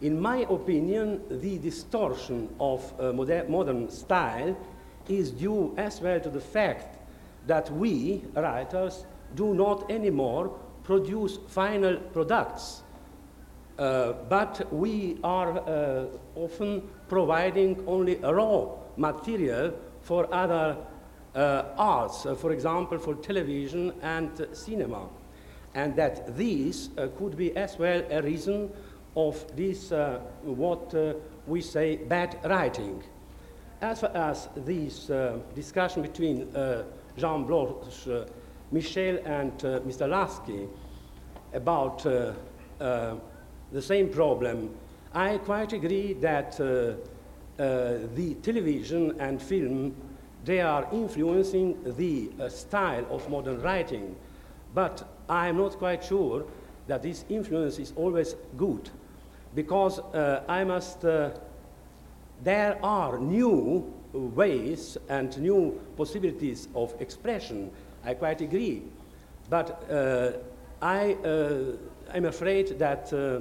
[0.00, 4.56] In my opinion, the distortion of uh, modern, modern style
[5.08, 6.98] is due as well to the fact
[7.46, 9.04] that we, writers,
[9.34, 12.82] do not anymore produce final products,
[13.78, 20.76] uh, but we are uh, often providing only raw material for other
[21.34, 25.08] uh, arts, uh, for example, for television and cinema
[25.74, 28.70] and that these uh, could be as well a reason
[29.16, 30.94] of this, uh, what
[31.48, 33.02] we say, bad writing.
[33.80, 35.10] As far as this
[35.54, 36.46] discussion between
[37.16, 37.86] Jean Bloch,
[38.70, 40.08] Michel, and Mr.
[40.08, 40.68] Lasky
[41.52, 42.02] about
[43.72, 44.70] the same problem,
[45.12, 49.94] I quite agree that the television and film,
[50.44, 54.16] they are influencing the style of modern writing.
[54.74, 56.44] But I'm not quite sure
[56.86, 58.90] that this influence is always good
[59.54, 61.30] because uh, I must, uh,
[62.42, 67.70] there are new ways and new possibilities of expression.
[68.04, 68.82] I quite agree.
[69.48, 70.32] But uh,
[70.80, 71.16] I,
[72.14, 73.40] am uh, afraid that uh,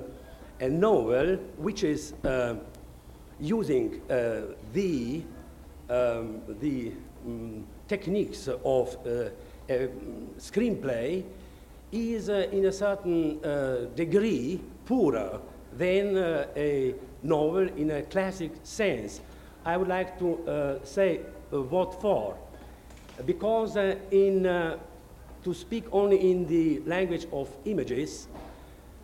[0.59, 2.55] a novel which is uh,
[3.39, 4.01] using
[4.73, 5.23] the,
[5.89, 6.91] um, the
[7.25, 8.97] um, techniques of
[10.37, 11.23] screenplay
[11.91, 15.39] is uh, in a certain uh, degree poorer
[15.73, 19.21] than uh, a novel in a classic sense.
[19.65, 21.21] I would like to uh, say
[21.51, 22.37] uh, what for.
[23.25, 28.27] Because uh, in, to speak only in the language of images,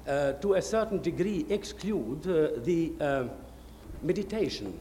[0.05, 2.23] to a certain degree exclude
[2.63, 3.31] the um,
[4.01, 4.79] meditation.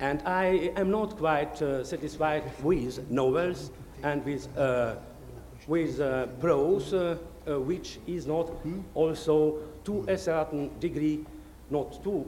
[0.00, 3.70] And I am not quite satisfied with novels
[4.02, 4.48] and with
[5.66, 7.16] with uh, prose, uh,
[7.48, 8.50] uh, which is not
[8.94, 11.24] also to a certain degree
[11.70, 12.26] not too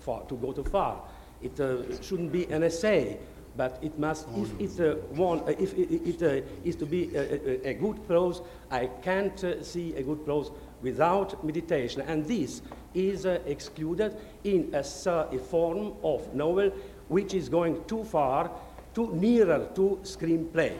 [0.00, 1.00] far, to go too far.
[1.42, 1.56] It
[2.02, 3.18] shouldn't be an essay,
[3.56, 7.14] but it must, if it's uh, one, uh, if it, it uh, is to be
[7.14, 10.50] a, a, a, good prose, I can't see a good prose
[10.84, 12.02] without meditation.
[12.02, 12.62] And this
[12.94, 16.70] is excluded in a, a, form of novel
[17.08, 18.50] which is going too far,
[18.94, 20.72] too nearer to screenplay.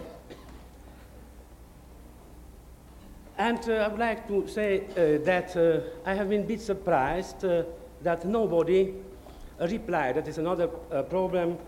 [3.36, 6.60] And uh, I would like to say uh, that uh, I have been a bit
[6.60, 7.64] surprised uh,
[8.02, 8.94] that nobody
[9.60, 10.16] replied.
[10.16, 11.58] That is another uh, problem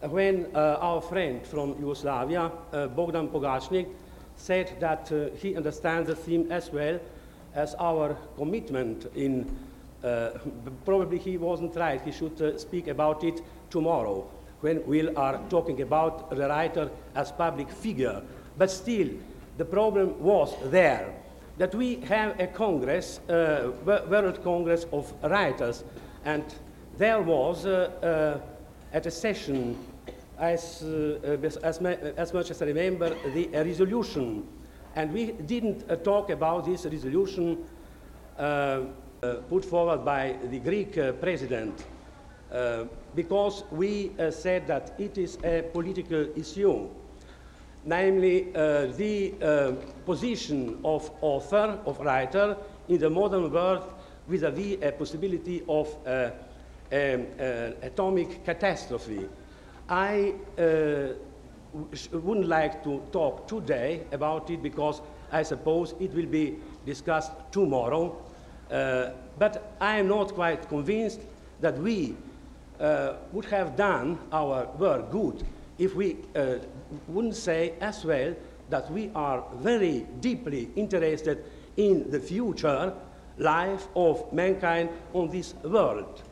[0.00, 2.50] when uh, our friend from Yugoslavia,
[2.94, 3.88] Bogdan Pogacnik,
[4.36, 6.98] said that he understands the theme as well
[7.54, 9.46] as our commitment in,
[10.84, 13.40] probably he wasn't right, he should speak about it
[13.70, 14.26] tomorrow
[14.60, 18.22] when we are talking about the writer as public figure.
[18.56, 19.08] But still,
[19.58, 21.14] the problem was there
[21.58, 25.84] that we have a Congress, uh, World Congress of Writers,
[26.24, 26.44] and
[26.96, 29.76] there was uh, uh, at a session,
[30.38, 34.46] as, uh, as, as, much as I remember, the resolution,
[34.96, 37.58] and we didn't uh, talk about this resolution
[38.38, 38.80] uh,
[39.48, 41.84] put forward by the Greek president
[42.54, 42.84] uh,
[43.14, 46.88] because we uh, said that it is a political issue,
[47.84, 49.72] namely uh, the uh,
[50.04, 52.56] position of author, of writer
[52.88, 53.82] in the modern world
[54.28, 56.30] vis-à-vis a possibility of uh,
[56.92, 59.28] um, uh, atomic catastrophe.
[59.88, 60.34] I
[62.12, 65.00] wouldn't like to talk today about it because
[65.32, 66.56] I suppose it will be
[66.86, 68.16] discussed tomorrow.
[68.70, 71.20] Uh, but I am not quite convinced
[71.60, 72.16] that we
[72.80, 75.44] uh, would have done our work good
[75.78, 76.56] if we uh,
[77.08, 78.34] wouldn't say as well
[78.70, 81.44] that we are very deeply interested
[81.76, 82.92] in the future
[83.38, 86.22] life of mankind on this world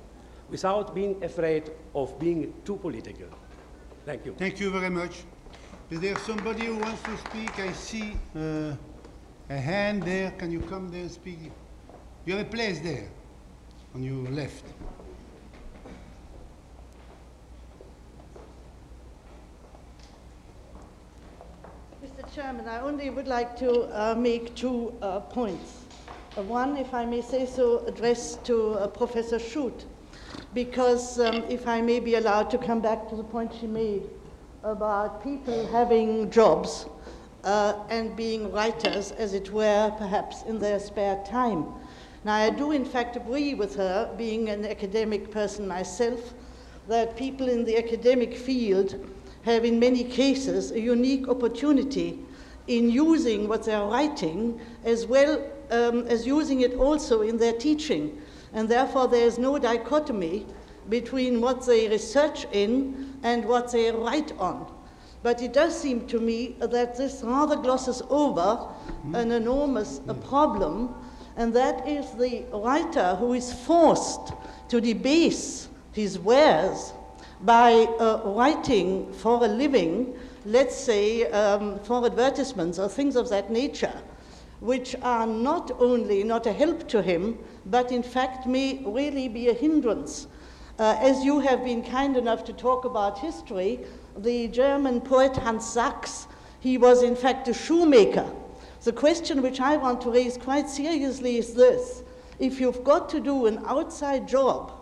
[0.48, 3.27] without being afraid of being too political.
[4.05, 4.35] Thank you.
[4.39, 5.24] Thank you very much.
[5.93, 7.60] Is there somebody who wants to speak?
[7.60, 8.74] I see uh,
[9.51, 10.31] a hand there.
[10.31, 11.52] Can you come there and speak?
[12.24, 13.10] You have a place there
[13.94, 14.64] on your left.
[22.02, 22.35] Mr.
[22.35, 25.82] Chairman, I only would like to uh, make two uh, points.
[26.39, 29.85] Uh, one, if I may say so, addressed to uh, Professor Chute,
[30.55, 34.09] because um, if I may be allowed to come back to the point she made
[34.64, 36.86] about people having jobs
[37.43, 41.66] uh, and being writers, as it were, perhaps in their spare time.
[42.24, 46.34] Now, I do in fact agree with her, being an academic person myself,
[46.89, 49.05] that people in the academic field
[49.43, 52.20] have in many cases a unique opportunity
[52.68, 58.22] in using what they're writing as well um, as using it also in their teaching.
[58.52, 60.47] And therefore, there is no dichotomy
[60.88, 64.66] between what they research in and what they write on.
[65.22, 68.66] But it does seem to me that this rather glosses over
[69.14, 70.94] an enormous problem,
[71.36, 74.32] and that is the writer who is forced
[74.68, 76.92] to debase his wares
[77.42, 80.14] by uh, writing for a living,
[80.44, 83.94] let's say um, for advertisements or things of that nature,
[84.60, 89.48] which are not only not a help to him, but in fact may really be
[89.48, 90.26] a hindrance
[90.82, 93.78] uh, as you have been kind enough to talk about history,
[94.16, 96.26] the German poet Hans Sachs,
[96.59, 98.28] he was in fact a shoemaker.
[98.82, 102.02] The question which I want to raise quite seriously is this
[102.40, 104.72] if you've got to do an outside job,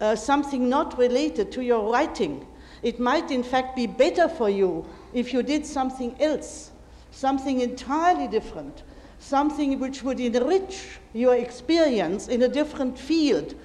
[0.00, 2.46] uh, something not related to your writing,
[2.84, 6.70] it might in fact be better for you if you did something else,
[7.10, 8.84] something entirely different,
[9.18, 13.56] something which would enrich your experience in a different field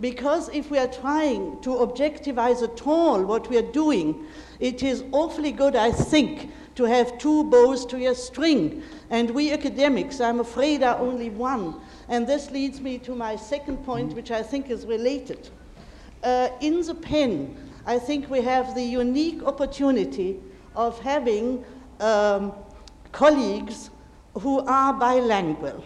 [0.00, 4.26] because if we are trying to objectivize at all what we are doing,
[4.58, 8.82] it is awfully good, I think, to have two bows to your string.
[9.10, 11.74] And we academics, I'm afraid, are only one.
[12.08, 15.50] And this leads me to my second point, which I think is related.
[16.22, 20.40] Uh, in the Pen, I think we have the unique opportunity
[20.74, 21.62] of having
[21.98, 22.52] um,
[23.12, 23.90] colleagues
[24.38, 25.84] who are bilingual,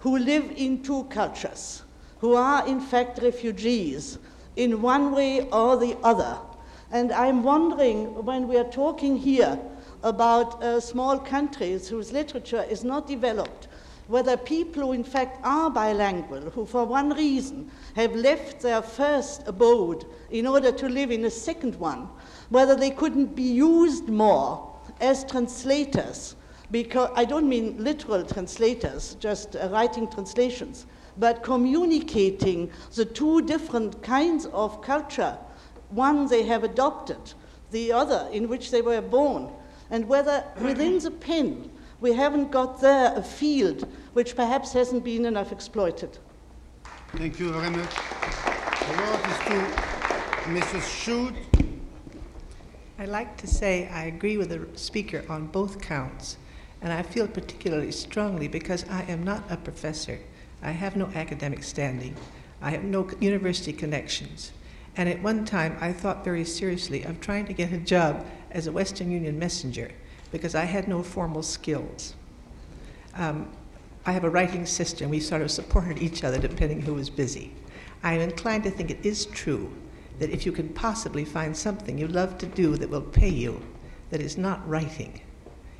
[0.00, 1.83] who live in two cultures
[2.24, 4.18] who are in fact refugees
[4.56, 6.38] in one way or the other.
[6.90, 9.60] And I'm wondering when we are talking here
[10.02, 13.68] about uh, small countries whose literature is not developed,
[14.08, 19.42] whether people who in fact are bilingual, who for one reason have left their first
[19.46, 22.08] abode in order to live in a second one,
[22.48, 26.36] whether they couldn't be used more as translators,
[26.70, 30.86] because I don't mean literal translators, just uh, writing translations,
[31.18, 35.38] but communicating the two different kinds of culture,
[35.90, 37.34] one they have adopted,
[37.70, 39.50] the other in which they were born,
[39.90, 41.70] and whether within the Pen
[42.00, 46.18] we haven't got there a field which perhaps hasn't been enough exploited.
[47.16, 47.94] Thank you very much.
[47.94, 49.84] The word is to
[50.50, 50.86] Mrs.
[50.86, 51.34] Chute.
[52.98, 56.36] I'd like to say I agree with the speaker on both counts,
[56.82, 60.18] and I feel particularly strongly because I am not a professor.
[60.64, 62.16] I have no academic standing.
[62.62, 64.52] I have no university connections.
[64.96, 68.66] And at one time, I thought very seriously of trying to get a job as
[68.66, 69.90] a Western Union messenger
[70.32, 72.14] because I had no formal skills.
[73.14, 73.52] Um,
[74.06, 77.10] I have a writing sister, and we sort of supported each other depending who was
[77.10, 77.52] busy.
[78.02, 79.72] I am inclined to think it is true
[80.18, 83.60] that if you can possibly find something you love to do that will pay you,
[84.10, 85.20] that is not writing,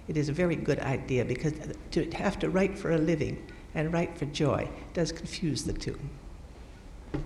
[0.09, 1.53] it is a very good idea because
[1.93, 3.43] to have to write for a living
[3.75, 5.97] and write for joy does confuse the two.
[7.15, 7.19] Euh,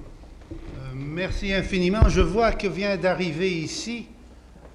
[0.94, 2.08] merci infiniment.
[2.08, 4.06] Je vois que vient d'arriver ici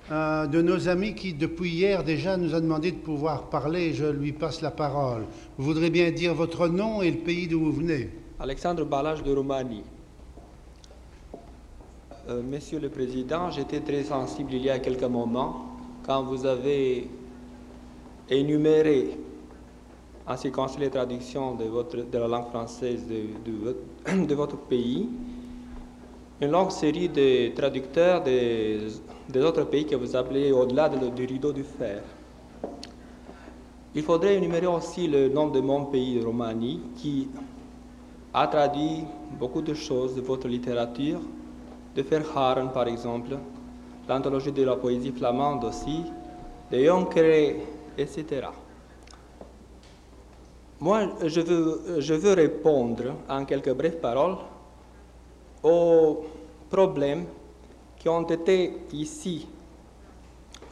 [0.10, 3.94] un de nos amis qui, depuis hier déjà, nous a demandé de pouvoir parler.
[3.94, 5.24] Je lui passe la parole.
[5.58, 8.10] Vous voudrez bien dire votre nom et le pays d'où vous venez
[8.40, 9.84] Alexandre Balaj de Roumanie.
[12.30, 15.68] Euh, Monsieur le Président, j'étais très sensible il y a quelques moments
[16.06, 17.10] quand vous avez
[18.30, 19.18] énuméré,
[20.40, 21.66] qui concerne les traductions de,
[22.04, 25.10] de la langue française de, de, de votre pays,
[26.42, 28.80] une longue série de traducteurs des,
[29.38, 32.02] autres pays que vous appelez au-delà du rideau du fer.
[33.96, 37.28] Il faudrait énumérer aussi le nom de mon pays, Roumanie, qui
[38.34, 39.04] a traduit
[39.40, 41.20] beaucoup de choses de votre littérature,
[41.96, 43.38] de Verhaeren par exemple,
[44.10, 46.04] l'anthologie de la poésie flamande aussi,
[46.72, 47.58] de Jonkere,
[47.98, 48.48] etc.
[50.84, 54.36] Moi, je veux, je veux répondre en quelques brèves paroles
[55.64, 56.26] aux
[56.70, 57.24] problèmes
[57.98, 59.48] qui ont été ici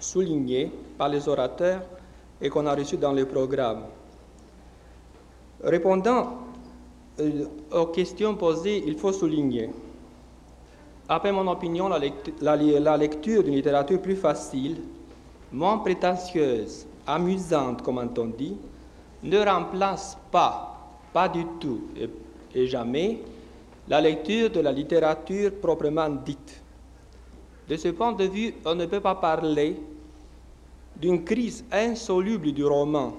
[0.02, 1.84] soulignés par les orateurs
[2.42, 3.84] et qu'on a reçus dans le programme.
[5.64, 6.40] Répondant
[7.22, 9.70] euh, aux questions posées, il faut souligner,
[11.08, 14.76] après mon opinion, la, lecture, la, la lecture d'une littérature plus facile,
[15.54, 18.58] moins prétentieuse, amusante, comme on dit,
[19.24, 21.82] ne remplace pas, pas du tout
[22.56, 23.20] et, jamais,
[23.88, 26.62] la lecture de la littérature proprement dite.
[27.68, 29.78] De ce point de vue, on ne peut pas parler
[30.96, 33.14] d'une crise insoluble du roman,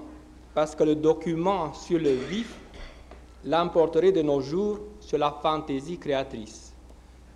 [0.53, 2.55] parce que le document sur le vif
[3.45, 6.73] l'emporterait de nos jours sur la fantaisie créatrice.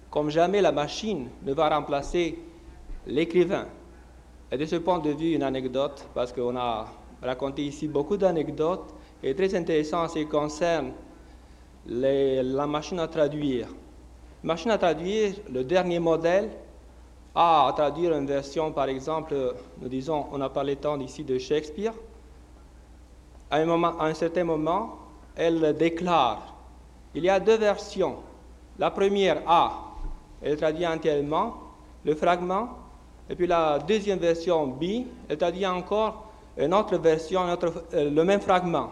[0.09, 2.39] Comme jamais la machine ne va remplacer
[3.05, 3.65] l'écrivain.
[4.51, 6.87] Et de ce point de vue, une anecdote, parce qu'on a
[7.21, 10.91] raconté ici beaucoup d'anecdotes, est très intéressant en ce qui concerne
[11.85, 13.67] la machine à traduire.
[14.43, 16.49] Machine à traduire, le dernier modèle,
[17.33, 19.35] a à traduire une version, par exemple,
[19.79, 21.93] nous disons, on a parlé tant ici de Shakespeare.
[23.49, 24.97] À un certain moment,
[25.35, 26.57] elle déclare
[27.17, 28.17] il y a deux versions.
[28.77, 29.95] La première A,
[30.41, 31.55] elle traduit entièrement
[32.05, 32.69] le fragment,
[33.29, 36.26] et puis la deuxième version B, elle traduit encore
[36.57, 38.89] une autre version, euh, le même fragment.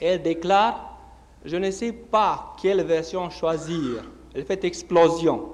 [0.00, 0.90] Elle déclare
[1.44, 4.04] je ne sais pas quelle version choisir.
[4.34, 5.48] Elle fait explosion.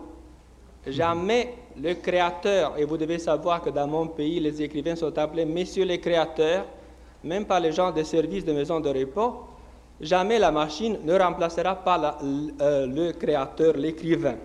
[0.86, 5.44] Jamais le créateur, et vous devez savoir que dans mon pays, les écrivains sont appelés
[5.44, 6.64] messieurs les créateurs,
[7.22, 9.44] même par les gens des services de maison de repos,
[10.00, 14.36] jamais la machine ne remplacera pas euh, le créateur, l'écrivain.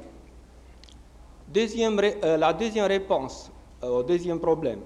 [1.47, 3.51] Deuxième, euh, la deuxième réponse
[3.81, 4.79] au deuxième problème.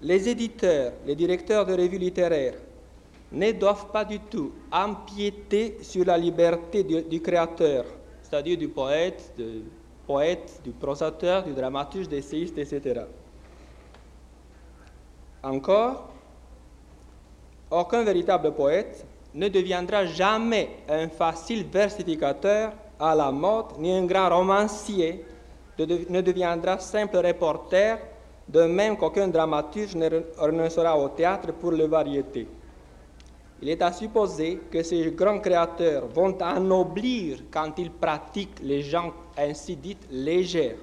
[0.00, 2.54] Les éditeurs, les directeurs de revues littéraires
[3.32, 7.84] ne doivent pas du tout empiéter sur la liberté du, créateur,
[8.22, 9.64] c'est-à-dire du poète, du
[10.06, 13.02] poète, du prosateur, du dramaturge, des essayiste, etc.
[15.42, 16.08] Encore,
[17.70, 19.04] aucun véritable poète
[19.34, 25.24] ne deviendra jamais un facile versificateur à la mode, ni un grand romancier
[25.78, 27.98] ne deviendra simple reporter,
[28.48, 30.08] de même qu'aucun dramaturge ne
[30.38, 32.46] renoncera au théâtre pour les variétés.
[33.60, 39.12] Il est à supposer que ces grands créateurs vont ennoblir quand ils pratiquent les gens
[39.36, 40.76] ainsi dites légères.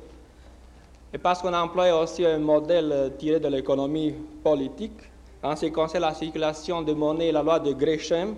[1.14, 4.14] Et parce qu'on a employé aussi un modèle tiré de l'économie
[4.44, 5.00] politique,
[5.42, 8.36] en ce qui concerne la circulation de monnaie et la loi de Gresham,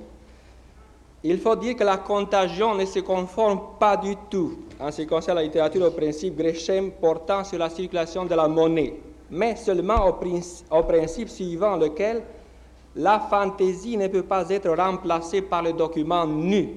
[1.23, 5.07] il faut dire que la contagion ne se conforme pas du tout, en ce qui
[5.07, 8.93] concerne la littérature, au principe Gresham portant sur la circulation de la monnaie,
[9.31, 12.23] mais seulement au, principe, suivant lequel
[12.95, 16.75] la fantaisie ne peut pas être remplacée par le document nu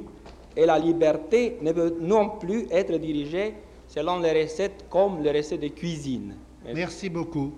[0.56, 3.55] et la liberté ne peut non plus être dirigée
[3.86, 6.35] selon les recettes comme les recettes de cuisine.
[6.64, 7.52] Merci, Merci beaucoup.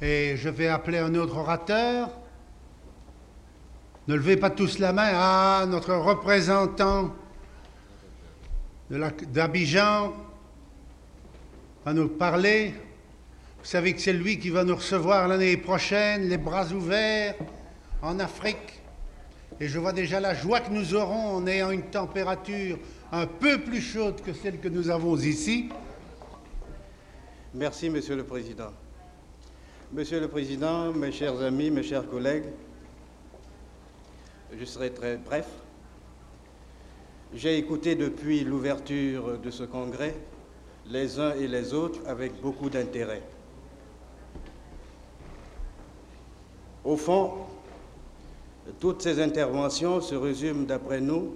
[0.00, 2.10] Et je vais appeler un autre orateur.
[4.08, 5.10] Ne levez pas tous la main.
[5.14, 7.12] Ah, notre représentant
[8.90, 10.12] d'Abidjan
[11.84, 12.74] va nous parler.
[13.62, 17.36] Vous savez que c'est lui qui va nous recevoir l'année prochaine, les bras ouverts
[18.02, 18.82] en Afrique.
[19.60, 22.76] Et je vois déjà la joie que nous aurons en ayant une température
[23.12, 25.68] un peu plus chaude que celle que nous avons ici.
[27.54, 28.72] Merci, Monsieur le Président.
[29.92, 32.46] Monsieur le Président, mes chers amis, mes chers collègues,
[34.58, 35.46] je serai très bref.
[37.32, 40.16] J'ai écouté depuis l'ouverture de ce congrès
[40.90, 43.22] les uns et les autres avec beaucoup d'intérêt.
[46.84, 47.32] Au fond,
[48.80, 51.34] toutes ces interventions se résument, d'après nous,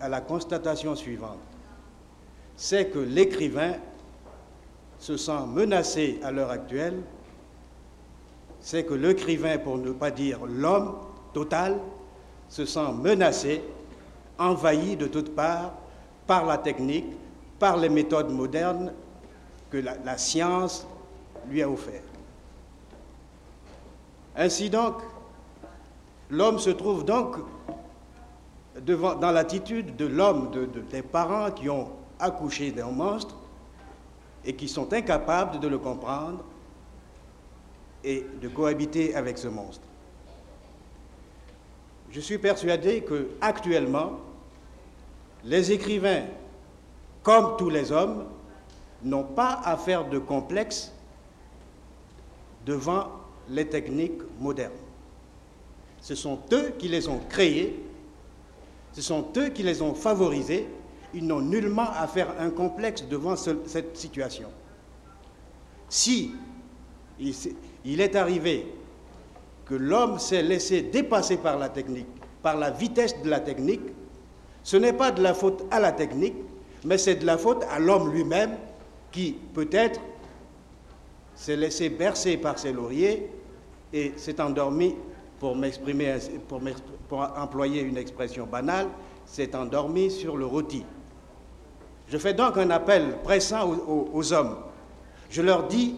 [0.00, 1.38] à, la constatation suivante.
[2.56, 3.74] C'est que l'écrivain
[4.98, 7.02] se sent menacé à l'heure actuelle,
[8.60, 10.96] c'est que l'écrivain, pour ne pas dire l'homme
[11.32, 11.78] total,
[12.48, 13.62] se sent menacé,
[14.38, 15.72] envahi de toutes parts
[16.26, 17.06] par la technique,
[17.58, 18.92] par les méthodes modernes
[19.70, 20.86] que la, la science
[21.48, 22.15] lui a offertes.
[24.36, 24.96] Ainsi donc,
[26.30, 27.36] l'homme se trouve donc
[28.80, 31.88] devant, dans l'attitude de l'homme, de, de- des parents qui ont
[32.18, 33.34] accouché d'un monstre
[34.44, 36.44] et qui sont incapables de le comprendre
[38.04, 39.82] et de cohabiter avec ce monstre.
[42.10, 44.12] Je suis persuadé que actuellement,
[45.44, 46.24] les écrivains,
[47.22, 48.24] comme tous les hommes,
[49.02, 50.92] n'ont pas à faire de complexe
[52.64, 53.08] devant
[53.48, 54.72] les techniques modernes.
[56.00, 57.82] Ce sont eux qui les ont créées,
[58.92, 60.66] ce sont eux qui les ont favorisées.
[61.14, 64.48] Ils n'ont nullement à faire un complexe devant ce- cette situation.
[65.88, 66.32] Si
[67.18, 67.34] il,
[67.84, 68.66] il est arrivé
[69.64, 72.06] que l'homme s'est laissé dépasser par la technique,
[72.42, 73.80] par la vitesse de la technique,
[74.62, 76.34] ce n'est pas de la faute à la technique,
[76.84, 78.56] mais c'est de la faute à l'homme lui-même
[79.12, 80.00] qui, peut-être,
[81.34, 83.30] s'est laissé bercer par ses lauriers
[83.92, 84.94] et s'est endormi,
[85.38, 86.14] pour m'exprimer,
[86.48, 88.88] pour, employer une expression banale,
[89.24, 90.84] s'est endormi sur le rôti.
[92.08, 94.56] Je fais donc un appel pressant aux hommes.
[95.28, 95.96] Je leur dis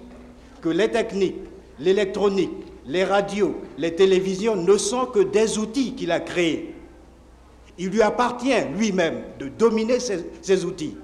[0.63, 1.37] que les techniques,
[1.79, 2.51] l'électronique,
[2.87, 6.75] les radios, les télévisions ne sont que des outils qu'il a créés.
[7.77, 10.97] Il lui appartient lui-même de dominer ces, ces outils,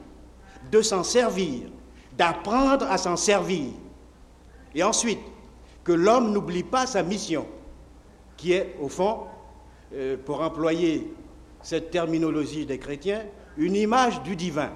[0.72, 1.68] de s'en servir,
[2.16, 3.66] d'apprendre à s'en servir.
[4.74, 5.20] Et ensuite,
[5.84, 7.46] que l'homme n'oublie pas sa mission,
[8.36, 9.20] qui est, au fond,
[9.94, 11.12] euh, pour employer
[11.62, 13.22] cette terminologie des chrétiens,
[13.56, 14.72] une image du divin.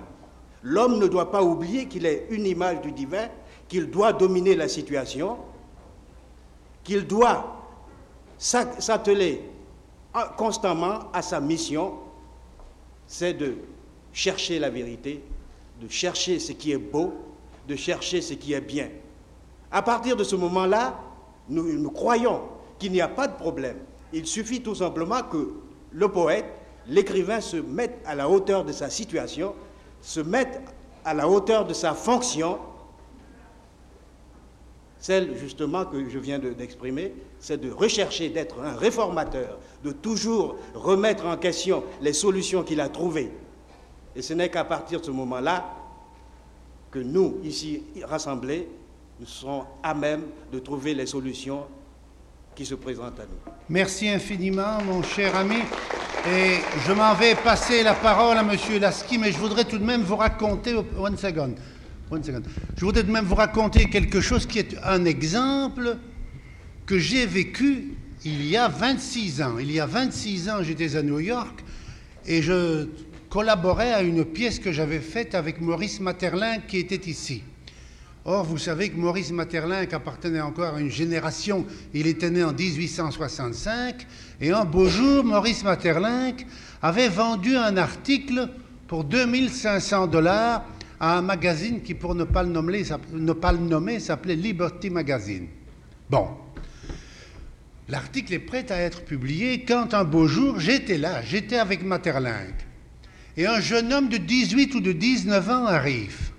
[0.62, 3.28] L'homme ne doit pas oublier qu'il est une image du divin,
[3.68, 5.38] qu'il doit dominer la situation,
[6.84, 7.56] qu'il doit
[8.38, 9.42] s'a- s'atteler
[10.14, 11.94] en- constamment à sa mission,
[13.06, 13.56] c'est de
[14.12, 15.22] chercher la vérité,
[15.80, 17.12] de chercher ce qui est beau,
[17.66, 18.88] de chercher ce qui est bien.
[19.70, 20.98] À partir de ce moment-là,
[21.48, 22.42] nous, croyons
[22.78, 23.78] qu'il n'y a pas de problème.
[24.12, 25.52] Il suffit tout simplement que
[25.92, 26.46] le poète,
[26.86, 29.54] l'écrivain se mette à la hauteur de sa situation,
[30.00, 30.60] se mette
[31.04, 32.58] à la hauteur de sa fonction,
[34.98, 40.56] celle justement que je viens de- d'exprimer, c'est de rechercher d'être un réformateur, de toujours
[40.74, 43.30] remettre en question les solutions qu'il a trouvées.
[44.16, 45.72] Et ce n'est qu'à partir de ce moment-là
[46.90, 48.68] que nous, ici rassemblés,
[49.20, 50.22] nous serons à même
[50.52, 51.64] de trouver les solutions
[52.54, 53.52] qui se présentent à nous.
[53.68, 55.56] Merci infiniment, mon cher ami.
[56.26, 59.84] Et je m'en vais passer la parole à Monsieur Lasky, mais je voudrais tout de
[59.84, 60.74] même vous raconter.
[60.96, 61.54] One second.
[62.10, 62.42] One second.
[62.76, 65.96] Je voudrais tout de même vous raconter quelque chose qui est un exemple
[66.86, 69.58] que j'ai vécu il y a 26 ans.
[69.58, 71.64] Il y a 26 ans, j'étais à New York
[72.26, 72.88] et je
[73.30, 77.42] collaborais à une pièce que j'avais faite avec Maurice Materlin qui était ici.
[78.24, 81.64] Or, vous savez que Maurice Materlinck appartenait encore à une génération.
[81.94, 84.06] Il était né en 1865.
[84.40, 86.46] Et un beau jour, Maurice Materlinck
[86.82, 88.48] avait vendu un article
[88.86, 90.64] pour 2500 dollars
[91.00, 95.46] à un magazine qui, pour ne pas le nommer, s'appelait Liberty Magazine.
[96.10, 96.28] Bon.
[97.88, 102.54] L'article est prêt à être publié quand un beau jour, j'étais là, j'étais avec Materlinck.
[103.38, 106.32] Et un jeune homme de 18 ou de 19 ans arrive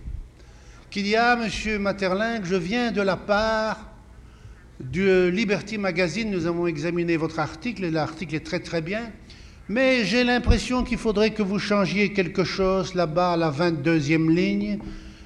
[0.89, 3.91] qu'il y a, Monsieur Materlinck, je viens de la part
[4.79, 9.11] du Liberty Magazine, nous avons examiné votre article, et l'article est très très bien,
[9.67, 14.79] mais j'ai l'impression qu'il faudrait que vous changiez quelque chose là-bas à la 22e ligne,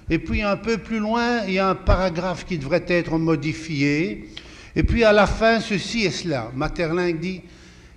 [0.09, 4.27] et puis un peu plus loin, il y a un paragraphe qui devrait être modifié,
[4.75, 6.51] et puis à la fin, ceci et cela.
[6.55, 7.41] Materlinck dit,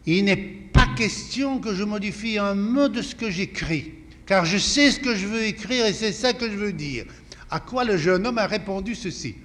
[0.06, 3.93] il n'est pas question que je modifie un mot de ce que j'écris,
[4.24, 7.06] car je sais ce que je veux écrire et c'est ça que je veux dire.
[7.51, 9.36] À quoi le jeune homme a répondu ceci.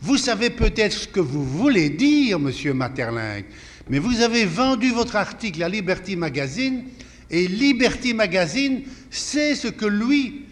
[0.00, 3.44] Vous savez peut-être ce que vous voulez dire, monsieur Materlinck,
[3.88, 6.84] mais vous avez vendu votre article à Liberty Magazine
[7.28, 10.46] et Liberty Magazine sait ce que lui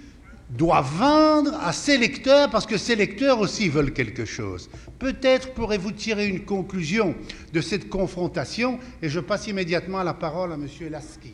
[0.51, 4.69] doit vendre à ses lecteurs parce que ses lecteurs aussi veulent quelque chose.
[4.99, 7.15] Peut-être pourrez-vous tirer une conclusion
[7.53, 11.33] de cette confrontation et je passe immédiatement la parole à monsieur Lasky.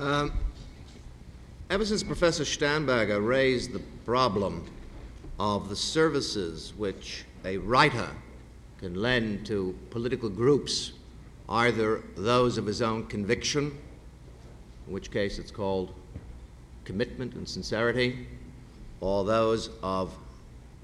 [0.00, 0.30] Um,
[1.70, 4.66] ever since Professor Sternberger raised the problem
[5.38, 8.08] of the services which a writer
[8.80, 10.92] can lend to political groups,
[11.48, 13.78] either those of his own conviction,
[14.88, 15.94] in which case it's called
[16.84, 18.26] commitment and sincerity,
[19.00, 20.12] or those of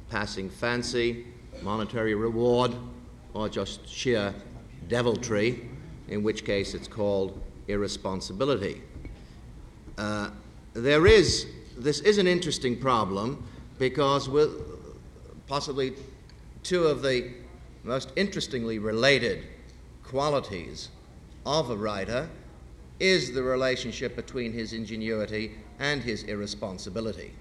[0.09, 1.27] passing fancy,
[1.63, 2.73] monetary reward,
[3.35, 4.33] or just sheer
[4.87, 5.69] deviltry,
[6.07, 8.83] in which case it's called irresponsibility.
[9.99, 10.31] Uh,
[10.77, 11.47] there is,
[11.79, 13.47] this is an interesting problem
[13.79, 14.51] because with
[15.47, 15.95] possibly
[16.63, 17.33] two of the
[17.83, 19.45] most interestingly related
[20.03, 20.91] qualities
[21.47, 22.29] of a writer
[23.01, 27.33] is the relationship between his ingenuity and his irresponsibility.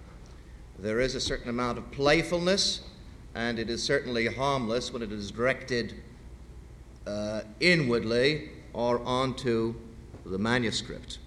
[0.79, 2.81] There is a certain amount of playfulness,
[3.33, 5.95] and it is certainly harmless when it is directed
[7.05, 9.75] uh, inwardly or onto
[10.25, 11.19] the manuscript.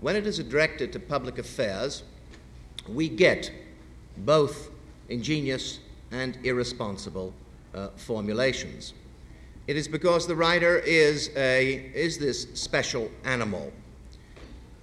[0.00, 2.04] When it is directed to public affairs,
[2.88, 3.52] we get
[4.16, 4.70] both
[5.10, 7.34] ingenious and irresponsible
[7.74, 8.94] uh, formulations.
[9.66, 13.72] It is because the writer is, a, is this special animal.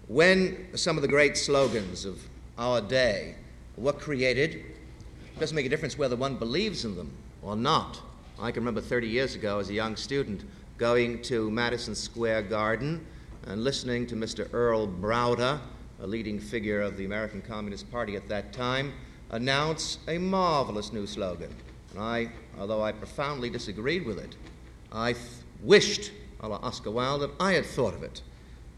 [0.07, 2.21] When some of the great slogans of
[2.59, 3.35] our day
[3.75, 7.11] were created, it doesn't make a difference whether one believes in them
[7.41, 7.99] or not.
[8.39, 10.43] I can remember 30 years ago as a young student
[10.77, 13.03] going to Madison Square Garden
[13.47, 14.51] and listening to Mr.
[14.53, 15.59] Earl Browder,
[16.01, 18.93] a leading figure of the American Communist Party at that time,
[19.31, 21.53] announce a marvelous new slogan.
[21.91, 22.29] And I,
[22.59, 24.35] although I profoundly disagreed with it,
[24.91, 25.15] I
[25.63, 26.11] wished,
[26.41, 28.21] a la Oscar Wilde, that I had thought of it.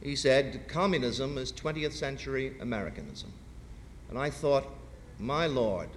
[0.04, 3.34] He said, Communism is 20th century Americanism.
[4.10, 4.68] And I thought,
[5.18, 5.90] my Lord,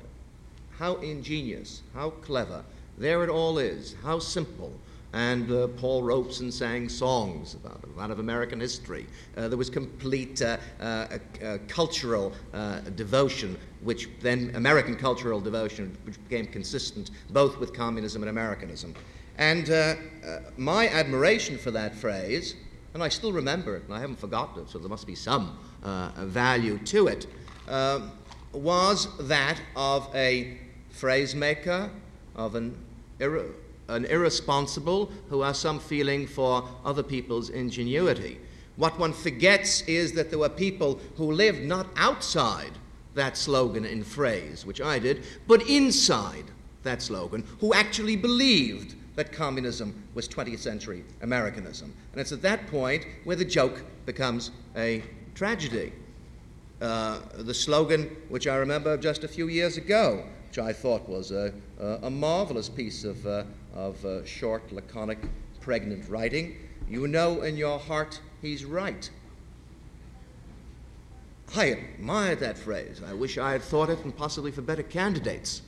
[0.78, 2.64] how ingenious, how clever.
[2.96, 4.72] There it all is, how simple.
[5.12, 9.06] And uh, Paul Robeson sang songs about it, of American history.
[9.36, 15.96] Uh, there was complete uh, uh, uh cultural uh, devotion, which then, American cultural devotion,
[16.04, 18.94] which became consistent both with communism and Americanism.
[19.36, 19.68] And
[20.56, 22.54] my admiration for that phrase,
[22.94, 25.58] and I still remember it, and I haven't forgotten it, so there must be some
[25.82, 27.26] value to it,
[28.52, 30.58] was that of a
[30.90, 31.90] phrase maker,
[32.36, 32.76] of an
[33.88, 38.38] an irresponsible who has some feeling for other people's ingenuity.
[38.76, 42.72] What one forgets is that there were people who lived not outside
[43.14, 46.44] that slogan in phrase, which I did, but inside
[46.82, 51.92] that slogan, who actually believed that communism was 20th century Americanism.
[52.12, 55.02] And it's at that point where the joke becomes a
[55.34, 55.92] tragedy.
[56.80, 61.30] Uh, the slogan, which I remember just a few years ago, which I thought was
[61.30, 65.18] a, a, a marvelous piece of, uh, of uh, short, laconic,
[65.60, 66.56] pregnant writing.
[66.88, 69.08] You know in your heart he's right.
[71.54, 73.02] I admire that phrase.
[73.06, 75.62] I wish I had thought it and possibly for better candidates.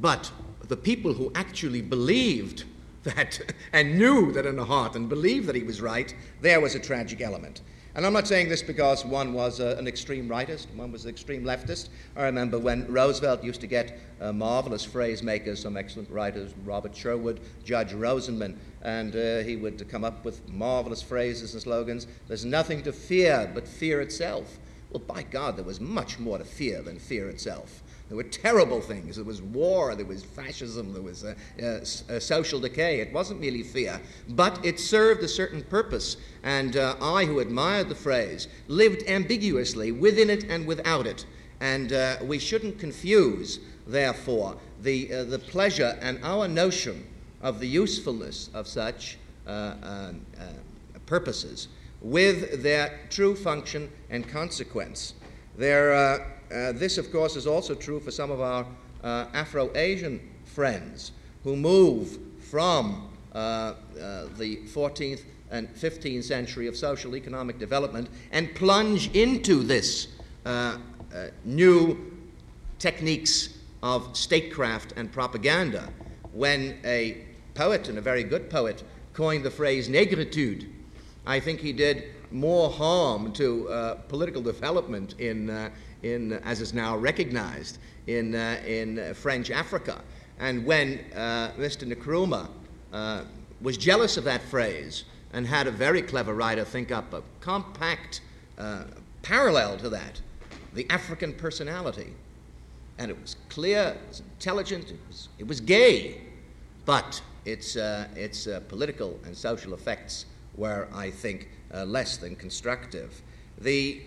[0.00, 0.30] But
[0.68, 2.64] the people who actually believed
[3.04, 3.40] that
[3.72, 6.80] and knew that in the heart and believed that he was right, there was a
[6.80, 7.62] tragic element.
[7.98, 11.10] And I'm not saying this because one was uh, an extreme rightist, one was an
[11.10, 11.88] extreme leftist.
[12.14, 16.94] I remember when Roosevelt used to get uh, marvelous phrase makers, some excellent writers, Robert
[16.94, 22.06] Sherwood, Judge Rosenman, and uh, he would come up with marvelous phrases and slogans.
[22.28, 24.60] There's nothing to fear but fear itself.
[24.92, 27.82] Well, by God, there was much more to fear than fear itself.
[28.08, 29.16] There were terrible things.
[29.16, 33.00] There was war, there was fascism, there was uh, uh, uh, social decay.
[33.00, 36.16] It wasn't merely fear, but it served a certain purpose.
[36.42, 41.26] And uh, I, who admired the phrase, lived ambiguously within it and without it.
[41.60, 41.92] And
[42.26, 47.04] we shouldn't confuse, therefore, the, the pleasure and our notion
[47.42, 49.18] of the usefulness of such
[51.06, 51.68] purposes
[52.00, 55.14] with their true function and consequence.
[55.56, 58.66] There uh, this, of course, is also true for some of our
[59.04, 61.12] uh, Afro Asian friends
[61.44, 63.74] who move from uh, uh
[64.38, 70.08] the 14th and 15th century of social economic development and plunge into this
[70.46, 70.78] uh,
[71.44, 72.12] new
[72.78, 75.88] techniques of statecraft and propaganda
[76.32, 80.68] when a poet, and a very good poet, coined the phrase negritude.
[81.26, 85.70] I think he did more harm to political development in,
[86.02, 90.00] in, as is now recognized, in, uh, in French Africa.
[90.38, 91.90] And when uh, Mr.
[91.92, 92.48] Nkrumah
[92.92, 93.24] uh,
[93.60, 98.22] was jealous of that phrase and had a very clever writer think up a compact
[98.56, 98.84] uh,
[99.22, 100.20] parallel to that,
[100.74, 102.12] the African personality.
[102.98, 106.20] And it was clear, it was intelligent, it was, it was gay,
[106.84, 110.26] but its, uh, its uh, political and social effects
[110.56, 113.20] were, I think, less than constructive.
[113.58, 114.00] The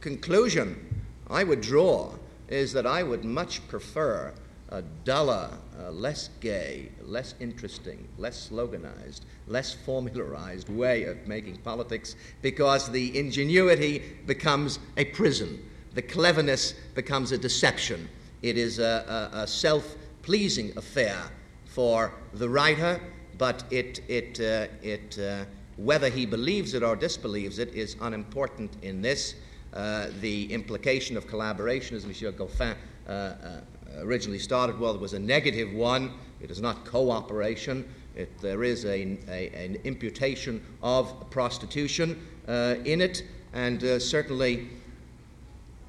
[0.00, 2.12] conclusion I would draw
[2.48, 4.32] is that I would much prefer
[4.68, 12.16] a duller, uh, less gay, less interesting, less sloganized, less formularized way of making politics
[12.42, 15.62] because the ingenuity becomes a prison.
[15.94, 18.08] The cleverness becomes a deception.
[18.42, 21.18] It is a, a, a self pleasing affair
[21.66, 23.00] for the writer,
[23.38, 25.44] but it, it, uh, it, uh,
[25.76, 29.34] whether he believes it or disbelieves it is unimportant in this.
[29.74, 32.76] Uh, the implication of collaboration, as Monsieur Goffin
[33.08, 33.60] uh, uh,
[33.98, 36.12] originally started, well, was a negative one.
[36.40, 37.84] It is not cooperation.
[38.14, 44.68] It, there is a, a, an imputation of prostitution in it, and certainly,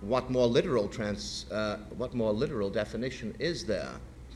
[0.01, 3.91] what more literal trans, uh, what more literal definition is there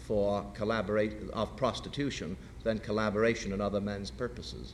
[0.06, 4.74] for collaborate of prostitution than collaboration in other men's purposes?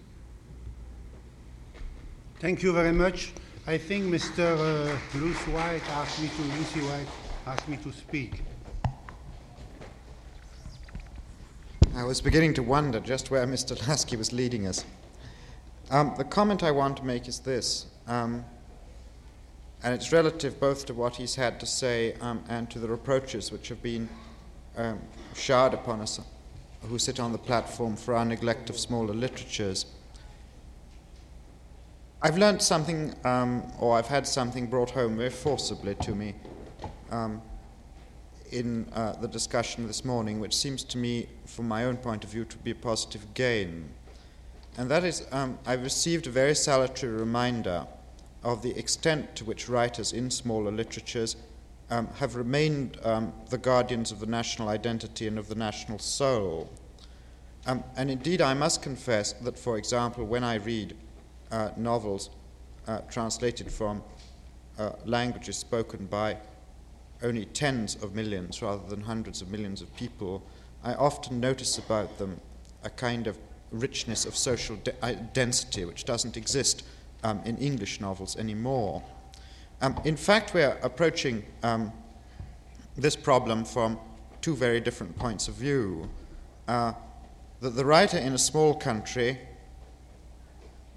[2.39, 3.31] Thank you very much.
[3.67, 4.55] I think Mr.
[4.59, 7.07] Uh, Luce White asked me to Lucy White
[7.47, 8.43] asked me to speak.
[11.95, 13.75] I was beginning to wonder just where Mr.
[13.87, 14.85] Lasky was leading us.
[15.89, 18.45] Um, the comment I want to make is this, um,
[19.81, 23.51] and it's relative both to what he's had to say um, and to the reproaches
[23.51, 24.07] which have been
[24.77, 24.99] um,
[25.33, 26.21] showered upon us
[26.83, 29.87] who sit on the platform for our neglect of smaller literatures.
[32.25, 36.33] I've learned something, um, or I've had something brought home very forcibly to me
[37.11, 37.39] um,
[38.51, 42.31] in uh, the discussion this morning, which seems to me, from my own point of
[42.31, 43.89] view, to be a positive gain.
[44.75, 47.85] And that is, um, I've received a very salutary reminder
[48.41, 51.35] of the extent to which writers in smaller literatures
[51.91, 56.71] um, have remained um, the guardians of the national identity and of the national soul.
[57.67, 60.97] Um, and indeed, I must confess that, for example, when I read
[61.51, 62.29] uh, novels
[62.87, 64.03] uh, translated from
[64.77, 66.37] uh, languages spoken by
[67.23, 70.43] only tens of millions rather than hundreds of millions of people,
[70.83, 72.39] I often notice about them
[72.83, 73.37] a kind of
[73.71, 76.83] richness of social de- density which doesn't exist
[77.23, 79.01] um, in English novels anymore.
[79.81, 81.91] Um, in fact, we're approaching um,
[82.95, 83.99] this problem from
[84.41, 86.09] two very different points of view.
[86.67, 86.93] Uh,
[87.61, 89.39] that the writer in a small country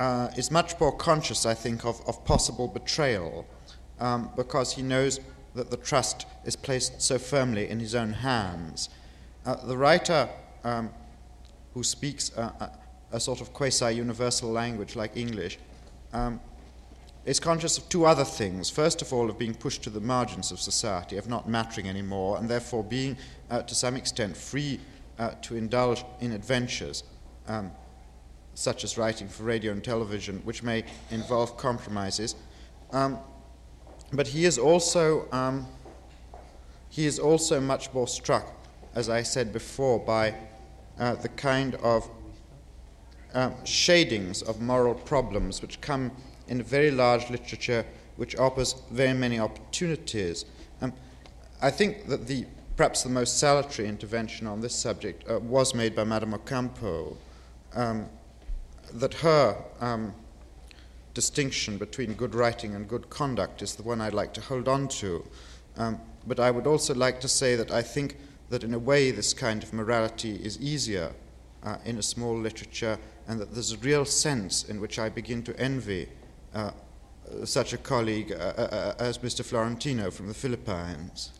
[0.00, 3.46] uh, is much more conscious, I think, of, of possible betrayal
[3.98, 5.20] um, because he knows
[5.54, 8.88] that the trust is placed so firmly in his own hands.
[9.44, 10.28] Uh, the writer
[10.64, 10.90] um,
[11.74, 15.58] who speaks a, a, a sort of quasi universal language like English
[16.12, 16.40] um,
[17.24, 18.70] is conscious of two other things.
[18.70, 22.38] First of all, of being pushed to the margins of society, of not mattering anymore,
[22.38, 23.16] and therefore being,
[23.50, 24.80] uh, to some extent, free
[25.18, 27.02] uh, to indulge in adventures.
[28.58, 30.82] Such as writing for radio and television, which may
[31.12, 32.34] involve compromises.
[32.90, 33.20] Um,
[34.12, 35.64] but he is also um,
[36.88, 38.52] he is also much more struck,
[38.96, 40.34] as I said before, by
[40.98, 42.10] uh, the kind of
[43.32, 46.10] uh, shadings of moral problems which come
[46.48, 47.86] in very large literature
[48.16, 50.46] which offers very many opportunities.
[50.82, 50.92] Um,
[51.62, 52.44] I think that the
[52.76, 57.16] perhaps the most salutary intervention on this subject uh, was made by Madame Ocampo.
[57.76, 58.08] Um,
[58.94, 60.14] that her um,
[61.14, 64.88] distinction between good writing and good conduct is the one I'd like to hold on
[64.88, 65.24] to.
[65.76, 68.16] Um, but I would also like to say that I think
[68.50, 71.12] that in a way this kind of morality is easier
[71.64, 75.42] uh, in a small literature, and that there's a real sense in which I begin
[75.44, 76.08] to envy
[76.54, 76.70] uh,
[77.44, 79.44] such a colleague uh, uh, uh as Mr.
[79.44, 81.32] Florentino from the Philippines.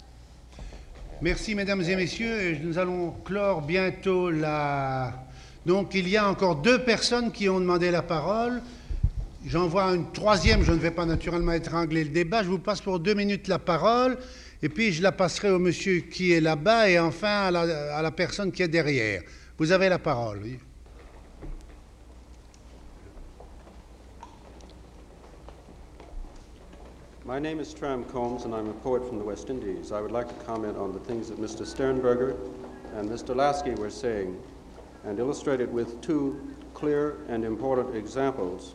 [1.21, 2.59] Merci, mesdames et messieurs.
[2.63, 5.13] Nous allons clore bientôt la
[5.69, 8.63] Donc il y a encore deux personnes qui ont demandé la parole.
[9.45, 12.43] J'en vois une troisième, je ne vais pas naturellement étrangler le débat.
[12.43, 14.17] Je vous passe pour deux minutes la parole,
[14.63, 18.51] et puis je la passerai au monsieur qui est là-bas, et enfin à la, personne
[18.51, 19.21] qui est derrière.
[19.59, 20.41] Vous avez la parole.
[27.27, 29.93] My name is Tram Combs, and I'm a poet from the West Indies.
[29.93, 31.67] I would like to comment on the things that Mr.
[31.67, 32.37] Sternberger
[32.97, 33.37] and Mr.
[33.37, 34.35] Lasky were saying
[35.05, 38.75] and illustrate it with two clear and important examples.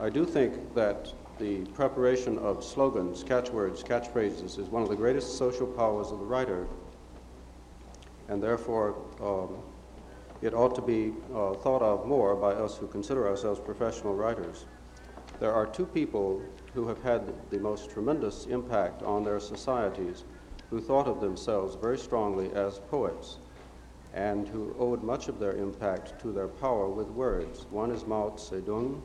[0.00, 5.38] I do think that the preparation of slogans, catchwords, catchphrases is one of the greatest
[5.38, 6.68] social powers of the writer,
[8.28, 9.62] and therefore um,
[10.40, 14.66] it ought to be uh, thought of more by us who consider ourselves professional writers.
[15.40, 16.42] There are two people
[16.74, 20.24] who have had the most tremendous impact on their societies
[20.70, 23.38] who thought of themselves very strongly as poets
[24.14, 27.66] and who owed much of their impact to their power with words.
[27.70, 29.00] One is Mao Zedong,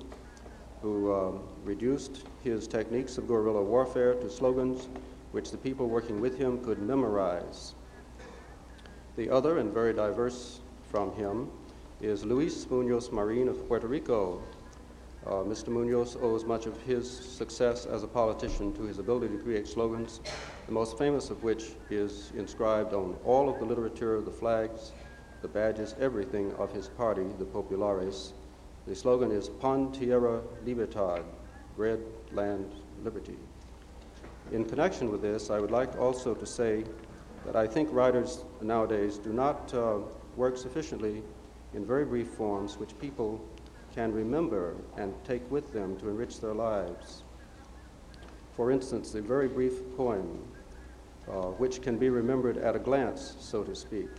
[0.81, 4.89] who um, reduced his techniques of guerrilla warfare to slogans
[5.31, 7.73] which the people working with him could memorize.
[9.15, 10.59] The other, and very diverse
[10.91, 11.49] from him,
[12.01, 14.41] is Luis Munoz Marin of Puerto Rico.
[15.25, 15.69] Uh, Mr.
[15.69, 20.21] Munoz owes much of his success as a politician to his ability to create slogans
[20.67, 24.91] the most famous of which is inscribed on all of the literature, of the flags,
[25.41, 28.33] the badge is everything of his party, the Populares.
[28.87, 31.23] The slogan is Pan Tierra Libertad,
[31.75, 31.99] Red
[32.31, 32.71] Land
[33.03, 33.37] Liberty.
[34.51, 36.85] In connection with this, I would like also to say
[37.45, 39.99] that I think writers nowadays do not uh,
[40.35, 41.21] work sufficiently
[41.73, 43.43] in very brief forms which people
[43.93, 47.23] can remember and take with them to enrich their lives.
[48.55, 50.47] For instance, a very brief poem
[51.27, 54.09] uh, which can be remembered at a glance, so to speak.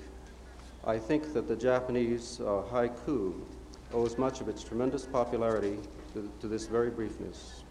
[0.84, 3.34] I think that the Japanese uh, haiku
[3.92, 5.78] owes much of its tremendous popularity
[6.14, 7.62] to, to this very briefness.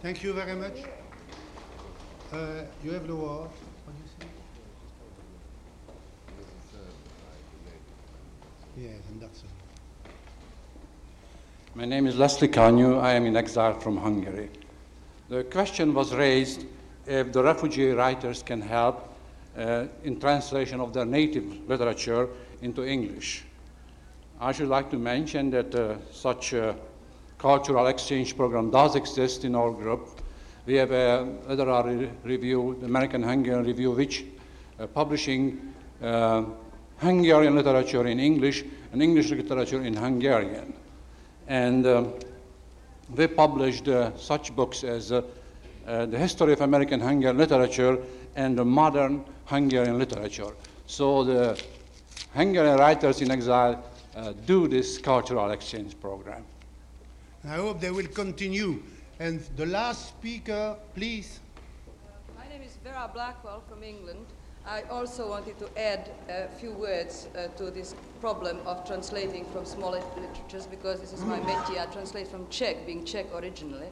[0.00, 0.78] Thank you very much.
[2.32, 3.48] Uh, you have the word.
[3.48, 4.26] What do you say?
[8.76, 10.12] Yes, and that's it.
[11.74, 13.00] My name is Leslie Kanyu.
[13.00, 14.50] I am in exile from Hungary.
[15.28, 16.64] The question was raised
[17.06, 19.17] if the refugee writers can help
[20.04, 22.28] in translation of their native literature
[22.62, 23.44] into English.
[24.40, 26.76] I should like to mention that uh, such a
[27.38, 30.20] cultural exchange program does exist in our group.
[30.66, 34.24] We have a literary review, the American Hungarian Review, which
[34.78, 36.44] uh, publishing uh,
[36.98, 40.72] Hungarian literature in English and English literature in Hungarian.
[41.48, 42.14] And um,
[43.14, 45.22] they published uh, such books as uh,
[45.86, 47.98] uh, The History of American Hungarian Literature
[48.36, 50.52] and the Modern Hungarian Literature.
[50.86, 51.62] So the
[52.34, 53.82] Hungarian writers in exile
[54.14, 56.44] uh, do this cultural exchange program.
[57.44, 58.82] I hope they will continue.
[59.20, 61.40] And the last speaker, please.
[62.36, 64.26] My name is Vera Blackwell from England.
[64.66, 69.64] I also wanted to add a few words uh, to this problem of translating from
[69.64, 71.80] small literatures because this is my métier.
[71.80, 73.88] I translate from Czech, being Czech originally,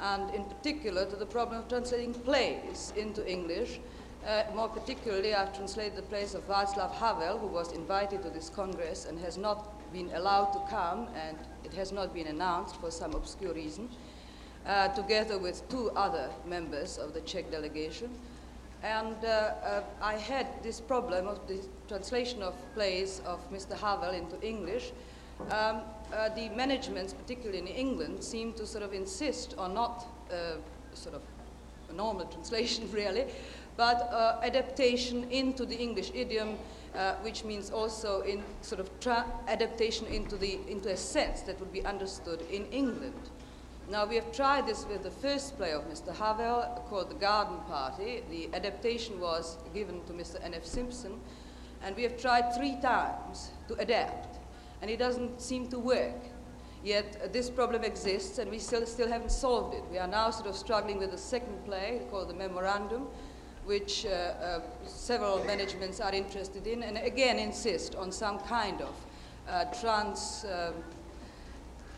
[0.00, 3.80] and in particular to the problem of translating plays into English.
[4.26, 8.48] Uh, more particularly, I've translated the plays of Václav Havel, who was invited to this
[8.48, 12.90] Congress and has not been allowed to come, and it has not been announced for
[12.90, 13.90] some obscure reason,
[14.66, 18.08] uh, together with two other members of the Czech delegation.
[18.82, 23.78] And uh, uh, I had this problem of the translation of plays of Mr.
[23.78, 24.92] Havel into English.
[25.50, 25.82] Um,
[26.14, 30.56] uh, the managements, particularly in England, seem to sort of insist on not uh,
[30.94, 31.22] sort of
[31.90, 33.26] a normal translation, really,
[33.76, 36.56] but uh, adaptation into the English idiom,
[36.94, 38.88] uh, which means also in sort of
[39.48, 43.30] adaptation into, the, into a sense that would be understood in England.
[43.90, 46.14] Now, we have tried this with the first play of Mr.
[46.14, 48.22] Havel called The Garden Party.
[48.30, 50.42] The adaptation was given to Mr.
[50.42, 50.64] N.F.
[50.64, 51.20] Simpson,
[51.82, 54.38] and we have tried three times to adapt,
[54.80, 56.16] and it doesn't seem to work.
[56.82, 59.82] Yet uh, this problem exists, and we still, still haven't solved it.
[59.90, 63.08] We are now sort of struggling with the second play called The Memorandum,
[63.66, 68.94] which uh, uh, several managements are interested in, and again insist on some kind of
[69.48, 70.44] uh, trans.
[70.52, 70.74] Um,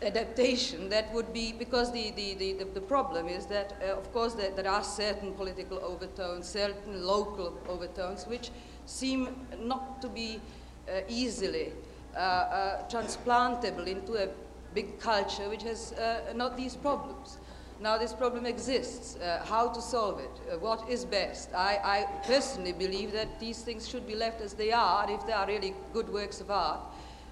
[0.03, 4.33] adaptation that would be because the, the, the, the, problem is that uh, of course
[4.35, 8.51] there, there are certain political overtones certain local overtones which
[8.85, 10.39] seem not to be
[10.87, 11.73] uh, easily
[12.15, 14.29] uh, transplantable into a
[14.75, 15.95] big culture which has
[16.35, 17.36] not these problems
[17.79, 22.73] now this problem exists uh, how to solve it what is best I, I personally
[22.73, 26.09] believe that these things should be left as they are if they are really good
[26.09, 26.81] works of art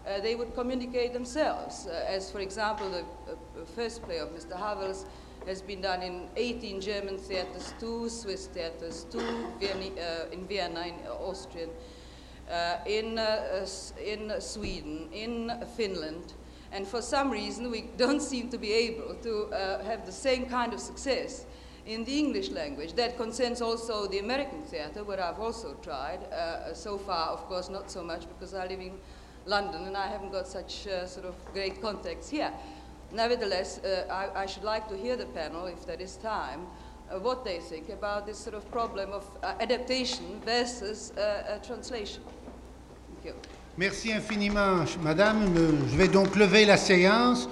[0.07, 1.87] uh, they would communicate themselves.
[1.87, 4.55] Uh, as, for example, the uh, first play of Mr.
[4.55, 5.05] Havel's
[5.47, 9.19] has been done in 18 German theaters, two Swiss theaters, two
[9.61, 11.69] in Vienna, in Austrian,
[12.87, 13.19] in,
[14.03, 16.33] in Sweden, in Finland.
[16.75, 19.47] And for some reason, we don't seem to be able to
[19.83, 21.45] have the same kind of success
[21.85, 22.93] in the English language.
[22.93, 26.23] That concerns also the American theater, where I've also tried.
[26.31, 28.93] Uh, so far, of course, not so much because I live in
[29.45, 32.51] London, and I haven't got such uh, sort of great contacts here.
[33.11, 36.65] Nevertheless, uh, I, I, should like to hear the panel, if there is time,
[37.11, 41.57] uh, what they think about this sort of problem of uh, adaptation versus uh, uh,
[41.59, 42.23] translation.
[43.77, 45.53] Merci infiniment, Madame.
[45.91, 47.49] Je vais donc lever la séance.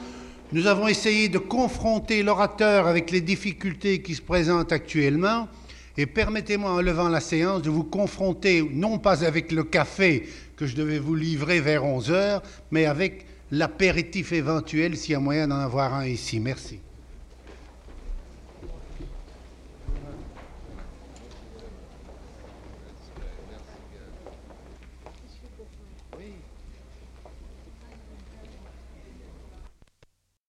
[0.54, 5.50] Nous avons essayé de confronter l'orateur avec les difficultés qui se présentent actuellement.
[5.98, 10.66] Et permettez-moi, en levant la séance, de vous confronter, non pas avec le café que
[10.66, 12.42] je devais vous livrer vers 11 heures,
[12.72, 16.40] mais avec l'apéritif éventuel s'il y a moyen d'en avoir un ici.
[16.40, 16.80] Merci.